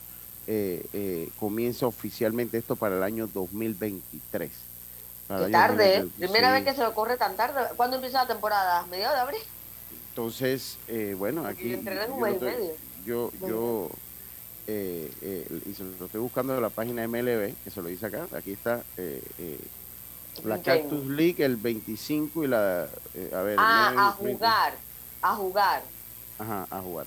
eh, 0.47 0.87
eh, 0.93 1.29
comienza 1.39 1.87
oficialmente 1.87 2.59
esto 2.59 2.77
para 2.77 2.97
el 2.97 3.03
año 3.03 3.27
2023. 3.27 4.51
Qué 5.29 5.51
tarde, 5.51 6.09
primera 6.17 6.53
vez 6.53 6.65
que 6.65 6.75
se 6.75 6.83
lo 6.83 6.95
corre 6.95 7.19
tan 7.19 7.37
tarde. 7.37 7.61
¿Cuándo 7.77 7.97
empieza 7.97 8.23
la 8.23 8.29
temporada? 8.29 8.87
¿Mediados 8.87 9.17
de 9.17 9.21
abril? 9.21 9.41
Entonces, 10.19 10.79
bueno, 11.17 11.47
aquí. 11.47 11.81
Yo, 13.07 13.31
yo, 13.41 13.89
y 14.67 15.75
se 15.75 15.85
lo 15.85 16.07
estoy 16.07 16.21
buscando 16.21 16.55
de 16.55 16.61
la 16.61 16.71
página 16.71 17.07
MLB, 17.07 17.55
que 17.63 17.71
se 17.71 17.81
lo 17.81 17.89
dice 17.89 18.07
acá. 18.07 18.27
Aquí 18.35 18.53
está 18.53 18.83
la 20.45 20.63
Cactus 20.63 21.07
League 21.07 21.45
el 21.45 21.57
25 21.57 22.45
y 22.45 22.47
la... 22.47 22.89
Eh, 23.15 23.31
a 23.35 23.43
ver, 23.43 23.57
ah, 23.59 24.09
a 24.09 24.13
jugar, 24.13 24.75
a 25.23 25.35
jugar. 25.35 25.83
Ajá, 26.39 26.67
a 26.71 26.81
jugar. 26.81 27.07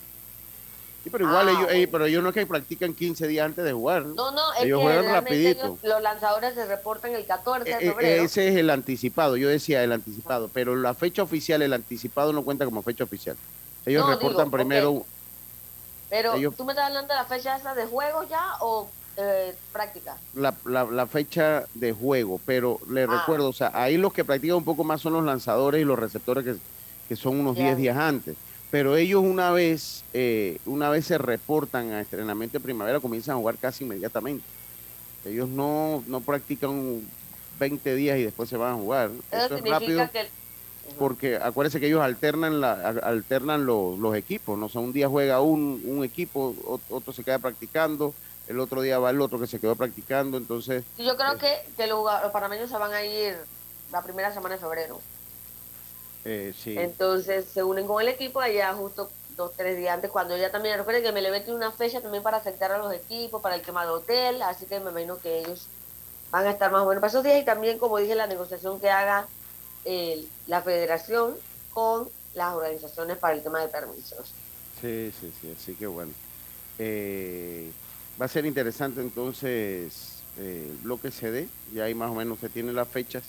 Sí, 1.04 1.10
pero 1.10 1.26
igual 1.26 1.49
ellos, 1.49 1.68
ah, 1.68 1.89
pero 1.91 2.06
ellos 2.06 2.22
no 2.22 2.30
es 2.30 2.36
que 2.36 2.45
practican 2.45 2.93
15 2.93 3.28
días 3.28 3.45
antes 3.45 3.66
de 3.66 3.74
jugar. 3.74 4.06
No, 4.06 4.32
no, 4.32 4.54
ellos 4.62 4.82
juegan 4.82 5.06
rapidito. 5.06 5.78
los 5.82 6.02
lanzadores 6.02 6.54
se 6.54 6.66
reportan 6.66 7.16
el 7.16 7.26
14 7.26 7.64
de 7.64 7.72
e, 7.72 7.89
febrero. 7.91 8.24
ese 8.24 8.49
es 8.49 8.56
el 8.56 8.70
anticipado, 8.70 9.36
yo 9.36 9.49
decía 9.49 9.84
el 9.84 9.91
anticipado, 9.91 10.49
pero 10.54 10.76
la 10.76 10.93
fecha 10.93 11.24
oficial, 11.24 11.64
el 11.64 11.74
anticipado 11.74 12.34
no 12.34 12.43
cuenta 12.43 12.66
como 12.66 12.84
fecha 12.84 13.04
oficial. 13.04 13.36
Ellos 13.86 14.08
reportan 14.08 14.52
primero... 14.52 15.04
Pero 16.10 16.34
tú 16.52 16.66
me 16.66 16.74
estás 16.74 16.88
hablando 16.88 17.14
de 17.14 17.20
la 17.20 17.26
fecha 17.26 17.56
esa 17.56 17.74
de 17.74 17.86
juego 17.86 18.28
ya 18.30 18.58
o 18.60 18.88
eh, 19.16 19.56
práctica. 19.72 20.18
La, 20.36 20.54
la, 20.66 21.08
fecha 21.08 21.66
de 21.74 21.93
juego, 21.93 22.39
pero 22.45 22.80
le 22.89 23.04
ah. 23.04 23.08
recuerdo, 23.08 23.47
o 23.47 23.54
sea, 23.54 23.72
ahí 23.74 23.97
los 23.97 24.14
que 24.14 24.26
practican 24.26 24.58
un 24.58 24.66
poco 24.66 24.84
más 24.84 25.02
son 25.02 25.14
los 25.14 25.24
lanzadores 25.24 25.82
y 25.82 25.86
los 25.86 25.97
receptores 25.97 26.43
que, 26.43 26.56
que 27.08 27.16
son 27.16 27.39
unos 27.39 27.56
10 27.56 27.78
días 27.78 27.97
antes. 27.97 28.36
Pero 28.72 28.96
ellos 28.96 29.22
una 29.22 29.52
vez, 29.52 30.06
eh, 30.14 30.58
una 30.66 30.90
vez 30.90 31.06
se 31.06 31.18
reportan 31.18 31.92
a 31.92 32.00
entrenamiento 32.00 32.58
de 32.58 32.64
primavera, 32.64 33.02
comienzan 33.02 33.36
a 33.36 33.38
jugar 33.38 33.58
casi 33.58 33.84
inmediatamente. 33.84 34.46
Ellos 35.26 35.50
no, 35.50 36.04
no 36.08 36.22
practican 36.22 37.02
20 37.60 37.96
días 37.96 38.18
y 38.18 38.24
después 38.24 38.50
se 38.50 38.56
van 38.58 38.74
a 38.74 38.76
jugar. 38.76 39.12
Eso, 39.30 39.58
es 39.58 39.70
rápido. 39.70 40.10
Porque 40.98 41.36
acuérdense 41.36 41.80
que 41.80 41.88
ellos 41.88 42.02
alternan 42.02 42.60
la, 42.60 42.74
alternan 43.04 43.66
los, 43.66 44.00
los 44.00 44.16
equipos, 44.16 44.58
¿no? 44.58 44.66
O 44.66 44.70
sea, 44.70 44.82
un 44.82 44.94
día 44.94 45.08
juega 45.08 45.42
un, 45.42 45.82
un 45.86 46.04
equipo, 46.04 46.56
otro 46.90 47.14
se 47.14 47.24
queda 47.24 47.40
practicando, 47.40 48.14
el 48.48 48.60
otro 48.60 48.82
día 48.82 49.00
va 49.00 49.12
el 49.12 49.22
otro 49.22 49.40
que 49.40 49.48
se 49.48 49.60
quedó 49.60 49.76
practicando, 49.76 50.38
entonces... 50.38 50.84
yo 50.98 51.16
creo 51.16 51.38
que, 51.38 51.54
que 51.78 51.88
los, 51.88 52.04
panameños 52.32 52.70
se 52.70 52.78
van 52.78 52.94
a 52.94 53.04
ir 53.04 53.38
la 53.92 54.02
primera 54.02 54.34
semana 54.34 54.56
de 54.56 54.62
febrero. 54.62 55.00
Eh, 56.26 56.54
sí. 56.58 56.78
Entonces 56.78 57.46
se 57.46 57.64
unen 57.64 57.88
con 57.88 58.02
el 58.02 58.08
equipo 58.08 58.40
allá 58.40 58.74
justo 58.74 59.10
dos, 59.36 59.54
tres 59.56 59.78
días 59.78 59.96
antes, 59.96 60.12
cuando 60.12 60.38
ya 60.38 60.52
también, 60.52 60.78
recuerden 60.78 61.04
que 61.04 61.12
me 61.12 61.22
le 61.22 61.32
tiene 61.40 61.56
una 61.56 61.72
fecha 61.72 62.02
también 62.02 62.24
para 62.24 62.38
aceptar 62.38 62.72
a 62.72 62.78
los 62.78 62.94
equipos, 62.94 63.42
para 63.42 63.56
el 63.56 63.62
quema 63.62 63.86
de 63.86 63.92
hotel, 63.92 64.42
así 64.42 64.66
que 64.66 64.80
me 64.80 64.92
imagino 64.92 65.18
que 65.18 65.40
ellos 65.40 65.68
van 66.32 66.46
a 66.46 66.52
estar 66.52 66.72
más 66.72 66.82
o 66.82 66.88
menos 66.88 67.02
para 67.02 67.10
esos 67.10 67.24
días 67.24 67.42
y 67.42 67.46
también, 67.46 67.78
como 67.78 67.98
dije, 67.98 68.16
la 68.16 68.28
negociación 68.28 68.80
que 68.80 68.90
haga 68.90 69.28
la 70.48 70.62
federación 70.62 71.36
con 71.74 72.10
las 72.34 72.54
organizaciones 72.54 73.18
para 73.18 73.34
el 73.34 73.44
tema 73.44 73.62
de 73.62 73.68
permisos. 73.68 74.32
Sí, 74.80 75.12
sí, 75.20 75.32
sí, 75.42 75.56
así 75.60 75.76
que 75.76 75.88
bueno. 75.88 76.12
Eh, 76.80 77.72
va 78.20 78.26
a 78.26 78.30
ser 78.30 78.46
interesante 78.46 79.02
entonces 79.02 80.24
eh, 80.38 80.68
el 80.70 80.78
bloque 80.78 81.12
CD, 81.12 81.48
y 81.74 81.80
ahí 81.80 81.94
más 81.94 82.12
o 82.12 82.16
menos 82.16 82.40
se 82.40 82.50
tiene 82.50 82.74
las 82.74 82.88
fechas, 82.88 83.24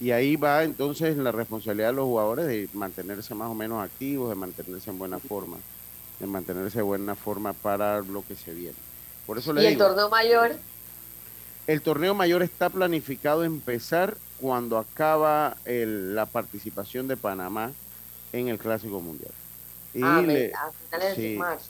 y 0.00 0.10
ahí 0.10 0.36
va 0.36 0.64
entonces 0.64 1.16
la 1.16 1.32
responsabilidad 1.32 1.88
de 1.88 1.94
los 1.94 2.04
jugadores 2.04 2.46
de 2.46 2.68
mantenerse 2.72 3.34
más 3.34 3.48
o 3.48 3.54
menos 3.54 3.82
activos, 3.84 4.28
de 4.28 4.34
mantenerse 4.34 4.90
en 4.90 4.98
buena 4.98 5.18
forma, 5.18 5.56
de 6.18 6.26
mantenerse 6.26 6.80
en 6.80 6.86
buena 6.86 7.14
forma 7.14 7.52
para 7.52 8.00
lo 8.00 8.24
que 8.26 8.34
se 8.34 8.52
viene. 8.52 8.76
Por 9.26 9.38
eso 9.38 9.52
le 9.52 9.62
¿Y 9.62 9.66
el 9.66 9.78
torneo 9.78 10.08
mayor? 10.10 10.56
El 11.66 11.80
torneo 11.80 12.14
mayor 12.14 12.42
está 12.42 12.68
planificado 12.68 13.44
empezar 13.44 14.16
cuando 14.40 14.76
acaba 14.78 15.56
la 15.64 16.26
participación 16.26 17.08
de 17.08 17.16
Panamá 17.16 17.72
en 18.32 18.48
el 18.48 18.58
Clásico 18.58 19.00
Mundial. 19.00 19.32
Y 19.94 20.02
ah, 20.02 20.18
a 20.18 20.72
finales 20.72 21.16
de 21.16 21.36
marzo. 21.36 21.66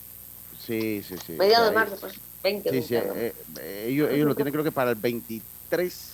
Sí, 0.59 1.05
sí, 1.07 1.17
sí. 1.25 1.33
Mediados 1.33 1.69
de 1.69 1.75
marzo, 1.75 1.97
pues. 2.01 2.15
20. 2.43 2.71
Sí, 2.71 2.83
sí. 2.83 2.95
Eh, 2.95 3.35
eh, 3.61 3.87
ellos, 3.89 4.11
ellos 4.11 4.27
lo 4.27 4.35
tienen 4.35 4.53
creo 4.53 4.65
que 4.65 4.73
para 4.73 4.91
el 4.91 4.97
23. 4.97 6.14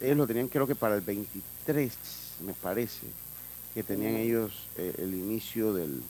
Ellos 0.00 0.16
lo 0.16 0.26
tenían 0.26 0.48
creo 0.48 0.66
que 0.66 0.74
para 0.74 0.94
el 0.94 1.00
23, 1.00 1.92
me 2.44 2.52
parece, 2.52 3.06
que 3.74 3.82
tenían 3.82 4.14
mm. 4.14 4.16
ellos 4.16 4.52
eh, 4.76 4.94
el 4.98 5.14
inicio 5.14 5.72
del, 5.72 6.02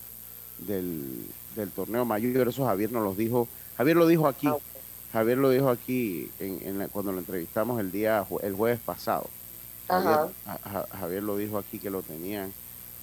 del, 0.59 1.71
torneo 1.75 2.05
mayor. 2.05 2.49
Eso 2.49 2.67
Javier 2.67 2.93
nos 2.93 3.03
los 3.03 3.17
dijo. 3.17 3.49
Javier 3.77 3.97
lo 3.97 4.07
dijo 4.07 4.27
aquí. 4.27 4.47
Ah, 4.47 4.57
Javier 5.13 5.39
lo 5.39 5.51
dijo 5.51 5.71
aquí 5.71 6.31
en, 6.41 6.89
cuando 6.93 7.13
lo 7.13 7.19
entrevistamos 7.19 7.81
el 7.81 7.91
día 7.93 8.27
el 8.43 8.55
jueves 8.55 8.81
pasado. 8.85 9.29
Javier, 9.89 11.23
lo 11.23 11.37
dijo 11.37 11.59
aquí 11.59 11.79
que 11.79 11.91
lo 11.91 12.03
tenían. 12.03 12.53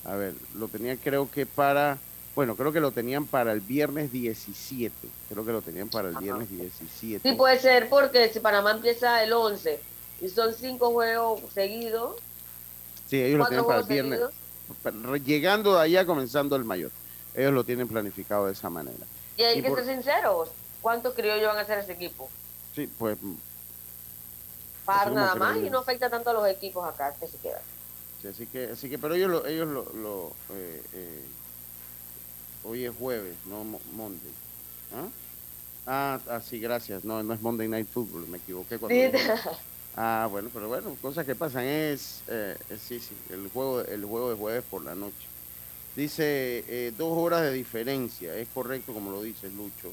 A 0.04 0.16
ver, 0.16 0.34
lo 0.56 0.68
tenían 0.68 0.98
creo 0.98 1.32
que 1.32 1.46
para, 1.46 1.98
bueno, 2.36 2.56
creo 2.56 2.74
que 2.74 2.82
lo 2.82 2.92
tenían 2.92 3.26
para 3.26 3.54
el 3.54 3.62
viernes 3.62 4.12
17. 4.12 4.94
Creo 5.30 5.46
que 5.46 5.52
lo 5.54 5.62
tenían 5.62 5.88
para 5.88 6.10
el 6.10 6.18
viernes 6.18 6.50
17. 6.50 7.28
Sí, 7.28 7.36
puede 7.36 7.58
ser 7.60 7.88
porque 7.90 8.30
si 8.34 8.42
Panamá 8.42 8.72
empieza 8.72 9.24
el 9.24 9.32
11 9.32 9.93
y 10.24 10.30
son 10.30 10.54
cinco 10.54 10.92
juegos 10.92 11.42
seguidos. 11.54 12.16
Sí, 13.10 13.22
ellos 13.22 13.40
lo 13.40 13.46
tienen 13.48 13.66
para 13.66 13.80
el 13.80 13.86
viernes. 13.86 14.22
Llegando 15.26 15.76
de 15.76 15.82
allá, 15.82 16.06
comenzando 16.06 16.56
el 16.56 16.64
mayor. 16.64 16.92
Ellos 17.36 17.54
lo 17.54 17.64
tienen 17.66 17.90
planificado 17.90 18.46
de 18.46 18.54
esa 18.54 18.70
manera. 18.70 19.06
Y 19.36 19.44
hay 19.44 19.62
que 19.62 19.70
ser 19.70 19.86
sinceros. 19.86 20.50
¿Cuántos 20.82 21.14
criollos 21.14 21.48
van 21.48 21.58
a 21.58 21.62
hacer 21.62 21.80
ese 21.80 21.94
equipo? 21.94 22.30
Sí, 22.74 22.90
pues 22.98 23.18
para 24.86 25.12
nada 25.12 25.36
más 25.36 25.58
y 25.58 25.70
no 25.70 25.80
afecta 25.80 26.10
tanto 26.10 26.30
a 26.30 26.34
los 26.34 26.48
equipos 26.48 26.86
acá 26.86 27.14
que 27.18 27.28
se 27.28 27.38
quedan. 27.38 27.62
Sí, 28.22 28.28
así 28.28 28.48
que, 28.48 28.66
así 28.72 28.90
que, 28.90 28.98
pero 28.98 29.16
ellos 29.16 29.30
lo, 29.30 29.46
ellos 29.46 29.68
lo, 29.68 29.86
lo 29.94 30.32
eh, 30.54 30.84
eh, 30.94 31.26
hoy 32.64 32.86
es 32.86 32.94
jueves, 32.96 33.36
no 33.46 33.64
Monday. 33.94 34.34
¿Ah? 34.94 35.08
Ah, 35.86 36.20
ah, 36.30 36.42
sí, 36.42 36.60
gracias. 36.60 37.04
No, 37.04 37.24
no 37.24 37.34
es 37.34 37.42
Monday 37.42 37.68
Night 37.68 37.88
Football, 37.90 38.28
me 38.28 38.38
equivoqué 38.38 38.78
cuando. 38.78 38.96
Ah, 39.96 40.28
bueno, 40.30 40.50
pero 40.52 40.68
bueno, 40.68 40.96
cosas 41.02 41.26
que 41.26 41.36
pasan 41.36 41.66
es, 41.66 42.22
eh, 42.28 42.58
sí, 42.80 43.00
sí, 43.00 43.16
el 43.30 43.48
juego, 43.50 43.82
el 43.82 44.04
juego 44.04 44.32
de 44.32 44.36
jueves 44.36 44.64
por 44.70 44.84
la 44.84 44.96
noche. 44.96 45.28
Dice 45.96 46.64
eh, 46.68 46.92
dos 46.98 47.16
horas 47.16 47.44
de 47.44 47.54
diferencia, 47.54 48.36
es 48.36 48.48
correcto 48.48 48.94
como 48.94 49.12
lo 49.12 49.22
dice 49.22 49.50
Lucho. 49.52 49.92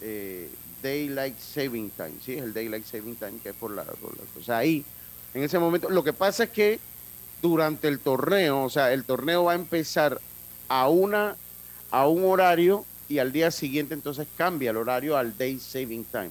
Eh, 0.00 0.48
Daylight 0.82 1.38
Saving 1.38 1.90
Time, 1.90 2.12
¿sí? 2.24 2.34
El 2.34 2.52
Daylight 2.52 2.84
Saving 2.84 3.16
Time 3.16 3.38
que 3.42 3.48
es 3.48 3.54
por 3.54 3.72
la, 3.72 3.84
O 4.38 4.42
sea, 4.42 4.58
ahí, 4.58 4.84
en 5.32 5.42
ese 5.42 5.58
momento, 5.58 5.88
lo 5.90 6.04
que 6.04 6.12
pasa 6.12 6.44
es 6.44 6.50
que 6.50 6.78
durante 7.42 7.88
el 7.88 7.98
torneo, 7.98 8.62
o 8.62 8.70
sea, 8.70 8.92
el 8.92 9.04
torneo 9.04 9.44
va 9.44 9.52
a 9.52 9.56
empezar 9.56 10.20
a, 10.68 10.88
una, 10.88 11.36
a 11.90 12.06
un 12.06 12.24
horario 12.24 12.84
y 13.08 13.18
al 13.18 13.32
día 13.32 13.50
siguiente 13.50 13.94
entonces 13.94 14.28
cambia 14.36 14.70
el 14.70 14.76
horario 14.76 15.16
al 15.16 15.36
Day 15.36 15.58
Saving 15.58 16.04
Time, 16.04 16.30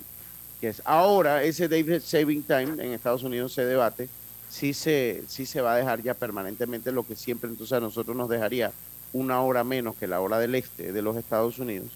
ahora 0.85 1.43
ese 1.43 1.67
Day 1.67 1.99
Saving 1.99 2.43
Time 2.43 2.83
en 2.83 2.93
Estados 2.93 3.23
Unidos 3.23 3.53
se 3.53 3.65
debate 3.65 4.09
si 4.49 4.73
se, 4.73 5.23
si 5.27 5.45
se 5.45 5.61
va 5.61 5.73
a 5.73 5.77
dejar 5.77 6.01
ya 6.01 6.13
permanentemente 6.13 6.91
lo 6.91 7.03
que 7.03 7.15
siempre 7.15 7.49
entonces 7.49 7.73
a 7.73 7.79
nosotros 7.79 8.15
nos 8.15 8.29
dejaría 8.29 8.71
una 9.11 9.41
hora 9.41 9.63
menos 9.63 9.95
que 9.95 10.07
la 10.07 10.21
hora 10.21 10.39
del 10.39 10.55
este 10.55 10.91
de 10.91 11.01
los 11.01 11.17
Estados 11.17 11.59
Unidos 11.59 11.89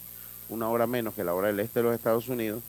una 0.49 0.69
hora 0.69 0.87
menos 0.87 1.13
que 1.13 1.23
la 1.23 1.33
hora 1.33 1.47
del 1.47 1.59
este 1.59 1.79
de 1.79 1.83
los 1.83 1.95
Estados 1.95 2.27
Unidos, 2.29 2.61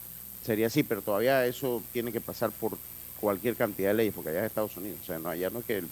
sería 0.45 0.67
así, 0.67 0.83
pero 0.83 1.03
todavía 1.03 1.47
eso 1.47 1.83
tiene 1.93 2.13
que 2.13 2.21
pasar 2.21 2.51
por 2.51 2.77
cualquier 3.21 3.57
cantidad 3.57 3.91
de 3.91 3.95
leyes, 3.95 4.15
porque 4.15 4.31
allá 4.31 4.41
es 4.41 4.47
Estados 4.47 4.77
Unidos, 4.77 4.99
o 5.03 5.07
sea, 5.07 5.19
no, 5.19 5.29
allá 5.29 5.51
no 5.51 5.61
es 5.61 5.65
que 5.65 5.83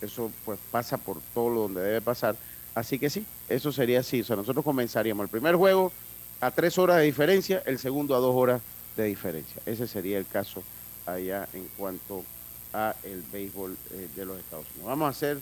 eso 0.00 0.30
pues 0.44 0.58
pasa 0.70 0.98
por 0.98 1.20
todo 1.34 1.50
lo 1.50 1.60
donde 1.62 1.80
debe 1.80 2.00
pasar, 2.00 2.36
así 2.74 2.98
que 2.98 3.10
sí, 3.10 3.24
eso 3.48 3.72
sería 3.72 4.00
así, 4.00 4.20
o 4.20 4.24
sea, 4.24 4.36
nosotros 4.36 4.64
comenzaríamos 4.64 5.24
el 5.24 5.30
primer 5.30 5.56
juego 5.56 5.92
a 6.40 6.50
tres 6.50 6.76
horas 6.78 6.98
de 6.98 7.04
diferencia, 7.04 7.62
el 7.66 7.78
segundo 7.78 8.14
a 8.14 8.18
dos 8.18 8.34
horas 8.34 8.60
de 8.96 9.04
diferencia, 9.04 9.60
ese 9.66 9.86
sería 9.86 10.18
el 10.18 10.26
caso 10.26 10.62
allá 11.04 11.48
en 11.52 11.68
cuanto 11.76 12.24
a 12.72 12.94
el 13.04 13.22
béisbol 13.22 13.76
eh, 13.92 14.08
de 14.14 14.24
los 14.24 14.38
Estados 14.38 14.66
Unidos. 14.74 14.88
Vamos 14.88 15.06
a 15.06 15.10
hacer 15.10 15.38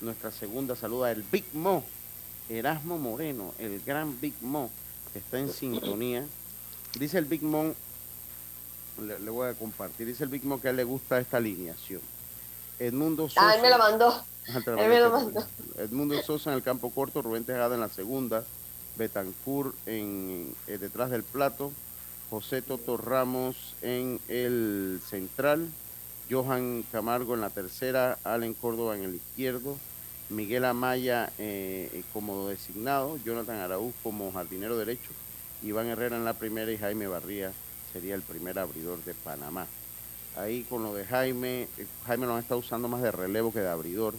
nuestra 0.00 0.30
segunda 0.30 0.76
saluda, 0.76 1.10
el 1.10 1.22
Big 1.22 1.44
Mo, 1.54 1.84
Erasmo 2.48 2.98
Moreno, 2.98 3.54
el 3.58 3.80
gran 3.80 4.20
Big 4.20 4.34
Mo 4.40 4.70
está 5.14 5.38
en 5.38 5.50
sintonía. 5.50 6.24
Dice 6.98 7.18
el 7.18 7.24
Big 7.24 7.42
Mom, 7.42 7.72
le, 9.00 9.30
voy 9.30 9.48
a 9.48 9.54
compartir, 9.54 10.06
dice 10.06 10.24
el 10.24 10.30
Big 10.30 10.44
Mom 10.44 10.60
que 10.60 10.68
a 10.68 10.70
él 10.70 10.76
le 10.76 10.84
gusta 10.84 11.18
esta 11.18 11.38
alineación. 11.38 12.00
Edmundo 12.78 13.28
Sosa. 13.28 13.52
Ah, 13.52 13.56
me 13.62 13.70
lo 13.70 13.78
mandó. 13.78 14.24
me 14.76 15.00
lo 15.00 15.10
mandó. 15.10 15.46
Edmundo 15.78 16.22
Sosa 16.22 16.50
en 16.50 16.56
el 16.56 16.62
campo 16.62 16.90
corto, 16.90 17.22
Rubén 17.22 17.44
Tejada 17.44 17.74
en 17.74 17.80
la 17.80 17.88
segunda, 17.88 18.44
Betancourt 18.96 19.74
en, 19.86 20.54
eh, 20.66 20.78
detrás 20.78 21.10
del 21.10 21.22
plato, 21.22 21.72
José 22.30 22.62
Toto 22.62 22.96
Ramos 22.96 23.74
en 23.82 24.20
el 24.28 25.00
central, 25.08 25.68
Johan 26.30 26.84
Camargo 26.90 27.34
en 27.34 27.40
la 27.40 27.50
tercera, 27.50 28.18
Allen 28.24 28.54
Córdoba 28.54 28.96
en 28.96 29.04
el 29.04 29.14
izquierdo, 29.14 29.76
Miguel 30.28 30.64
Amaya 30.64 31.32
eh, 31.38 31.88
eh, 31.92 32.02
como 32.12 32.48
designado, 32.48 33.16
Jonathan 33.24 33.60
Araúz 33.60 33.94
como 34.02 34.32
jardinero 34.32 34.76
derecho, 34.76 35.10
Iván 35.62 35.86
Herrera 35.86 36.16
en 36.16 36.24
la 36.24 36.34
primera 36.34 36.70
y 36.72 36.78
Jaime 36.78 37.06
Barría 37.06 37.52
sería 37.92 38.14
el 38.14 38.22
primer 38.22 38.58
abridor 38.58 39.02
de 39.04 39.14
Panamá. 39.14 39.66
Ahí 40.36 40.64
con 40.68 40.82
lo 40.82 40.94
de 40.94 41.04
Jaime, 41.04 41.68
eh, 41.78 41.86
Jaime 42.06 42.26
lo 42.26 42.38
está 42.38 42.56
usando 42.56 42.88
más 42.88 43.02
de 43.02 43.12
relevo 43.12 43.52
que 43.52 43.60
de 43.60 43.68
abridor. 43.68 44.14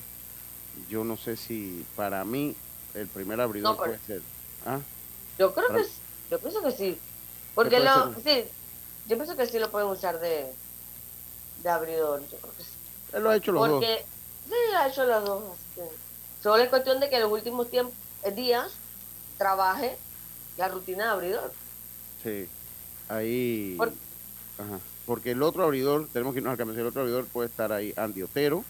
Yo 0.89 1.03
no 1.03 1.17
sé 1.17 1.35
si 1.35 1.85
para 1.95 2.23
mí 2.23 2.55
el 2.93 3.07
primer 3.07 3.41
abridor 3.41 3.75
puede 3.75 3.99
ser. 3.99 4.21
¿Ah? 4.65 4.79
Yo 5.37 5.53
creo 5.53 5.67
que 5.67 5.85
yo 6.31 6.39
pienso 6.39 6.61
que 6.63 6.71
sí. 6.71 6.97
Porque 7.57 7.79
lo, 7.79 8.13
sí, 8.23 8.45
yo 9.07 9.15
pienso 9.15 9.35
que 9.35 9.47
sí 9.47 9.57
lo 9.57 9.71
pueden 9.71 9.89
usar 9.89 10.19
de, 10.19 10.53
de 11.63 11.69
abridor. 11.69 12.21
Yo 12.29 12.37
creo 12.37 12.53
que 12.55 12.63
sí. 12.63 12.69
Él 13.13 13.23
lo 13.23 13.31
ha 13.31 13.35
hecho 13.35 13.51
los 13.51 13.67
Porque, 13.67 14.05
Sí, 14.47 14.53
ha 14.77 14.87
hecho 14.87 15.03
las 15.05 15.25
dos. 15.25 15.43
Solo 16.43 16.61
es 16.61 16.69
cuestión 16.69 16.99
de 16.99 17.09
que 17.09 17.15
en 17.15 17.23
los 17.23 17.31
últimos 17.31 17.67
tiempos, 17.71 17.95
eh, 18.21 18.29
días 18.29 18.73
trabaje 19.39 19.97
la 20.55 20.67
rutina 20.67 21.05
de 21.05 21.09
abridor. 21.09 21.51
Sí, 22.21 22.47
ahí. 23.09 23.75
Porque 25.07 25.31
el 25.31 25.41
otro 25.41 25.63
abridor, 25.63 26.07
tenemos 26.13 26.33
que 26.35 26.41
irnos 26.41 26.51
al 26.51 26.57
cambio, 26.59 26.79
el 26.79 26.85
otro 26.85 27.01
abridor 27.01 27.25
puede 27.25 27.49
estar 27.49 27.71
ahí 27.71 27.91
Andy 27.97 28.21
Otero, 28.21 28.63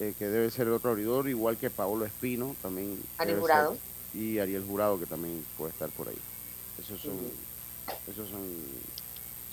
eh, 0.00 0.14
que 0.18 0.28
debe 0.28 0.50
ser 0.50 0.66
el 0.66 0.72
otro 0.72 0.92
abridor, 0.92 1.28
igual 1.28 1.58
que 1.58 1.68
Paolo 1.68 2.06
Espino, 2.06 2.56
también. 2.62 3.02
Ariel 3.18 3.38
Jurado. 3.38 3.76
y 4.14 4.38
Ariel 4.38 4.64
Jurado, 4.66 4.98
que 4.98 5.04
también 5.04 5.44
puede 5.58 5.72
estar 5.72 5.90
por 5.90 6.08
ahí. 6.08 6.18
Esos 6.82 7.02
son. 7.02 7.47
Esos 8.06 8.28
son 8.28 8.42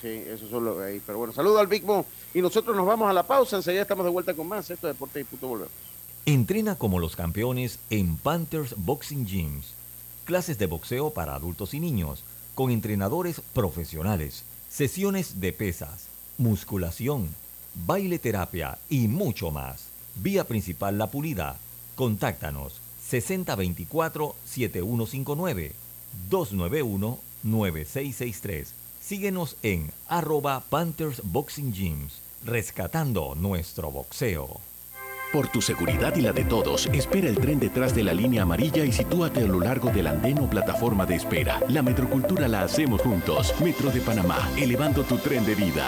Sí, 0.01 0.23
eso 0.27 0.49
solo 0.49 0.83
ahí. 0.83 0.99
Pero 1.05 1.19
bueno, 1.19 1.33
saludo 1.33 1.59
al 1.59 1.67
Big 1.67 1.83
Mo. 1.83 2.05
Y 2.33 2.41
nosotros 2.41 2.75
nos 2.75 2.85
vamos 2.85 3.09
a 3.09 3.13
la 3.13 3.23
pausa. 3.23 3.55
Enseguida 3.57 3.83
estamos 3.83 4.03
de 4.05 4.11
vuelta 4.11 4.33
con 4.33 4.47
más. 4.47 4.69
Esto 4.69 4.87
es 4.87 4.95
Deporte 4.95 5.21
y 5.21 5.23
Puto 5.23 5.47
Volvemos. 5.47 5.71
Entrena 6.25 6.75
como 6.75 6.99
los 6.99 7.15
campeones 7.15 7.79
en 7.89 8.17
Panthers 8.17 8.75
Boxing 8.77 9.25
Gyms. 9.25 9.73
Clases 10.25 10.57
de 10.57 10.65
boxeo 10.65 11.11
para 11.11 11.35
adultos 11.35 11.73
y 11.73 11.79
niños. 11.79 12.25
Con 12.55 12.71
entrenadores 12.71 13.39
profesionales. 13.53 14.43
Sesiones 14.69 15.39
de 15.39 15.53
pesas, 15.53 16.07
musculación, 16.37 17.29
baile 17.73 18.19
terapia 18.19 18.77
y 18.89 19.07
mucho 19.07 19.51
más. 19.51 19.85
Vía 20.15 20.43
principal 20.43 20.97
La 20.97 21.07
Pulida. 21.07 21.55
Contáctanos 21.95 22.81
6024-7159 23.09 25.71
291-9663 27.45 28.85
Síguenos 29.05 29.55
en 29.61 29.91
arroba 30.07 30.63
Panthers 30.67 31.21
Boxing 31.23 31.71
Gyms, 31.71 32.19
rescatando 32.43 33.35
nuestro 33.35 33.91
boxeo. 33.91 34.59
Por 35.31 35.47
tu 35.49 35.61
seguridad 35.61 36.15
y 36.15 36.21
la 36.21 36.33
de 36.33 36.43
todos, 36.43 36.87
espera 36.87 37.29
el 37.29 37.35
tren 37.35 37.59
detrás 37.59 37.93
de 37.93 38.03
la 38.03 38.15
línea 38.15 38.41
amarilla 38.41 38.83
y 38.83 38.91
sitúate 38.91 39.41
a 39.43 39.47
lo 39.47 39.59
largo 39.59 39.91
del 39.91 40.07
andén 40.07 40.39
o 40.39 40.49
plataforma 40.49 41.05
de 41.05 41.17
espera. 41.17 41.61
La 41.69 41.83
metrocultura 41.83 42.47
la 42.47 42.63
hacemos 42.63 43.01
juntos. 43.01 43.53
Metro 43.61 43.91
de 43.91 44.01
Panamá, 44.01 44.49
elevando 44.57 45.03
tu 45.03 45.19
tren 45.19 45.45
de 45.45 45.53
vida. 45.53 45.87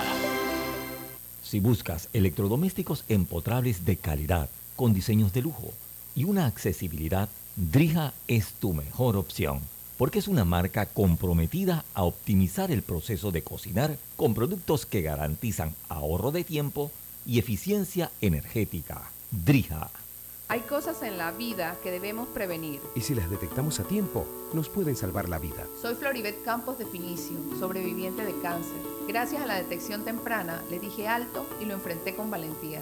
Si 1.41 1.59
buscas 1.59 2.07
electrodomésticos 2.13 3.03
empotrables 3.09 3.83
de 3.83 3.97
calidad, 3.97 4.47
con 4.75 4.93
diseños 4.93 5.33
de 5.33 5.41
lujo 5.41 5.73
y 6.15 6.25
una 6.25 6.45
accesibilidad, 6.45 7.29
Drija 7.55 8.13
es 8.27 8.53
tu 8.59 8.73
mejor 8.73 9.17
opción, 9.17 9.61
porque 9.97 10.19
es 10.19 10.27
una 10.27 10.45
marca 10.45 10.85
comprometida 10.85 11.83
a 11.93 12.03
optimizar 12.03 12.71
el 12.71 12.83
proceso 12.83 13.31
de 13.31 13.41
cocinar 13.41 13.97
con 14.15 14.33
productos 14.33 14.85
que 14.85 15.01
garantizan 15.01 15.73
ahorro 15.89 16.31
de 16.31 16.43
tiempo 16.43 16.91
y 17.25 17.39
eficiencia 17.39 18.11
energética. 18.21 19.11
Drija. 19.31 19.89
Hay 20.49 20.61
cosas 20.61 21.03
en 21.03 21.17
la 21.17 21.31
vida 21.31 21.75
que 21.83 21.91
debemos 21.91 22.29
prevenir. 22.29 22.79
Y 22.95 23.01
si 23.01 23.13
las 23.13 23.29
detectamos 23.29 23.81
a 23.81 23.83
tiempo, 23.83 24.25
nos 24.53 24.69
pueden 24.69 24.95
salvar 24.95 25.27
la 25.27 25.39
vida. 25.39 25.65
Soy 25.81 25.95
Floribet 25.95 26.41
Campos 26.45 26.77
de 26.77 26.85
Finicio, 26.85 27.35
sobreviviente 27.59 28.23
de 28.23 28.39
cáncer. 28.39 28.77
Gracias 29.09 29.41
a 29.41 29.45
la 29.45 29.55
detección 29.55 30.05
temprana, 30.05 30.63
le 30.69 30.79
dije 30.79 31.09
alto 31.09 31.45
y 31.59 31.65
lo 31.65 31.73
enfrenté 31.73 32.15
con 32.15 32.31
valentía. 32.31 32.81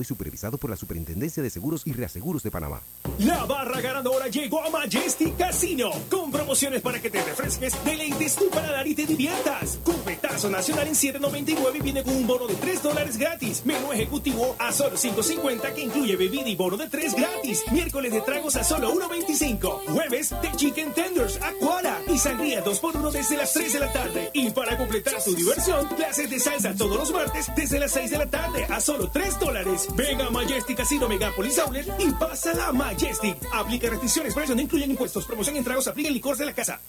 Y 0.00 0.04
supervisado 0.04 0.58
por 0.58 0.70
la 0.70 0.76
Superintendencia 0.76 1.42
de 1.42 1.50
Seguros 1.50 1.82
y 1.84 1.92
Reaseguros 1.92 2.42
de 2.42 2.50
Panamá. 2.50 2.80
La 3.18 3.44
barra 3.44 3.80
ganadora 3.80 4.28
llegó 4.28 4.62
a 4.64 4.70
Majestic 4.70 5.36
Casino 5.36 5.90
con 6.10 6.30
promociones 6.30 6.80
para 6.80 7.00
que 7.00 7.10
te 7.10 7.22
refresques, 7.22 7.74
deleites 7.84 8.36
tu 8.36 8.48
paladar 8.48 8.86
y 8.86 8.94
te 8.94 9.06
diviertas. 9.06 9.78
Cupetazo 9.84 10.48
nacional 10.50 10.88
en 10.88 10.94
7.99 10.94 11.82
viene 11.82 12.02
con 12.02 12.16
un 12.16 12.26
bono 12.26 12.46
de 12.46 12.54
3 12.54 12.82
dólares 12.82 13.16
gratis. 13.18 13.62
Menú 13.64 13.92
ejecutivo 13.92 14.56
a 14.58 14.72
solo 14.72 14.96
5.50 14.96 15.74
que 15.74 15.82
incluye 15.82 16.16
bebida 16.16 16.48
y 16.48 16.56
bono 16.56 16.76
de 16.76 16.88
3 16.88 17.14
gratis. 17.14 17.62
Miércoles 17.70 18.12
de 18.12 18.20
tragos 18.22 18.56
a 18.56 18.64
solo 18.64 18.92
1.25. 18.94 19.92
Jueves 19.92 20.30
de 20.42 20.52
chicken 20.56 20.92
tenders, 20.92 21.38
aquara 21.42 22.00
y 22.08 22.18
sangría 22.18 22.64
2x1 22.64 23.10
desde 23.10 23.36
las 23.36 23.52
3 23.52 23.72
de 23.72 23.80
la 23.80 23.92
tarde. 23.92 24.30
Y 24.32 24.50
para 24.50 24.76
completar 24.78 25.22
tu 25.22 25.34
diversión, 25.34 25.86
clases 25.96 26.30
de 26.30 26.40
salsa 26.40 26.74
todos 26.74 26.96
los 26.96 27.12
martes 27.12 27.50
desde 27.54 27.78
las 27.78 27.92
6 27.92 28.10
de 28.10 28.18
la 28.18 28.26
tarde 28.26 28.66
a 28.68 28.80
solo 28.80 29.08
3 29.10 29.38
dólares. 29.38 29.81
Venga 29.94 30.26
a 30.26 30.30
Majestic 30.30 30.76
Casino 30.76 31.08
Megapolis 31.08 31.58
Outlet 31.58 31.86
y 31.98 32.10
pasa 32.12 32.54
la 32.54 32.72
Majestic. 32.72 33.36
Aplica 33.52 33.90
restricciones, 33.90 34.34
precios 34.34 34.56
no 34.56 34.62
incluyen 34.62 34.90
impuestos. 34.90 35.24
Promoción 35.26 35.56
en 35.56 35.64
tragos, 35.64 35.86
aplica 35.88 36.08
el 36.08 36.14
licor 36.14 36.36
de 36.36 36.46
la 36.46 36.52
casa. 36.52 36.80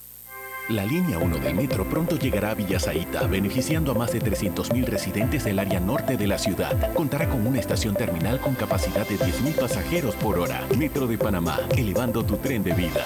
La 0.69 0.85
línea 0.85 1.17
1 1.17 1.39
del 1.39 1.55
metro 1.55 1.83
pronto 1.89 2.17
llegará 2.17 2.51
a 2.51 2.53
Villasaita, 2.53 3.27
beneficiando 3.27 3.91
a 3.91 3.95
más 3.95 4.13
de 4.13 4.21
300.000 4.21 4.85
residentes 4.85 5.43
del 5.43 5.59
área 5.59 5.81
norte 5.81 6.15
de 6.15 6.25
la 6.25 6.37
ciudad. 6.37 6.93
Contará 6.93 7.27
con 7.27 7.45
una 7.45 7.59
estación 7.59 7.95
terminal 7.95 8.39
con 8.39 8.55
capacidad 8.55 9.05
de 9.05 9.19
10.000 9.19 9.55
pasajeros 9.55 10.15
por 10.15 10.39
hora. 10.39 10.65
Metro 10.77 11.05
de 11.05 11.17
Panamá, 11.17 11.59
elevando 11.75 12.23
tu 12.23 12.37
tren 12.37 12.63
de 12.63 12.71
vida. 12.73 13.05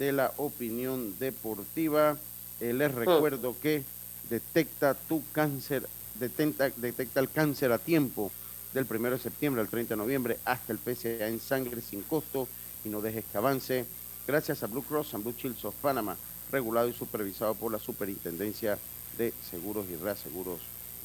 de 0.00 0.12
la 0.12 0.32
opinión 0.38 1.16
deportiva. 1.18 2.16
Eh, 2.58 2.72
les 2.72 2.92
recuerdo 2.92 3.54
que 3.60 3.84
detecta 4.30 4.94
tu 4.94 5.22
cáncer, 5.30 5.86
detecta, 6.18 6.70
detecta 6.76 7.20
el 7.20 7.30
cáncer 7.30 7.70
a 7.70 7.78
tiempo 7.78 8.32
del 8.72 8.86
1 8.88 9.10
de 9.10 9.18
septiembre 9.18 9.60
al 9.60 9.68
30 9.68 9.94
de 9.94 9.98
noviembre 9.98 10.38
hasta 10.46 10.72
el 10.72 10.78
PCA 10.78 11.28
en 11.28 11.38
sangre 11.38 11.82
sin 11.82 12.02
costo 12.02 12.48
y 12.82 12.88
no 12.88 13.02
dejes 13.02 13.26
que 13.30 13.36
avance. 13.36 13.84
Gracias 14.26 14.62
a 14.62 14.68
Blue 14.68 14.82
Cross 14.82 15.14
and 15.14 15.22
Blue 15.22 15.34
Shields 15.36 15.66
of 15.66 15.74
Panama, 15.82 16.16
regulado 16.50 16.88
y 16.88 16.94
supervisado 16.94 17.54
por 17.54 17.70
la 17.70 17.78
Superintendencia 17.78 18.78
de 19.18 19.34
Seguros 19.50 19.84
y 19.90 19.96
Reaseguros 19.96 20.60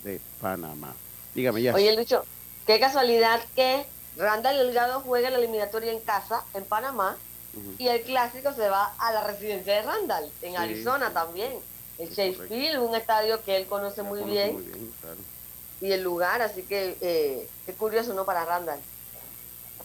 de 0.06 0.22
Panamá. 0.40 0.94
Dígame 1.34 1.62
ya. 1.62 1.76
Oye, 1.76 1.94
Lucho, 1.98 2.24
qué 2.66 2.80
casualidad 2.80 3.44
que 3.56 3.86
Randall 4.16 4.56
Delgado 4.56 5.02
juega 5.02 5.30
la 5.32 5.40
eliminatoria 5.40 5.92
en 5.92 6.00
casa, 6.00 6.46
en 6.54 6.64
Panamá, 6.64 7.18
y 7.78 7.88
el 7.88 8.02
clásico 8.02 8.54
se 8.54 8.68
va 8.70 8.94
a 8.98 9.12
la 9.14 9.24
residencia 9.26 9.74
de 9.76 9.82
Randall, 9.84 10.26
en 10.42 10.52
Sí. 10.52 10.56
Arizona 10.58 11.12
también. 11.12 11.54
El 11.98 12.10
Chase. 12.10 12.34
Field, 12.50 12.80
un 12.80 12.96
estadio 12.96 13.42
que 13.44 13.56
él 13.56 13.68
conoce 13.68 14.04
muy 14.04 14.22
bien, 14.24 14.54
muy 14.54 14.64
bien, 14.64 14.92
claro. 15.00 15.18
y 15.80 15.92
el 15.92 16.04
lugar, 16.04 16.42
así 16.42 16.64
que 16.64 16.98
eh, 17.00 17.48
qué 17.66 17.74
curioso, 17.74 18.14
¿no? 18.14 18.26
Para 18.26 18.44
Randall. 18.44 18.80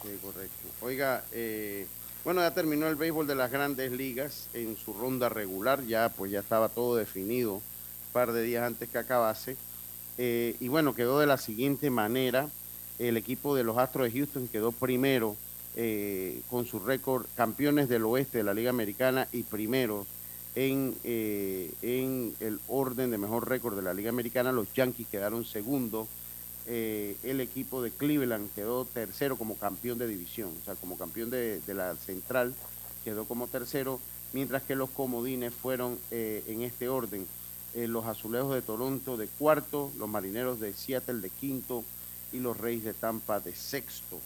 Sí, 0.02 0.18
correcto. 0.22 0.54
Oiga, 0.80 1.22
eh, 1.32 1.86
bueno, 2.24 2.40
ya 2.40 2.52
terminó 2.52 2.88
el 2.88 2.96
béisbol 2.96 3.26
de 3.26 3.34
las 3.36 3.50
grandes 3.52 3.92
ligas 3.92 4.48
en 4.54 4.76
su 4.76 4.92
ronda 4.92 5.28
regular, 5.28 5.84
ya 5.84 6.08
pues 6.08 6.30
ya 6.32 6.40
estaba 6.40 6.68
todo 6.68 6.96
definido 6.96 7.54
un 7.54 7.62
par 8.12 8.32
de 8.32 8.42
días 8.42 8.64
antes 8.64 8.88
que 8.88 8.98
acabase. 8.98 9.56
Eh, 10.18 10.56
y 10.58 10.68
bueno, 10.68 10.94
quedó 10.94 11.18
de 11.20 11.26
la 11.26 11.38
siguiente 11.38 11.90
manera. 11.90 12.48
El 12.98 13.16
equipo 13.16 13.54
de 13.54 13.62
los 13.64 13.78
Astros 13.78 14.12
de 14.12 14.18
Houston 14.18 14.48
quedó 14.48 14.72
primero 14.72 15.36
eh, 15.76 16.42
con 16.50 16.66
su 16.66 16.80
récord 16.80 17.26
campeones 17.36 17.88
del 17.88 18.04
oeste 18.04 18.38
de 18.38 18.44
la 18.44 18.54
Liga 18.54 18.70
Americana 18.70 19.28
y 19.32 19.44
primeros 19.44 20.06
en, 20.54 20.94
eh, 21.04 21.72
en 21.82 22.34
el 22.40 22.58
orden 22.68 23.10
de 23.10 23.18
mejor 23.18 23.48
récord 23.48 23.76
de 23.76 23.82
la 23.82 23.94
Liga 23.94 24.10
Americana. 24.10 24.52
Los 24.52 24.72
Yankees 24.74 25.06
quedaron 25.08 25.44
segundo. 25.44 26.08
Eh, 26.66 27.16
el 27.22 27.40
equipo 27.40 27.82
de 27.82 27.90
Cleveland 27.90 28.50
quedó 28.54 28.84
tercero 28.84 29.36
como 29.36 29.56
campeón 29.56 29.98
de 29.98 30.06
división, 30.06 30.50
o 30.60 30.64
sea, 30.64 30.74
como 30.74 30.98
campeón 30.98 31.30
de, 31.30 31.60
de 31.60 31.74
la 31.74 31.96
central, 31.96 32.54
quedó 33.04 33.24
como 33.24 33.46
tercero, 33.46 34.00
mientras 34.32 34.62
que 34.62 34.76
los 34.76 34.90
comodines 34.90 35.52
fueron 35.54 35.98
en 36.10 36.62
este 36.62 36.88
orden. 36.88 37.26
Los 37.74 38.06
Azulejos 38.06 38.54
de 38.54 38.62
Toronto 38.62 39.16
de 39.16 39.28
cuarto, 39.28 39.92
los 39.96 40.08
Marineros 40.08 40.58
de 40.58 40.72
Seattle 40.72 41.20
de 41.20 41.30
quinto 41.30 41.84
y 42.32 42.40
los 42.40 42.56
Reyes 42.56 42.84
de 42.84 42.94
Tampa 42.94 43.40
de 43.40 43.54
sexto. 43.54 44.20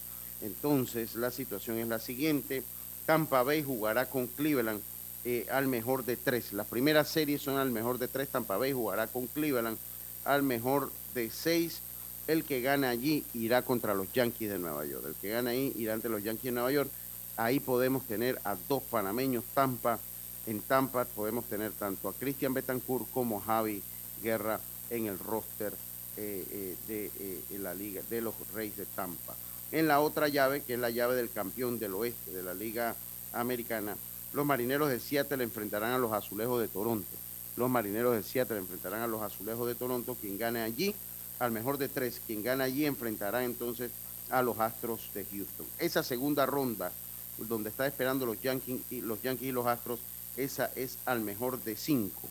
Entonces, 0.45 1.15
la 1.15 1.31
situación 1.31 1.79
es 1.79 1.89
la 1.89 1.99
siguiente. 1.99 2.63
Tampa 3.07 3.43
Bay 3.43 3.63
jugará 3.63 4.11
con 4.11 4.27
Cleveland 4.27 4.83
eh, 5.25 5.47
al 5.51 5.69
mejor 5.69 6.05
de 6.05 6.19
tres. 6.19 6.53
Las 6.53 6.67
primeras 6.67 7.09
series 7.09 7.41
son 7.41 7.57
al 7.57 7.71
mejor 7.71 7.97
de 7.99 8.09
tres. 8.09 8.29
Tampa 8.29 8.59
Bay 8.59 8.73
jugará 8.73 9.07
con 9.07 9.27
Cleveland 9.27 9.79
al 10.27 10.43
mejor 10.43 10.93
de 11.15 11.31
seis. 11.31 11.81
El 12.27 12.45
que 12.45 12.61
gana 12.61 12.91
allí 12.91 13.25
irá 13.33 13.63
contra 13.63 13.95
los 13.95 14.13
Yankees 14.13 14.51
de 14.51 14.59
Nueva 14.59 14.85
York. 14.85 15.07
El 15.07 15.15
que 15.15 15.31
gana 15.31 15.51
ahí 15.51 15.73
irá 15.77 15.95
ante 15.95 16.11
los 16.11 16.23
Yankees 16.23 16.45
de 16.45 16.53
Nueva 16.53 16.73
York. 16.73 16.91
Ahí 17.39 17.59
podemos 17.59 18.07
tener 18.07 18.39
a 18.45 18.55
dos 18.69 18.83
panameños. 18.83 19.45
Tampa, 19.55 19.99
en 20.47 20.61
Tampa 20.61 21.07
podemos 21.07 21.47
tener 21.47 21.73
tanto 21.73 22.07
a 22.11 22.13
Cristian 22.13 22.53
Betancourt 22.53 23.11
como 23.13 23.39
a 23.39 23.41
Javi 23.41 23.83
Guerra 24.23 24.61
en 24.91 25.07
el 25.07 25.19
roster 25.19 25.73
eh, 26.19 26.77
eh, 26.89 27.41
de 27.49 27.59
la 27.59 27.73
liga 27.73 28.03
de 28.11 28.21
los 28.21 28.35
Reyes 28.53 28.77
de 28.77 28.85
Tampa. 28.85 29.35
En 29.73 29.89
la 29.89 30.01
otra 30.01 30.29
llave, 30.29 30.63
que 30.63 30.75
es 30.75 30.81
la 30.81 30.91
llave 30.91 31.17
del 31.17 31.31
campeón 31.31 31.79
del 31.79 31.95
oeste 31.95 32.31
de 32.31 32.43
la 32.43 32.55
liga 32.55 32.95
americana, 33.33 33.97
los 34.33 34.45
marineros 34.45 34.89
de 34.89 35.01
Seattle 35.01 35.43
enfrentarán 35.45 35.93
a 35.93 35.99
los 35.99 36.13
azulejos 36.13 36.61
de 36.61 36.69
Toronto. 36.69 37.17
Los 37.57 37.71
marineros 37.71 38.15
de 38.17 38.23
Seattle 38.23 38.59
enfrentarán 38.59 39.03
a 39.03 39.07
los 39.07 39.23
azulejos 39.23 39.67
de 39.69 39.75
Toronto. 39.75 40.17
Quien 40.21 40.39
gane 40.39 40.63
allí, 40.63 40.95
al 41.39 41.53
mejor 41.53 41.79
de 41.79 41.89
tres, 41.89 42.21
quien 42.27 42.43
gane 42.43 42.65
allí 42.65 42.85
enfrentará 42.85 43.45
entonces 43.45 43.93
a 44.31 44.43
los 44.43 44.59
Astros 44.59 45.11
de 45.15 45.25
Houston. 45.25 45.67
Esa 45.79 46.03
segunda 46.03 46.47
ronda, 46.47 46.91
donde 47.39 47.71
está 47.71 47.87
esperando 47.87 48.27
los 48.27 48.41
Yankees 48.41 48.81
y 48.91 49.01
los, 49.01 49.23
Yankees 49.23 49.49
y 49.49 49.53
los 49.53 49.67
Astros, 49.67 50.01
esa 50.37 50.71
es 50.75 50.99
al 51.07 51.21
mejor 51.21 51.63
de 51.63 51.77
cinco. 51.77 52.29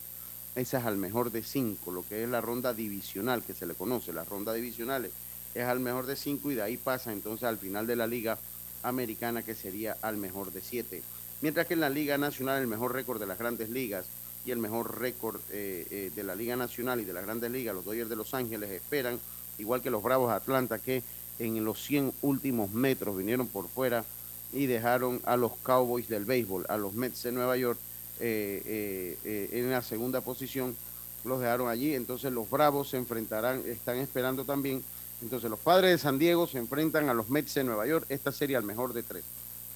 Esa 0.54 0.78
es 0.78 0.84
al 0.84 0.96
mejor 0.96 1.32
de 1.32 1.42
cinco, 1.42 1.90
lo 1.90 2.06
que 2.06 2.22
es 2.22 2.28
la 2.28 2.40
ronda 2.40 2.74
divisional 2.74 3.42
que 3.42 3.54
se 3.54 3.66
le 3.66 3.74
conoce. 3.74 4.12
Las 4.12 4.28
rondas 4.28 4.54
divisionales 4.54 5.10
es 5.54 5.64
al 5.64 5.80
mejor 5.80 6.06
de 6.06 6.16
cinco 6.16 6.50
y 6.50 6.54
de 6.54 6.62
ahí 6.62 6.76
pasa 6.76 7.12
entonces 7.12 7.44
al 7.44 7.58
final 7.58 7.86
de 7.86 7.96
la 7.96 8.06
liga 8.06 8.38
americana 8.82 9.42
que 9.42 9.54
sería 9.54 9.96
al 10.02 10.16
mejor 10.16 10.52
de 10.52 10.60
siete. 10.60 11.02
Mientras 11.40 11.66
que 11.66 11.74
en 11.74 11.80
la 11.80 11.90
Liga 11.90 12.16
Nacional 12.16 12.60
el 12.60 12.68
mejor 12.68 12.92
récord 12.92 13.20
de 13.20 13.26
las 13.26 13.38
grandes 13.38 13.68
ligas 13.70 14.06
y 14.46 14.50
el 14.50 14.58
mejor 14.58 14.98
récord 15.00 15.40
eh, 15.50 15.86
eh, 15.90 16.10
de 16.14 16.22
la 16.22 16.34
Liga 16.34 16.56
Nacional 16.56 17.00
y 17.00 17.04
de 17.04 17.12
las 17.12 17.24
grandes 17.24 17.50
ligas, 17.50 17.74
los 17.74 17.84
Dodgers 17.84 18.08
de 18.08 18.16
Los 18.16 18.34
Ángeles 18.34 18.70
esperan, 18.70 19.18
igual 19.58 19.82
que 19.82 19.90
los 19.90 20.02
Bravos 20.02 20.30
de 20.30 20.36
Atlanta, 20.36 20.78
que 20.78 21.02
en 21.38 21.64
los 21.64 21.82
100 21.82 22.12
últimos 22.22 22.70
metros 22.72 23.16
vinieron 23.16 23.48
por 23.48 23.68
fuera 23.68 24.04
y 24.52 24.66
dejaron 24.66 25.20
a 25.24 25.36
los 25.36 25.52
Cowboys 25.62 26.08
del 26.08 26.24
béisbol, 26.24 26.66
a 26.68 26.76
los 26.76 26.94
Mets 26.94 27.24
de 27.24 27.32
Nueva 27.32 27.56
York 27.56 27.78
eh, 28.20 29.48
en 29.52 29.70
la 29.70 29.82
segunda 29.82 30.20
posición, 30.20 30.76
los 31.24 31.40
dejaron 31.40 31.68
allí, 31.68 31.94
entonces 31.94 32.32
los 32.32 32.48
Bravos 32.48 32.90
se 32.90 32.98
enfrentarán, 32.98 33.62
están 33.66 33.96
esperando 33.96 34.44
también, 34.44 34.84
entonces 35.22 35.50
los 35.50 35.58
Padres 35.58 35.90
de 35.90 35.98
San 35.98 36.18
Diego 36.18 36.46
se 36.46 36.58
enfrentan 36.58 37.08
a 37.08 37.14
los 37.14 37.30
Mets 37.30 37.54
de 37.54 37.64
Nueva 37.64 37.86
York, 37.86 38.06
esta 38.08 38.32
sería 38.32 38.58
el 38.58 38.64
mejor 38.64 38.92
de 38.92 39.02
tres. 39.02 39.24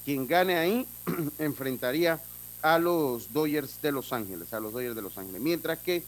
Quien 0.05 0.27
gane 0.27 0.57
ahí 0.57 0.87
enfrentaría 1.39 2.21
a 2.63 2.79
los 2.79 3.33
Dodgers 3.33 3.81
de 3.83 3.93
Los 3.93 4.13
Ángeles, 4.13 4.53
a 4.53 4.61
los 4.61 4.73
Dodgers 4.73 4.97
de 4.97 5.03
Los 5.03 5.19
Ángeles. 5.19 5.41
Mientras 5.41 5.79
que 5.79 6.03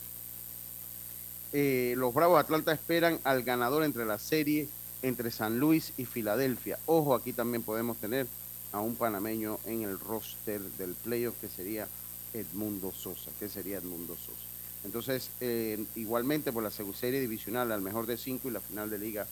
eh, 1.52 1.94
los 1.96 2.14
Bravos 2.14 2.36
de 2.36 2.40
Atlanta 2.40 2.72
esperan 2.72 3.18
al 3.24 3.42
ganador 3.42 3.84
entre 3.84 4.04
la 4.04 4.18
serie 4.18 4.68
entre 5.02 5.30
San 5.30 5.58
Luis 5.58 5.92
y 5.96 6.04
Filadelfia. 6.04 6.78
Ojo, 6.86 7.14
aquí 7.14 7.32
también 7.32 7.62
podemos 7.62 7.96
tener 7.96 8.26
a 8.72 8.80
un 8.80 8.94
panameño 8.94 9.58
en 9.64 9.82
el 9.82 9.98
roster 9.98 10.60
del 10.60 10.94
playoff 10.94 11.34
que 11.40 11.48
sería 11.48 11.88
Edmundo 12.34 12.92
Sosa, 12.92 13.30
que 13.38 13.48
sería 13.48 13.78
Edmundo 13.78 14.14
Sosa. 14.14 14.49
Entonces, 14.84 15.30
eh, 15.40 15.84
igualmente 15.94 16.52
por 16.52 16.62
la 16.62 16.70
serie 16.70 17.20
divisional 17.20 17.70
al 17.70 17.82
mejor 17.82 18.06
de 18.06 18.16
cinco 18.16 18.48
y 18.48 18.52
la 18.52 18.60
final 18.60 18.88
de 18.88 18.98
liga 18.98 19.26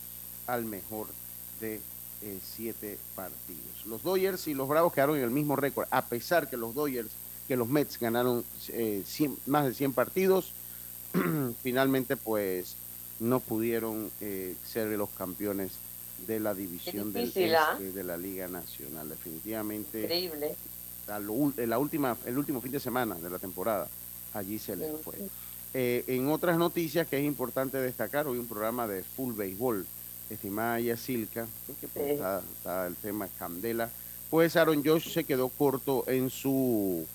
al 0.46 0.64
mejor 0.64 1.06
de 1.60 1.80
eh, 2.20 2.38
siete 2.42 2.98
partidos. 3.14 3.86
Los 3.86 4.02
Dodgers 4.02 4.48
y 4.48 4.54
los 4.54 4.68
Bravos 4.68 4.92
quedaron 4.92 5.16
en 5.16 5.22
el 5.22 5.30
mismo 5.30 5.54
récord, 5.54 5.86
a 5.90 6.04
pesar 6.06 6.50
que 6.50 6.56
los 6.56 6.74
Dodgers, 6.74 7.10
que 7.46 7.56
los 7.56 7.68
Mets 7.68 7.98
ganaron 8.00 8.44
eh, 8.70 9.04
más 9.46 9.66
de 9.66 9.74
100 9.74 9.92
partidos, 9.92 10.52
finalmente 11.62 12.16
pues 12.16 12.74
no 13.20 13.38
pudieron 13.38 14.10
eh, 14.20 14.56
ser 14.66 14.88
los 14.98 15.10
campeones 15.10 15.72
de 16.26 16.40
la 16.40 16.54
división 16.54 17.12
del 17.12 17.32
¿ah? 17.54 17.78
de 17.78 18.04
la 18.04 18.16
Liga 18.16 18.48
Nacional. 18.48 19.08
Definitivamente. 19.08 20.02
Increíble. 20.02 20.56
la 21.06 21.78
última, 21.78 22.16
el 22.26 22.36
último 22.36 22.60
fin 22.60 22.72
de 22.72 22.80
semana 22.80 23.14
de 23.14 23.30
la 23.30 23.38
temporada, 23.38 23.88
allí 24.34 24.58
se 24.58 24.76
les 24.76 24.90
fue. 25.00 25.14
en 25.74 26.28
otras 26.28 26.58
noticias 26.58 27.06
que 27.06 27.18
es 27.18 27.24
importante 27.24 27.78
destacar, 27.78 28.26
hoy 28.26 28.38
un 28.38 28.46
programa 28.46 28.86
de 28.86 29.02
full 29.02 29.34
béisbol 29.34 29.86
estimada 30.30 30.80
Yacilca, 30.80 31.46
porque 31.66 31.88
pues, 31.88 32.20
está, 32.56 32.86
el 32.86 32.96
tema 32.96 33.28
Candela, 33.38 33.90
pues 34.30 34.56
Aaron 34.56 34.84
Josh 34.84 35.12
se 35.12 35.24
quedó 35.24 35.48
corto 35.48 36.04
en 36.06 36.30
su 36.30 37.06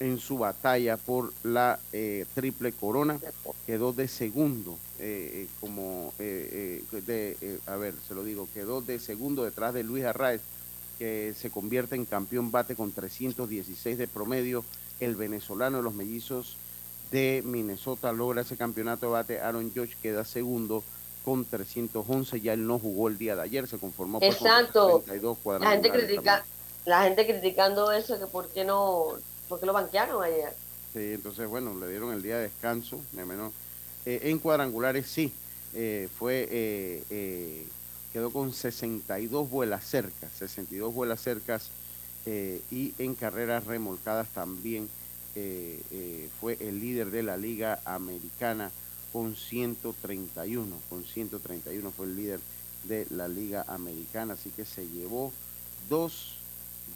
en 0.00 0.18
su 0.18 0.38
batalla 0.38 0.96
por 0.96 1.32
la 1.44 1.78
eh, 1.92 2.26
triple 2.34 2.72
corona, 2.72 3.18
quedó 3.64 3.92
de 3.92 4.08
segundo, 4.08 4.76
eh, 4.98 5.46
eh, 5.46 5.48
como, 5.60 6.12
de, 6.18 7.58
a 7.66 7.76
ver, 7.76 7.94
se 8.06 8.14
lo 8.14 8.24
digo, 8.24 8.48
quedó 8.52 8.80
de 8.80 8.98
segundo 8.98 9.44
detrás 9.44 9.72
de 9.72 9.84
Luis 9.84 10.04
Arraez, 10.04 10.40
que 10.98 11.32
se 11.38 11.50
convierte 11.50 11.94
en 11.94 12.06
campeón 12.06 12.50
bate 12.50 12.74
con 12.74 12.92
316 12.92 13.96
de 13.96 14.08
promedio, 14.08 14.64
el 15.04 15.14
venezolano 15.14 15.78
de 15.78 15.82
los 15.82 15.94
mellizos 15.94 16.56
de 17.10 17.42
Minnesota 17.44 18.12
logra 18.12 18.42
ese 18.42 18.56
campeonato 18.56 19.06
de 19.06 19.12
bate, 19.12 19.40
Aaron 19.40 19.70
Josh 19.74 19.94
queda 20.02 20.24
segundo 20.24 20.82
con 21.24 21.44
311, 21.44 22.40
ya 22.40 22.52
él 22.52 22.66
no 22.66 22.78
jugó 22.78 23.08
el 23.08 23.16
día 23.16 23.34
de 23.34 23.42
ayer, 23.42 23.66
se 23.66 23.78
conformó 23.78 24.18
Exacto. 24.20 25.02
con 25.42 25.60
la 25.60 25.70
gente 25.70 25.90
critica, 25.90 26.44
la 26.84 27.04
gente 27.04 27.26
criticando 27.26 27.92
eso, 27.92 28.18
que 28.18 28.26
por 28.26 28.48
qué 28.48 28.64
no, 28.64 29.12
por 29.48 29.60
qué 29.60 29.66
lo 29.66 29.72
banquearon 29.72 30.22
ayer. 30.22 30.52
Sí, 30.92 31.12
entonces 31.14 31.48
bueno, 31.48 31.74
le 31.78 31.88
dieron 31.88 32.12
el 32.12 32.22
día 32.22 32.36
de 32.36 32.42
descanso, 32.42 33.00
de 33.12 33.24
menos. 33.24 33.52
Eh, 34.04 34.20
en 34.24 34.38
cuadrangulares 34.38 35.06
sí, 35.06 35.32
eh, 35.72 36.08
fue, 36.18 36.46
eh, 36.50 37.66
quedó 38.12 38.30
con 38.30 38.52
62 38.52 39.48
vuelas 39.48 39.84
cercas, 39.84 40.30
62 40.38 40.92
vuelas 40.92 41.20
cercas 41.20 41.70
y 42.26 42.94
en 42.98 43.14
carreras 43.14 43.64
remolcadas 43.66 44.28
también 44.28 44.88
fue 46.40 46.56
el 46.60 46.80
líder 46.80 47.10
de 47.10 47.22
la 47.22 47.36
liga 47.36 47.80
americana 47.84 48.70
con 49.12 49.36
131, 49.36 50.76
con 50.90 51.04
131 51.04 51.90
fue 51.92 52.06
el 52.06 52.16
líder 52.16 52.40
de 52.82 53.06
la 53.10 53.28
Liga 53.28 53.64
Americana, 53.68 54.34
así 54.34 54.50
que 54.50 54.64
se 54.64 54.88
llevó 54.88 55.32
dos 55.88 56.38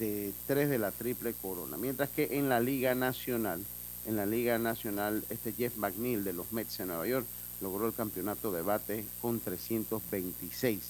de 0.00 0.32
tres 0.46 0.68
de 0.68 0.78
la 0.78 0.90
triple 0.90 1.32
corona. 1.32 1.76
Mientras 1.76 2.10
que 2.10 2.38
en 2.38 2.48
la 2.48 2.60
Liga 2.60 2.94
Nacional, 2.96 3.64
en 4.04 4.16
la 4.16 4.26
Liga 4.26 4.58
Nacional, 4.58 5.24
este 5.30 5.52
Jeff 5.52 5.76
McNeil 5.76 6.24
de 6.24 6.32
los 6.32 6.52
Mets 6.52 6.78
de 6.78 6.86
Nueva 6.86 7.06
York 7.06 7.26
logró 7.60 7.86
el 7.86 7.94
campeonato 7.94 8.50
de 8.52 8.62
bate 8.62 9.04
con 9.22 9.38
326. 9.40 10.80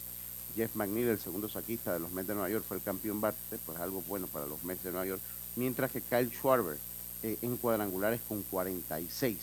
Jeff 0.58 0.74
McNeil, 0.74 1.06
el 1.06 1.20
segundo 1.20 1.48
saquista 1.48 1.92
de 1.92 2.00
los 2.00 2.10
Mets 2.10 2.26
de 2.26 2.34
Nueva 2.34 2.50
York, 2.50 2.64
fue 2.66 2.78
el 2.78 2.82
campeón 2.82 3.20
bate, 3.20 3.58
pues 3.64 3.78
algo 3.78 4.02
bueno 4.08 4.26
para 4.26 4.44
los 4.44 4.64
Mets 4.64 4.82
de 4.82 4.90
Nueva 4.90 5.06
York. 5.06 5.22
Mientras 5.54 5.92
que 5.92 6.00
Kyle 6.00 6.30
Schwarber 6.30 6.76
eh, 7.22 7.38
en 7.42 7.56
cuadrangulares 7.56 8.20
con 8.28 8.42
46 8.42 9.36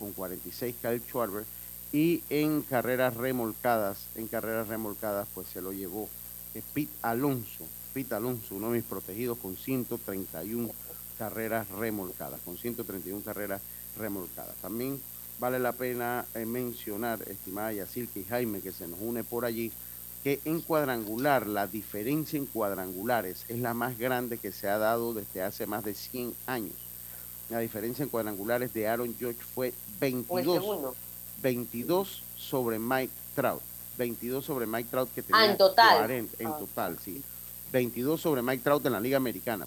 con 0.00 0.12
46 0.12 0.74
Kyle 0.82 1.00
Schwarber 1.00 1.44
y 1.92 2.24
en 2.30 2.62
carreras 2.62 3.16
remolcadas, 3.16 4.06
en 4.16 4.26
carreras 4.26 4.66
remolcadas 4.66 5.28
pues 5.34 5.46
se 5.46 5.60
lo 5.60 5.72
llevó 5.72 6.08
eh, 6.54 6.62
Pete 6.74 6.90
Alonso, 7.02 7.64
Pete 7.94 8.16
Alonso, 8.16 8.56
uno 8.56 8.72
de 8.72 8.78
mis 8.78 8.84
protegidos 8.84 9.38
con 9.38 9.56
131 9.56 10.68
carreras 11.16 11.68
remolcadas, 11.68 12.40
con 12.44 12.56
131 12.56 13.22
carreras 13.22 13.60
remolcadas. 13.96 14.56
También 14.56 15.00
vale 15.38 15.60
la 15.60 15.72
pena 15.72 16.24
eh, 16.34 16.44
mencionar, 16.44 17.22
estimada 17.28 17.72
Yacirca 17.72 18.18
y 18.18 18.24
Jaime, 18.24 18.60
que 18.60 18.72
se 18.72 18.88
nos 18.88 18.98
une 19.00 19.22
por 19.22 19.44
allí, 19.44 19.70
que 20.22 20.40
en 20.44 20.60
cuadrangular, 20.60 21.46
la 21.46 21.66
diferencia 21.66 22.38
en 22.38 22.46
cuadrangulares 22.46 23.44
es 23.48 23.58
la 23.58 23.74
más 23.74 23.98
grande 23.98 24.38
que 24.38 24.52
se 24.52 24.68
ha 24.68 24.78
dado 24.78 25.14
desde 25.14 25.42
hace 25.42 25.66
más 25.66 25.84
de 25.84 25.94
100 25.94 26.34
años. 26.46 26.76
La 27.48 27.58
diferencia 27.58 28.02
en 28.02 28.10
cuadrangulares 28.10 28.72
de 28.74 28.86
Aaron 28.86 29.14
George 29.18 29.40
fue 29.54 29.72
22, 29.98 30.94
22 31.42 32.22
sobre 32.36 32.78
Mike 32.78 33.12
Trout. 33.34 33.62
22 33.96 34.44
sobre 34.44 34.66
Mike 34.66 34.88
Trout 34.90 35.12
que 35.12 35.22
tenía 35.22 35.42
ah, 35.42 35.50
en 35.50 35.58
total. 35.58 35.98
40, 35.98 36.36
en 36.38 36.48
ah. 36.48 36.56
total, 36.58 36.98
sí. 37.02 37.22
22 37.72 38.20
sobre 38.20 38.42
Mike 38.42 38.62
Trout 38.62 38.84
en 38.86 38.92
la 38.92 39.00
Liga 39.00 39.16
Americana. 39.16 39.66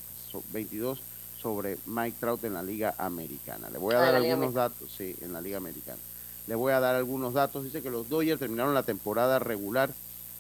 22 0.52 1.00
pues, 1.00 1.14
sobre 1.42 1.78
Mike 1.86 2.18
Trout 2.20 2.44
en 2.44 2.54
la 2.54 2.64
Liga 2.64 2.96
Americana. 2.98 3.70
Le 3.70 3.78
voy 3.78 3.96
a 3.96 4.00
ah, 4.00 4.02
dar 4.02 4.16
algunos 4.16 4.54
datos, 4.54 4.92
sí, 4.96 5.16
en 5.22 5.34
la 5.34 5.42
Liga 5.42 5.58
Americana. 5.58 6.00
Le 6.48 6.56
voy 6.56 6.74
a 6.74 6.80
dar 6.80 6.96
algunos 6.96 7.34
datos. 7.34 7.64
Dice 7.64 7.82
que 7.82 7.90
los 7.90 8.08
Dodgers 8.08 8.40
terminaron 8.40 8.74
la 8.74 8.84
temporada 8.84 9.40
regular 9.40 9.94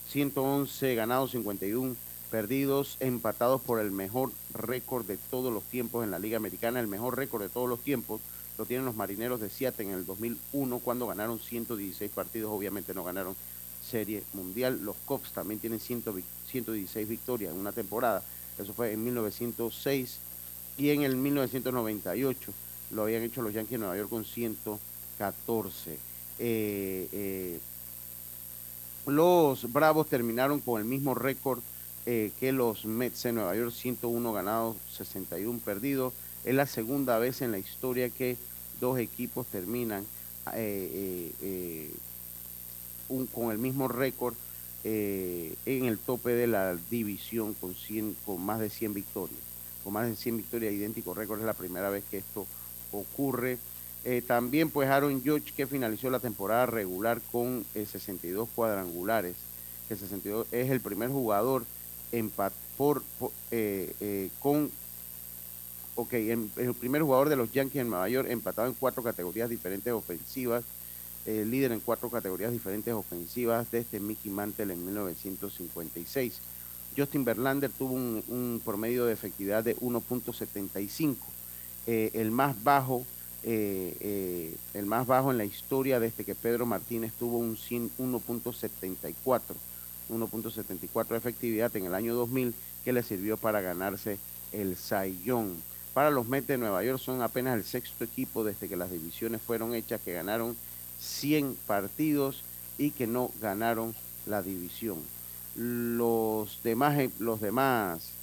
111 0.10 0.96
ganados, 0.96 1.32
51 1.32 1.96
perdidos, 2.30 2.98
empatados 3.00 3.62
por 3.62 3.80
el 3.80 3.92
mejor 3.92 4.32
récord 4.54 5.06
de 5.06 5.18
todos 5.18 5.54
los 5.54 5.64
tiempos 5.64 6.04
en 6.04 6.12
la 6.12 6.20
Liga 6.20 6.38
Americana. 6.38 6.80
El 6.80 6.88
mejor 6.88 7.16
récord 7.16 7.42
de 7.42 7.50
todos 7.50 7.70
los 7.70 7.80
tiempos 7.80 8.22
lo 8.58 8.66
tienen 8.66 8.86
los 8.86 8.96
Marineros 8.96 9.40
de 9.40 9.50
Seattle 9.50 9.86
en 9.86 9.92
el 9.92 10.06
2001 10.06 10.80
cuando 10.80 11.08
ganaron 11.08 11.40
116 11.40 12.12
partidos. 12.12 12.52
Obviamente 12.52 12.94
no 12.94 13.04
ganaron 13.04 13.36
Serie 13.88 14.24
Mundial. 14.34 14.84
Los 14.84 14.96
Cubs 15.06 15.32
también 15.32 15.60
tienen 15.60 15.80
116 15.80 17.08
victorias 17.08 17.54
en 17.54 17.60
una 17.60 17.72
temporada. 17.72 18.24
Eso 18.58 18.74
fue 18.74 18.94
en 18.94 19.04
1906. 19.04 20.20
y 20.76 20.90
en 20.90 21.04
el 21.04 21.16
1998 21.16 22.52
lo 22.92 23.04
habían 23.04 23.22
hecho 23.22 23.44
los 23.44 23.54
Yankees 23.54 23.74
de 23.74 23.78
Nueva 23.78 23.98
York 23.98 24.10
con 24.10 24.26
114. 24.26 25.92
Eh, 26.40 27.10
eh, 27.12 27.60
los 29.06 29.72
Bravos 29.72 30.08
terminaron 30.08 30.60
con 30.60 30.80
el 30.80 30.86
mismo 30.86 31.14
récord 31.16 31.62
eh, 32.06 32.32
que 32.40 32.52
los 32.52 32.86
Mets 32.86 33.24
de 33.24 33.34
Nueva 33.34 33.56
York, 33.56 33.72
101 33.72 34.34
ganados, 34.34 34.78
61 34.96 35.60
perdidos. 35.60 36.14
Es 36.44 36.56
la 36.56 36.66
segunda 36.66 37.18
vez 37.20 37.42
en 37.42 37.52
la 37.52 37.60
historia 37.60 38.10
que 38.10 38.38
dos 38.80 39.00
equipos 39.00 39.48
terminan 39.48 40.06
con 43.34 43.52
el 43.52 43.58
mismo 43.58 43.88
récord 43.88 44.36
en 44.84 45.56
el 45.86 45.98
tope 45.98 46.32
de 46.32 46.48
la 46.48 46.76
división 46.90 47.54
con, 47.54 47.74
100, 47.76 48.18
con 48.26 48.46
más 48.46 48.60
de 48.60 48.70
100 48.70 48.94
victorias. 48.94 49.40
Con 49.84 49.94
más 49.94 50.10
de 50.10 50.16
100 50.18 50.38
victorias, 50.38 50.74
idéntico 50.74 51.14
récord, 51.14 51.40
es 51.40 51.46
la 51.46 51.54
primera 51.54 51.90
vez 51.90 52.04
que 52.12 52.18
esto 52.18 52.46
ocurre. 52.92 53.58
Eh, 54.06 54.22
también 54.26 54.70
pues 54.70 54.90
Aaron 54.90 55.22
Judge 55.24 55.54
que 55.56 55.66
finalizó 55.66 56.10
la 56.10 56.20
temporada 56.20 56.66
regular 56.66 57.22
con 57.32 57.66
62 57.74 58.48
eh, 58.48 58.52
cuadrangulares, 58.54 59.36
que 59.88 59.96
62 59.96 60.48
es 60.52 60.70
el 60.70 60.82
primer 60.82 61.10
jugador 61.10 61.66
por, 62.78 63.02
eh, 63.52 64.30
con 64.40 64.70
ok, 65.96 66.14
el 66.14 66.74
primer 66.80 67.02
jugador 67.02 67.30
de 67.30 67.36
los 67.36 67.52
Yankees 67.52 67.82
en 67.82 67.90
Nueva 67.90 68.10
York 68.10 68.28
empatado 68.30 68.68
en 68.68 68.74
cuatro 68.74 69.02
categorías 69.04 69.50
diferentes 69.50 69.92
ofensivas, 69.94 70.64
líder 71.26 71.72
en 71.72 71.80
cuatro 71.80 72.10
categorías 72.10 72.52
diferentes 72.52 72.94
ofensivas 72.94 73.72
desde 73.72 74.00
Mickey 74.00 74.30
Mantle 74.32 74.74
en 74.74 74.86
1956. 74.86 76.40
Justin 76.96 77.24
Verlander 77.24 77.72
tuvo 77.72 77.94
un 77.94 78.62
promedio 78.64 79.06
de 79.06 79.14
efectividad 79.14 79.64
de 79.64 79.76
1.75 79.78 81.16
eh, 81.86 82.12
el 82.14 82.32
más 82.32 82.64
bajo, 82.64 83.06
eh, 83.44 83.98
eh, 84.00 84.56
el 84.74 84.86
más 84.86 85.06
bajo 85.06 85.30
en 85.30 85.38
la 85.38 85.46
historia 85.46 86.00
desde 86.00 86.24
que 86.24 86.34
Pedro 86.34 86.66
Martínez 86.66 87.12
tuvo 87.20 87.38
un 87.38 87.58
1.74, 87.58 89.42
1.74 90.10 91.08
de 91.08 91.18
efectividad 91.18 91.76
en 91.76 91.86
el 91.86 91.94
año 91.94 92.16
2000 92.16 92.54
que 92.86 92.94
le 92.94 93.04
sirvió 93.04 93.36
para 93.36 93.60
ganarse 93.62 94.18
el 94.54 94.78
Sayón. 94.78 95.56
Para 95.94 96.10
los 96.10 96.28
Mets 96.28 96.48
de 96.48 96.58
Nueva 96.58 96.84
York 96.84 97.00
son 97.00 97.22
apenas 97.22 97.58
el 97.58 97.66
sexto 97.66 98.04
equipo 98.04 98.44
desde 98.44 98.70
que 98.70 98.78
las 98.78 98.92
divisiones 98.92 99.42
fueron 99.42 99.76
hechas 99.76 100.02
que 100.02 100.14
ganaron 100.14 100.56
100 101.00 101.58
partidos 101.68 102.44
y 102.78 102.92
que 102.92 103.08
no 103.08 103.32
ganaron 103.42 103.94
la 104.26 104.42
división. 104.42 105.00
Los 105.56 106.62
demás, 106.64 106.98
los 107.20 107.42
demás 107.42 108.14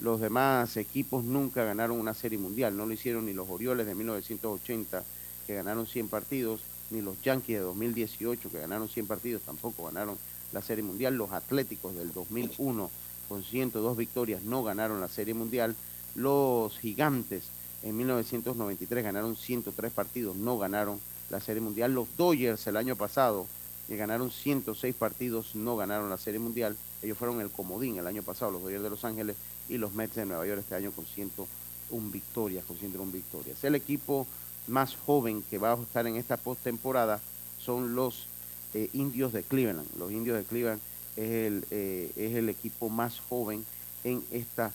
los 0.00 0.20
demás 0.20 0.76
equipos 0.78 1.24
nunca 1.24 1.62
ganaron 1.64 2.00
una 2.00 2.14
serie 2.14 2.38
mundial, 2.38 2.76
no 2.76 2.86
lo 2.86 2.92
hicieron 2.92 3.26
ni 3.26 3.34
los 3.34 3.48
Orioles 3.50 3.86
de 3.86 3.94
1980, 3.94 5.04
que 5.46 5.54
ganaron 5.54 5.86
100 5.86 6.08
partidos, 6.08 6.62
ni 6.90 7.02
los 7.02 7.20
Yankees 7.22 7.58
de 7.58 7.64
2018, 7.64 8.50
que 8.50 8.60
ganaron 8.60 8.88
100 8.88 9.06
partidos, 9.06 9.42
tampoco 9.42 9.84
ganaron 9.84 10.16
la 10.52 10.62
serie 10.62 10.82
mundial. 10.82 11.16
Los 11.16 11.32
Atléticos 11.32 11.94
del 11.94 12.12
2001, 12.12 12.90
con 13.28 13.44
102 13.44 13.96
victorias, 13.96 14.42
no 14.42 14.64
ganaron 14.64 15.00
la 15.00 15.08
serie 15.08 15.34
mundial. 15.34 15.76
Los 16.14 16.78
Gigantes 16.78 17.44
en 17.82 17.96
1993 17.96 19.04
ganaron 19.04 19.36
103 19.36 19.92
partidos, 19.92 20.36
no 20.36 20.58
ganaron 20.58 20.98
la 21.28 21.40
serie 21.40 21.60
mundial. 21.60 21.92
Los 21.92 22.08
Dodgers 22.16 22.66
el 22.66 22.76
año 22.78 22.96
pasado, 22.96 23.46
que 23.86 23.96
ganaron 23.96 24.30
106 24.30 24.94
partidos, 24.94 25.54
no 25.54 25.76
ganaron 25.76 26.08
la 26.08 26.18
serie 26.18 26.40
mundial. 26.40 26.76
Ellos 27.02 27.18
fueron 27.18 27.40
el 27.40 27.50
comodín 27.50 27.98
el 27.98 28.06
año 28.06 28.22
pasado, 28.22 28.50
los 28.50 28.62
Dodgers 28.62 28.82
de 28.82 28.90
Los 28.90 29.04
Ángeles 29.04 29.36
y 29.70 29.78
los 29.78 29.94
Mets 29.94 30.16
de 30.16 30.26
Nueva 30.26 30.46
York 30.46 30.60
este 30.60 30.74
año 30.74 30.90
con 30.90 31.06
101 31.06 32.10
victorias, 32.10 32.64
con 32.64 32.76
101 32.76 33.10
victorias. 33.12 33.62
El 33.64 33.76
equipo 33.76 34.26
más 34.66 34.96
joven 34.96 35.42
que 35.48 35.58
va 35.58 35.72
a 35.72 35.82
estar 35.82 36.06
en 36.06 36.16
esta 36.16 36.36
postemporada 36.36 37.20
son 37.58 37.94
los 37.94 38.26
eh, 38.74 38.90
indios 38.92 39.32
de 39.32 39.42
Cleveland. 39.42 39.88
Los 39.96 40.10
indios 40.10 40.36
de 40.36 40.44
Cleveland 40.44 40.80
es 41.16 41.30
el, 41.30 41.64
eh, 41.70 42.12
es 42.16 42.34
el 42.34 42.48
equipo 42.48 42.88
más 42.88 43.20
joven 43.20 43.64
en 44.02 44.22
esta 44.32 44.72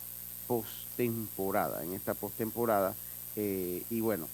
postemporada, 0.48 1.84
en 1.84 1.93
esta 1.93 2.14
postemporada. 2.14 2.96
Eh, 3.36 3.84
y 3.89 4.00
bueno, 4.00 4.30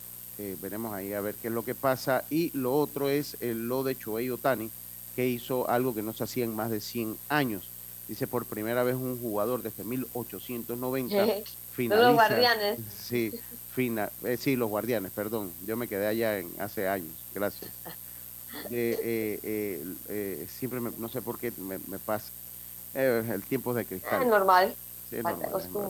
veremos 0.60 0.92
ahí 0.92 1.14
a 1.14 1.22
ver 1.22 1.36
qué 1.36 1.50
es 1.50 1.54
lo 1.54 1.64
que 1.64 1.76
pasa. 1.76 2.24
Y 2.30 2.50
lo 2.58 2.76
otro 2.76 3.10
es 3.10 3.38
lo 3.42 3.84
de 3.84 3.96
Choei 3.96 4.30
Otani, 4.32 4.72
que 5.16 5.28
hizo 5.28 5.70
algo 5.70 5.94
que 5.94 6.02
no 6.02 6.14
se 6.14 6.24
hacía 6.24 6.46
en 6.46 6.56
más 6.56 6.72
de 6.72 6.82
100 6.82 7.16
años 7.30 7.71
dice 8.12 8.28
por 8.28 8.46
primera 8.46 8.84
vez 8.84 8.96
un 8.96 9.18
jugador 9.22 9.64
desde 9.64 9.86
1890 9.86 11.28
finaliza, 11.72 12.08
los 12.08 12.16
guardianes. 12.16 12.80
Sí, 12.94 13.32
eh, 13.78 14.38
sí, 14.38 14.58
los 14.58 14.70
guardianes, 14.70 15.14
perdón. 15.14 15.50
Yo 15.66 15.78
me 15.78 15.88
quedé 15.88 16.08
allá 16.08 16.40
en, 16.40 16.52
hace 16.60 16.90
años, 16.90 17.14
gracias. 17.34 17.72
Eh, 18.70 19.40
eh, 20.10 20.48
siempre, 20.50 20.82
no 20.82 21.08
sé 21.08 21.22
por 21.22 21.40
qué 21.40 21.54
me, 21.58 21.80
pasa. 22.00 22.32
el 22.94 23.42
tiempo 23.44 23.74
de 23.74 23.86
cristal. 23.86 24.24
Es 24.24 24.28
normal. 24.28 24.76
Sí, 25.10 25.16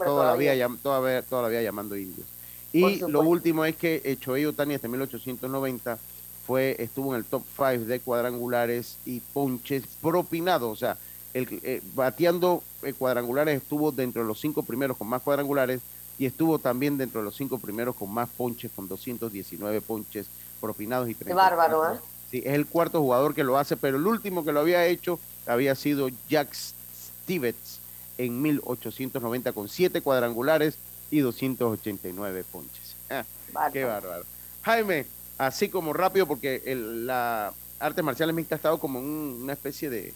Todavía, 0.05 0.69
todavía, 0.81 1.23
todavía 1.23 1.63
llamando 1.63 1.97
indios. 1.97 2.27
Y 2.71 2.99
lo 2.99 3.21
último 3.21 3.65
es 3.65 3.75
que 3.75 4.15
Choey 4.21 4.45
Otani 4.45 4.73
desde 4.73 4.87
1890 4.87 5.97
fue, 6.45 6.75
estuvo 6.77 7.15
en 7.15 7.17
el 7.17 7.25
top 7.25 7.43
5 7.57 7.85
de 7.85 7.99
cuadrangulares 7.99 8.99
y 9.05 9.21
ponches 9.21 9.83
propinados. 9.99 10.71
O 10.71 10.75
sea, 10.75 10.97
el, 11.33 11.59
eh, 11.63 11.81
bateando 11.95 12.63
eh, 12.83 12.93
cuadrangulares 12.93 13.61
estuvo 13.61 13.91
dentro 13.91 14.21
de 14.21 14.27
los 14.27 14.39
cinco 14.39 14.63
primeros 14.63 14.97
con 14.97 15.07
más 15.07 15.21
cuadrangulares 15.21 15.81
y 16.19 16.25
estuvo 16.25 16.59
también 16.59 16.97
dentro 16.97 17.21
de 17.21 17.25
los 17.25 17.35
cinco 17.35 17.57
primeros 17.57 17.95
con 17.95 18.11
más 18.11 18.29
ponches, 18.29 18.71
con 18.75 18.87
219 18.87 19.81
ponches 19.81 20.27
propinados 20.59 21.09
y 21.09 21.15
30. 21.15 21.35
bárbaro, 21.35 21.93
¿eh? 21.93 21.97
Sí, 22.29 22.43
es 22.45 22.53
el 22.53 22.65
cuarto 22.65 23.01
jugador 23.01 23.33
que 23.33 23.43
lo 23.43 23.57
hace, 23.57 23.75
pero 23.75 23.97
el 23.97 24.07
último 24.07 24.45
que 24.45 24.51
lo 24.51 24.59
había 24.59 24.85
hecho 24.85 25.19
había 25.45 25.75
sido 25.75 26.09
Jack 26.29 26.53
Stevens 26.53 27.79
en 28.17 28.41
1890 28.41 29.51
con 29.51 29.67
siete 29.67 30.01
cuadrangulares 30.01 30.77
y 31.09 31.19
289 31.19 32.45
ponches. 32.51 32.95
Ah, 33.53 33.69
qué 33.69 33.83
bárbaro. 33.83 34.23
Jaime, 34.61 35.05
así 35.37 35.67
como 35.67 35.91
rápido, 35.91 36.25
porque 36.25 36.63
el, 36.65 37.05
la 37.05 37.53
arte 37.79 38.01
marcial 38.01 38.31
mixta 38.31 38.55
ha 38.55 38.57
estado 38.57 38.79
como 38.79 38.97
una 38.97 39.51
especie 39.51 39.89
de, 39.89 40.13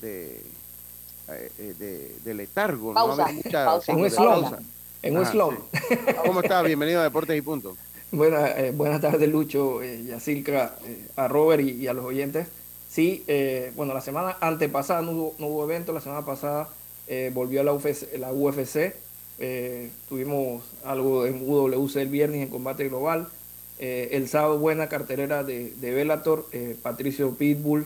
de, 0.00 0.42
eh, 1.28 1.74
de, 1.78 2.16
de 2.24 2.34
letargo. 2.34 2.94
Pausa, 2.94 3.26
no 3.26 3.32
mucha, 3.34 3.64
pausa. 3.64 3.92
En 3.92 3.98
un 3.98 4.10
slow. 4.10 4.56
En 5.02 5.16
un 5.16 5.26
slow. 5.26 5.54
¿Cómo 6.26 6.40
estás? 6.40 6.64
Bienvenido 6.64 7.00
a 7.00 7.04
Deportes 7.04 7.36
y 7.36 7.42
Punto. 7.42 7.76
Buenas, 8.12 8.58
eh, 8.58 8.72
buenas 8.74 9.00
tardes, 9.00 9.28
Lucho, 9.28 9.82
eh, 9.82 10.02
Yacirca, 10.02 10.74
eh, 10.84 11.06
a 11.14 11.28
Robert 11.28 11.62
y, 11.62 11.86
a 11.86 11.92
los 11.92 12.04
oyentes. 12.04 12.48
Sí, 12.88 13.22
eh, 13.28 13.70
bueno, 13.76 13.94
la 13.94 14.00
semana 14.00 14.36
antepasada 14.40 15.00
no 15.00 15.12
hubo, 15.12 15.34
no 15.38 15.46
hubo 15.46 15.64
evento, 15.64 15.92
la 15.92 16.00
semana 16.00 16.26
pasada 16.26 16.68
volvió 17.32 17.60
a 17.60 17.64
la 17.64 17.72
UFC, 17.72 18.16
la 18.18 18.32
UFC 18.32 18.94
tuvimos 20.08 20.62
algo 20.84 21.26
en 21.26 21.42
UWC 21.42 21.96
el 21.96 22.08
viernes 22.08 22.40
en 22.40 22.48
combate 22.48 22.88
global. 22.88 23.26
el 23.80 24.28
sábado 24.28 24.58
buena 24.58 24.88
cartelera 24.88 25.42
de, 25.42 25.70
de 25.70 25.90
Bellator, 25.90 26.46
Patricio 26.82 27.34
Pitbull, 27.34 27.84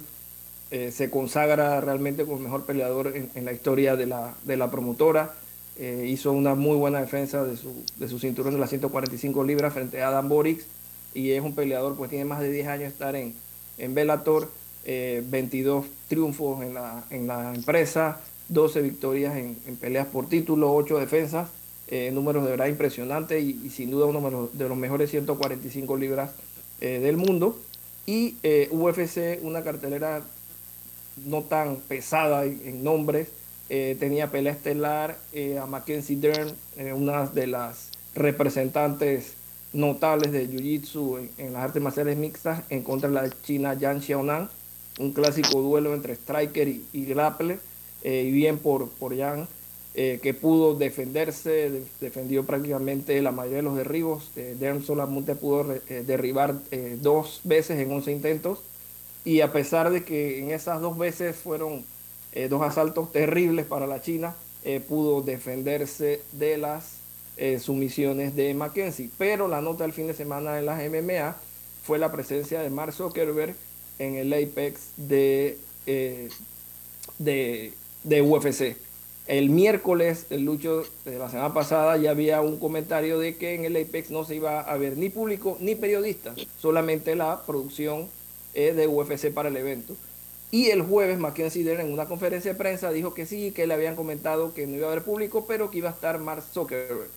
eh, 0.70 0.90
se 0.90 1.10
consagra 1.10 1.80
realmente 1.80 2.24
como 2.24 2.38
el 2.38 2.42
mejor 2.42 2.64
peleador 2.64 3.14
en, 3.14 3.44
la 3.44 3.52
historia 3.52 3.96
de 3.96 4.06
la, 4.06 4.34
de 4.44 4.56
la 4.56 4.70
promotora. 4.70 5.34
Eh, 5.78 6.06
hizo 6.08 6.32
una 6.32 6.54
muy 6.54 6.76
buena 6.76 7.00
defensa 7.00 7.44
de 7.44 7.56
su, 7.56 7.84
de 7.96 8.08
su 8.08 8.18
cinturón 8.18 8.54
de 8.54 8.60
las 8.60 8.70
145 8.70 9.44
libras 9.44 9.74
frente 9.74 10.02
a 10.02 10.08
Adam 10.08 10.28
Borix 10.28 10.64
y 11.14 11.32
es 11.32 11.42
un 11.42 11.54
peleador, 11.54 11.96
pues 11.96 12.10
tiene 12.10 12.24
más 12.24 12.40
de 12.40 12.50
10 12.50 12.66
años 12.66 12.80
de 12.80 12.88
estar 12.88 13.14
en, 13.14 13.34
en 13.78 13.94
Bellator, 13.94 14.48
22 14.84 15.84
eh, 15.84 15.88
triunfos 16.08 16.62
en 16.62 16.74
la, 16.74 17.04
en 17.10 17.26
la 17.26 17.54
empresa, 17.54 18.20
12 18.48 18.82
victorias 18.82 19.36
en, 19.36 19.56
peleas 19.80 20.06
por 20.06 20.28
título, 20.28 20.74
8 20.74 20.98
defensas, 20.98 21.48
números 22.12 22.44
de 22.44 22.50
verdad 22.50 22.66
impresionantes 22.66 23.42
y, 23.42 23.70
sin 23.70 23.90
duda 23.90 24.06
uno 24.06 24.50
de 24.52 24.68
los 24.68 24.76
mejores 24.76 25.10
145 25.10 25.96
libras 25.96 26.32
del 26.80 27.16
mundo. 27.16 27.58
Y 28.06 28.36
UFC, 28.70 29.38
una 29.42 29.62
cartelera 29.62 30.22
no 31.16 31.42
tan 31.42 31.76
pesada 31.76 32.44
en, 32.44 32.82
nombres. 32.82 33.28
Eh, 33.70 33.96
tenía 33.98 34.30
pelea 34.30 34.52
estelar 34.52 35.18
eh, 35.32 35.58
a 35.58 35.66
Mackenzie 35.66 36.16
Dern, 36.16 36.52
eh, 36.76 36.92
una 36.92 37.26
de 37.26 37.46
las 37.46 37.90
representantes 38.14 39.34
notables 39.72 40.32
de 40.32 40.48
Jiu-Jitsu 40.48 41.30
en, 41.38 41.52
las 41.54 41.64
artes 41.64 41.82
marciales 41.82 42.16
mixtas, 42.16 42.62
en 42.68 42.82
contra 42.82 43.08
de 43.08 43.14
la 43.14 43.30
china 43.42 43.74
Yan 43.74 44.02
Xiaonan, 44.02 44.50
un 44.98 45.12
clásico 45.12 45.60
duelo 45.62 45.94
entre 45.94 46.14
striker 46.14 46.68
y, 46.68 46.84
y 46.92 47.06
y 48.06 48.30
bien 48.30 48.58
por, 48.58 48.90
por 48.90 49.16
Yan, 49.16 49.48
que 49.94 50.36
pudo 50.38 50.74
defenderse, 50.74 51.82
defendió 52.00 52.44
prácticamente 52.44 53.20
la 53.22 53.32
mayoría 53.32 53.58
de 53.58 53.62
los 53.62 53.76
derribos. 53.76 54.30
Dern 54.34 54.84
solamente 54.84 55.34
pudo 55.34 55.64
derribar 55.88 56.54
dos 57.00 57.40
veces 57.44 57.80
en 57.80 57.90
11 57.90 58.12
intentos 58.12 58.58
y 59.24 59.40
a 59.40 59.52
pesar 59.52 59.90
de 59.90 60.04
que 60.04 60.40
en 60.40 60.50
esas 60.50 60.80
dos 60.80 60.98
veces 60.98 61.34
fueron 61.34 61.84
eh, 62.32 62.48
dos 62.48 62.62
asaltos 62.62 63.10
terribles 63.10 63.64
para 63.64 63.86
la 63.86 64.02
China, 64.02 64.36
eh, 64.64 64.80
pudo 64.80 65.22
defenderse 65.22 66.20
de 66.32 66.58
las 66.58 66.96
eh, 67.36 67.58
sumisiones 67.58 68.36
de 68.36 68.52
Mackenzie. 68.54 69.10
Pero 69.16 69.48
la 69.48 69.62
nota 69.62 69.84
del 69.84 69.92
fin 69.92 70.06
de 70.06 70.14
semana 70.14 70.58
en 70.58 70.66
las 70.66 70.78
MMA 70.90 71.36
fue 71.82 71.98
la 71.98 72.12
presencia 72.12 72.60
de 72.60 72.70
Mark 72.70 72.92
Zuckerberg 72.92 73.56
en 73.98 74.16
el 74.16 74.32
Apex 74.32 74.90
de, 74.96 75.58
de, 77.18 78.22
UFC. 78.22 78.76
El 79.26 79.48
miércoles, 79.48 80.26
el 80.28 80.44
lucho 80.44 80.84
de 81.06 81.18
la 81.18 81.30
semana 81.30 81.54
pasada, 81.54 81.96
ya 81.96 82.10
había 82.10 82.42
un 82.42 82.58
comentario 82.58 83.18
de 83.18 83.36
que 83.36 83.54
en 83.54 83.64
el 83.64 83.76
Apex 83.76 84.10
no 84.10 84.24
se 84.24 84.34
iba 84.34 84.60
a 84.60 84.76
ver 84.76 84.98
ni 84.98 85.08
público 85.08 85.56
ni 85.60 85.76
periodistas, 85.76 86.36
solamente 86.58 87.14
la 87.14 87.42
producción 87.46 88.08
de 88.54 88.86
UFC 88.86 89.32
para 89.32 89.48
el 89.48 89.56
evento. 89.56 89.96
Y 90.50 90.70
el 90.70 90.82
jueves, 90.82 91.18
Mackenzie 91.18 91.64
Dern 91.64 91.80
en 91.80 91.92
una 91.92 92.06
conferencia 92.06 92.52
de 92.52 92.58
prensa 92.58 92.92
dijo 92.92 93.12
que 93.12 93.26
sí, 93.26 93.50
que 93.50 93.66
le 93.66 93.74
habían 93.74 93.96
comentado 93.96 94.54
que 94.54 94.66
no 94.66 94.76
iba 94.76 94.86
a 94.86 94.92
haber 94.92 95.02
público, 95.02 95.46
pero 95.46 95.70
que 95.70 95.78
iba 95.78 95.90
a 95.90 95.92
estar 95.92 96.18
Mark 96.20 96.44
Zuckerberg. 96.52 97.08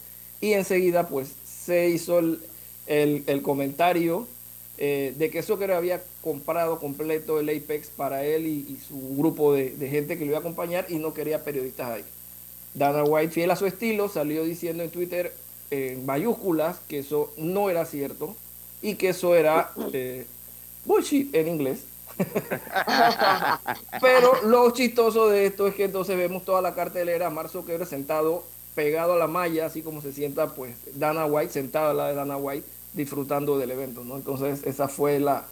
Y 0.41 0.53
enseguida, 0.53 1.07
pues, 1.07 1.29
se 1.45 1.89
hizo 1.89 2.19
el, 2.19 2.39
el 2.87 3.41
comentario 3.43 4.27
eh, 4.79 5.15
de 5.17 5.31
que 5.31 5.41
Zucker 5.41 5.71
había 5.71 6.03
comprado 6.21 6.79
completo 6.79 7.39
el 7.39 7.49
Apex 7.49 7.87
para 7.87 8.23
él 8.23 8.45
y, 8.45 8.77
su 8.87 9.17
grupo 9.17 9.53
de, 9.53 9.71
gente 9.89 10.19
que 10.19 10.25
lo 10.25 10.31
iba 10.31 10.37
a 10.37 10.41
acompañar 10.41 10.85
y 10.87 10.99
no 10.99 11.15
quería 11.15 11.43
periodistas 11.43 11.89
ahí. 11.89 12.03
Dana 12.75 13.03
White, 13.03 13.33
fiel 13.33 13.49
a 13.49 13.55
su 13.55 13.65
estilo, 13.65 14.07
salió 14.07 14.43
diciendo 14.43 14.83
en 14.83 14.91
Twitter 14.91 15.33
en 15.71 16.05
mayúsculas 16.05 16.77
que 16.87 16.99
eso 16.99 17.33
no 17.37 17.71
era 17.71 17.85
cierto 17.85 18.35
y 18.83 18.95
que 18.95 19.09
eso 19.09 19.35
era 19.35 19.71
eh, 19.93 20.27
bullshit 20.87 21.35
en 21.35 21.47
inglés. 21.47 21.83
Pero 24.01 24.41
lo 24.45 24.71
chistoso 24.71 25.29
de 25.29 25.45
esto 25.45 25.67
es 25.67 25.75
que 25.75 25.83
entonces 25.83 26.17
vemos 26.17 26.43
toda 26.43 26.61
la 26.61 26.73
cartelera, 26.73 27.29
Mark 27.29 27.49
Zuckerberg 27.49 27.87
sentado 27.87 28.43
pegado 28.73 29.13
a 29.13 29.17
la 29.17 29.27
malla, 29.27 29.67
así 29.67 29.81
como 29.81 30.01
se 30.01 30.13
sienta 30.13 30.55
pues 30.55 30.75
Dana 30.95 31.25
White, 31.25 31.53
sentado 31.53 31.91
a 31.91 31.93
la 31.93 32.07
de 32.09 32.15
Dana 32.15 32.37
White 32.37 32.65
disfrutando 32.93 33.57
del 33.57 33.71
evento, 33.71 34.03
¿no? 34.03 34.15
Entonces 34.15 34.63
esa 34.65 34.87
fue 34.87 35.19
la, 35.19 35.45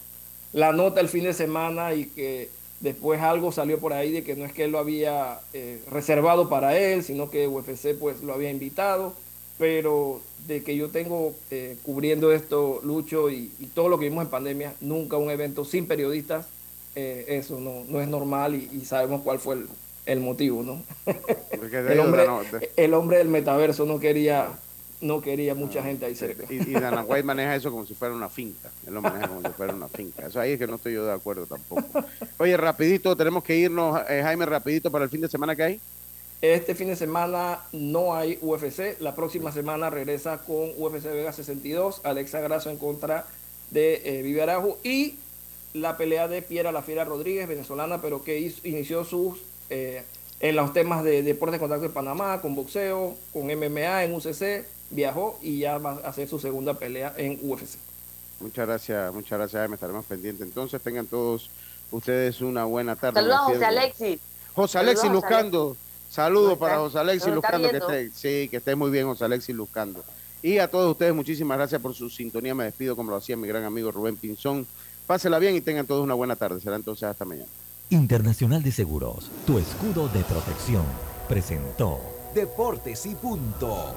la 0.53 0.71
nota 0.71 1.01
el 1.01 1.09
fin 1.09 1.23
de 1.23 1.33
semana 1.33 1.93
y 1.93 2.05
que 2.05 2.49
después 2.79 3.21
algo 3.21 3.51
salió 3.51 3.79
por 3.79 3.93
ahí 3.93 4.11
de 4.11 4.23
que 4.23 4.36
no 4.36 4.45
es 4.45 4.53
que 4.53 4.65
él 4.65 4.71
lo 4.71 4.79
había 4.79 5.39
eh, 5.53 5.81
reservado 5.91 6.49
para 6.49 6.77
él, 6.77 7.03
sino 7.03 7.29
que 7.29 7.47
UFC 7.47 7.95
pues 7.99 8.21
lo 8.21 8.33
había 8.33 8.49
invitado, 8.49 9.13
pero 9.58 10.22
de 10.47 10.64
que 10.64 10.76
yo 10.76 10.89
tengo 10.89 11.34
eh, 11.51 11.78
cubriendo 11.84 12.32
esto, 12.32 12.82
Lucho, 12.84 13.30
y, 13.30 13.49
todo 13.74 13.89
lo 13.89 13.97
que 13.97 14.10
vimos 14.10 14.24
en 14.24 14.30
pandemia, 14.30 14.74
nunca 14.82 15.18
un 15.18 15.30
evento 15.30 15.66
sin 15.66 15.88
periodistas, 15.88 16.47
eh, 16.95 17.26
eso 17.28 17.60
no, 17.60 17.84
no 17.88 18.01
es 18.01 18.08
normal 18.08 18.56
y, 18.56 18.86
sabemos 18.86 19.22
cuál 19.22 19.39
fue 19.39 19.58
el, 20.06 20.20
motivo, 20.20 20.64
¿no? 20.64 20.84
el, 21.51 21.99
hombre, 21.99 22.26
el 22.76 22.93
hombre 22.93 23.18
del 23.18 23.28
metaverso 23.28 23.86
no 23.86 23.99
quería 23.99 24.49
no 25.01 25.22
quería 25.22 25.56
mucha 25.56 25.84
gente 25.84 26.06
ahí 26.06 26.16
cerca. 26.16 26.45
Y, 26.51 26.72
Dana 26.72 27.03
White 27.03 27.24
maneja 27.24 27.56
eso 27.56 27.72
como 27.72 27.86
si 27.86 27.93
fuera 27.93 28.14
una 28.14 28.30
finca. 28.30 28.70
Él 28.88 28.93
lo 28.93 29.01
maneja 29.01 29.28
como 29.28 29.41
si 29.41 29.49
fuera 29.49 29.74
una 29.74 29.88
finca. 29.88 30.28
Eso 30.28 30.39
ahí 30.39 30.53
es 30.53 30.60
que 30.60 30.68
no 30.68 30.76
estoy 30.76 30.93
yo 30.93 31.06
de 31.06 31.14
acuerdo 31.14 31.45
tampoco. 31.45 32.03
Oye, 32.38 32.56
rapidito, 32.58 33.16
tenemos 33.16 33.43
que 33.43 33.56
irnos, 33.56 34.01
eh, 34.10 34.22
Jaime, 34.24 34.45
rapidito 34.45 34.91
para 34.91 35.03
el 35.03 35.10
fin 35.10 35.22
de 35.22 35.28
semana 35.28 35.56
que 35.56 35.64
hay. 35.64 35.82
Este 36.41 36.75
fin 36.75 36.88
de 36.89 36.95
semana 36.95 37.61
no 37.71 38.15
hay 38.15 38.38
UFC. 38.41 38.99
La 38.99 39.15
próxima 39.15 39.51
semana 39.51 39.89
regresa 39.89 40.39
con 40.39 40.71
UFC 40.77 41.05
Vega 41.05 41.33
62. 41.33 42.01
Alexa 42.03 42.39
Grasso 42.41 42.69
en 42.69 42.77
contra 42.77 43.25
de 43.71 44.01
eh, 44.05 44.21
Vivarajo. 44.21 44.77
Y 44.83 45.15
la 45.73 45.97
pelea 45.97 46.27
de 46.27 46.41
Piera 46.41 46.71
La 46.71 46.81
Fiera 46.81 47.03
Rodríguez, 47.03 47.47
venezolana, 47.47 48.01
pero 48.01 48.23
que 48.23 48.53
inició 48.63 49.03
sus 49.03 49.39
eh, 49.69 50.03
en 50.39 50.55
los 50.55 50.73
temas 50.73 51.03
de 51.03 51.23
deporte 51.23 51.53
de 51.53 51.59
contacto 51.59 51.86
en 51.86 51.91
Panamá, 51.93 52.41
con 52.41 52.55
boxeo, 52.55 53.15
con 53.33 53.47
MMA 53.47 54.03
en 54.03 54.13
UCC 54.13 54.65
viajó 54.89 55.39
y 55.41 55.59
ya 55.59 55.77
va 55.77 55.99
a 56.03 56.09
hacer 56.09 56.27
su 56.27 56.39
segunda 56.39 56.75
pelea 56.75 57.13
en 57.17 57.39
UFC. 57.41 57.77
Muchas 58.39 58.67
gracias, 58.67 59.13
muchas 59.13 59.39
gracias, 59.39 59.69
me 59.69 59.75
estaremos 59.75 60.05
pendientes. 60.05 60.45
Entonces 60.45 60.81
tengan 60.81 61.07
todos 61.07 61.49
ustedes 61.91 62.41
una 62.41 62.65
buena 62.65 62.95
tarde. 62.95 63.19
Saludos 63.21 63.39
a 63.39 63.43
José 63.45 63.65
Alexis. 63.65 64.19
José 64.53 64.77
Alexis 64.79 65.11
Lucando. 65.11 65.77
Saludos 66.16 66.57
para 66.57 66.78
José 66.78 66.97
Alexis 66.97 67.34
Lucando, 67.34 67.70
que 67.70 67.76
esté, 67.76 68.11
sí, 68.11 68.47
que 68.47 68.57
esté 68.57 68.74
muy 68.74 68.89
bien 68.89 69.05
José 69.05 69.26
Alexis 69.26 69.53
Lucando. 69.53 70.01
Y 70.41 70.59
a 70.59 70.70
todos 70.70 70.89
ustedes, 70.89 71.13
muchísimas 71.13 71.57
gracias 71.57 71.82
por 71.82 71.93
su 71.93 72.09
sintonía. 72.09 72.55
Me 72.55 72.63
despido 72.63 72.95
como 72.95 73.11
lo 73.11 73.18
hacía 73.18 73.36
mi 73.36 73.49
gran 73.49 73.66
amigo 73.66 73.91
Rubén 73.91 74.16
Pinzón. 74.16 74.66
Pásela 75.05 75.39
bien 75.39 75.57
y 75.57 75.61
tengan 75.61 75.86
todos 75.86 76.05
una 76.05 76.13
buena 76.13 76.38
tarde. 76.38 76.61
Será 76.61 76.78
entonces 76.78 77.03
hasta 77.03 77.26
mañana. 77.26 77.49
Internacional 77.89 78.63
de 78.63 78.72
Seguros, 78.72 79.30
tu 79.45 79.59
escudo 79.59 80.07
de 80.07 80.24
protección, 80.24 80.86
presentó 81.28 81.99
Deportes 82.34 83.05
y 83.07 83.16
punto. 83.16 83.93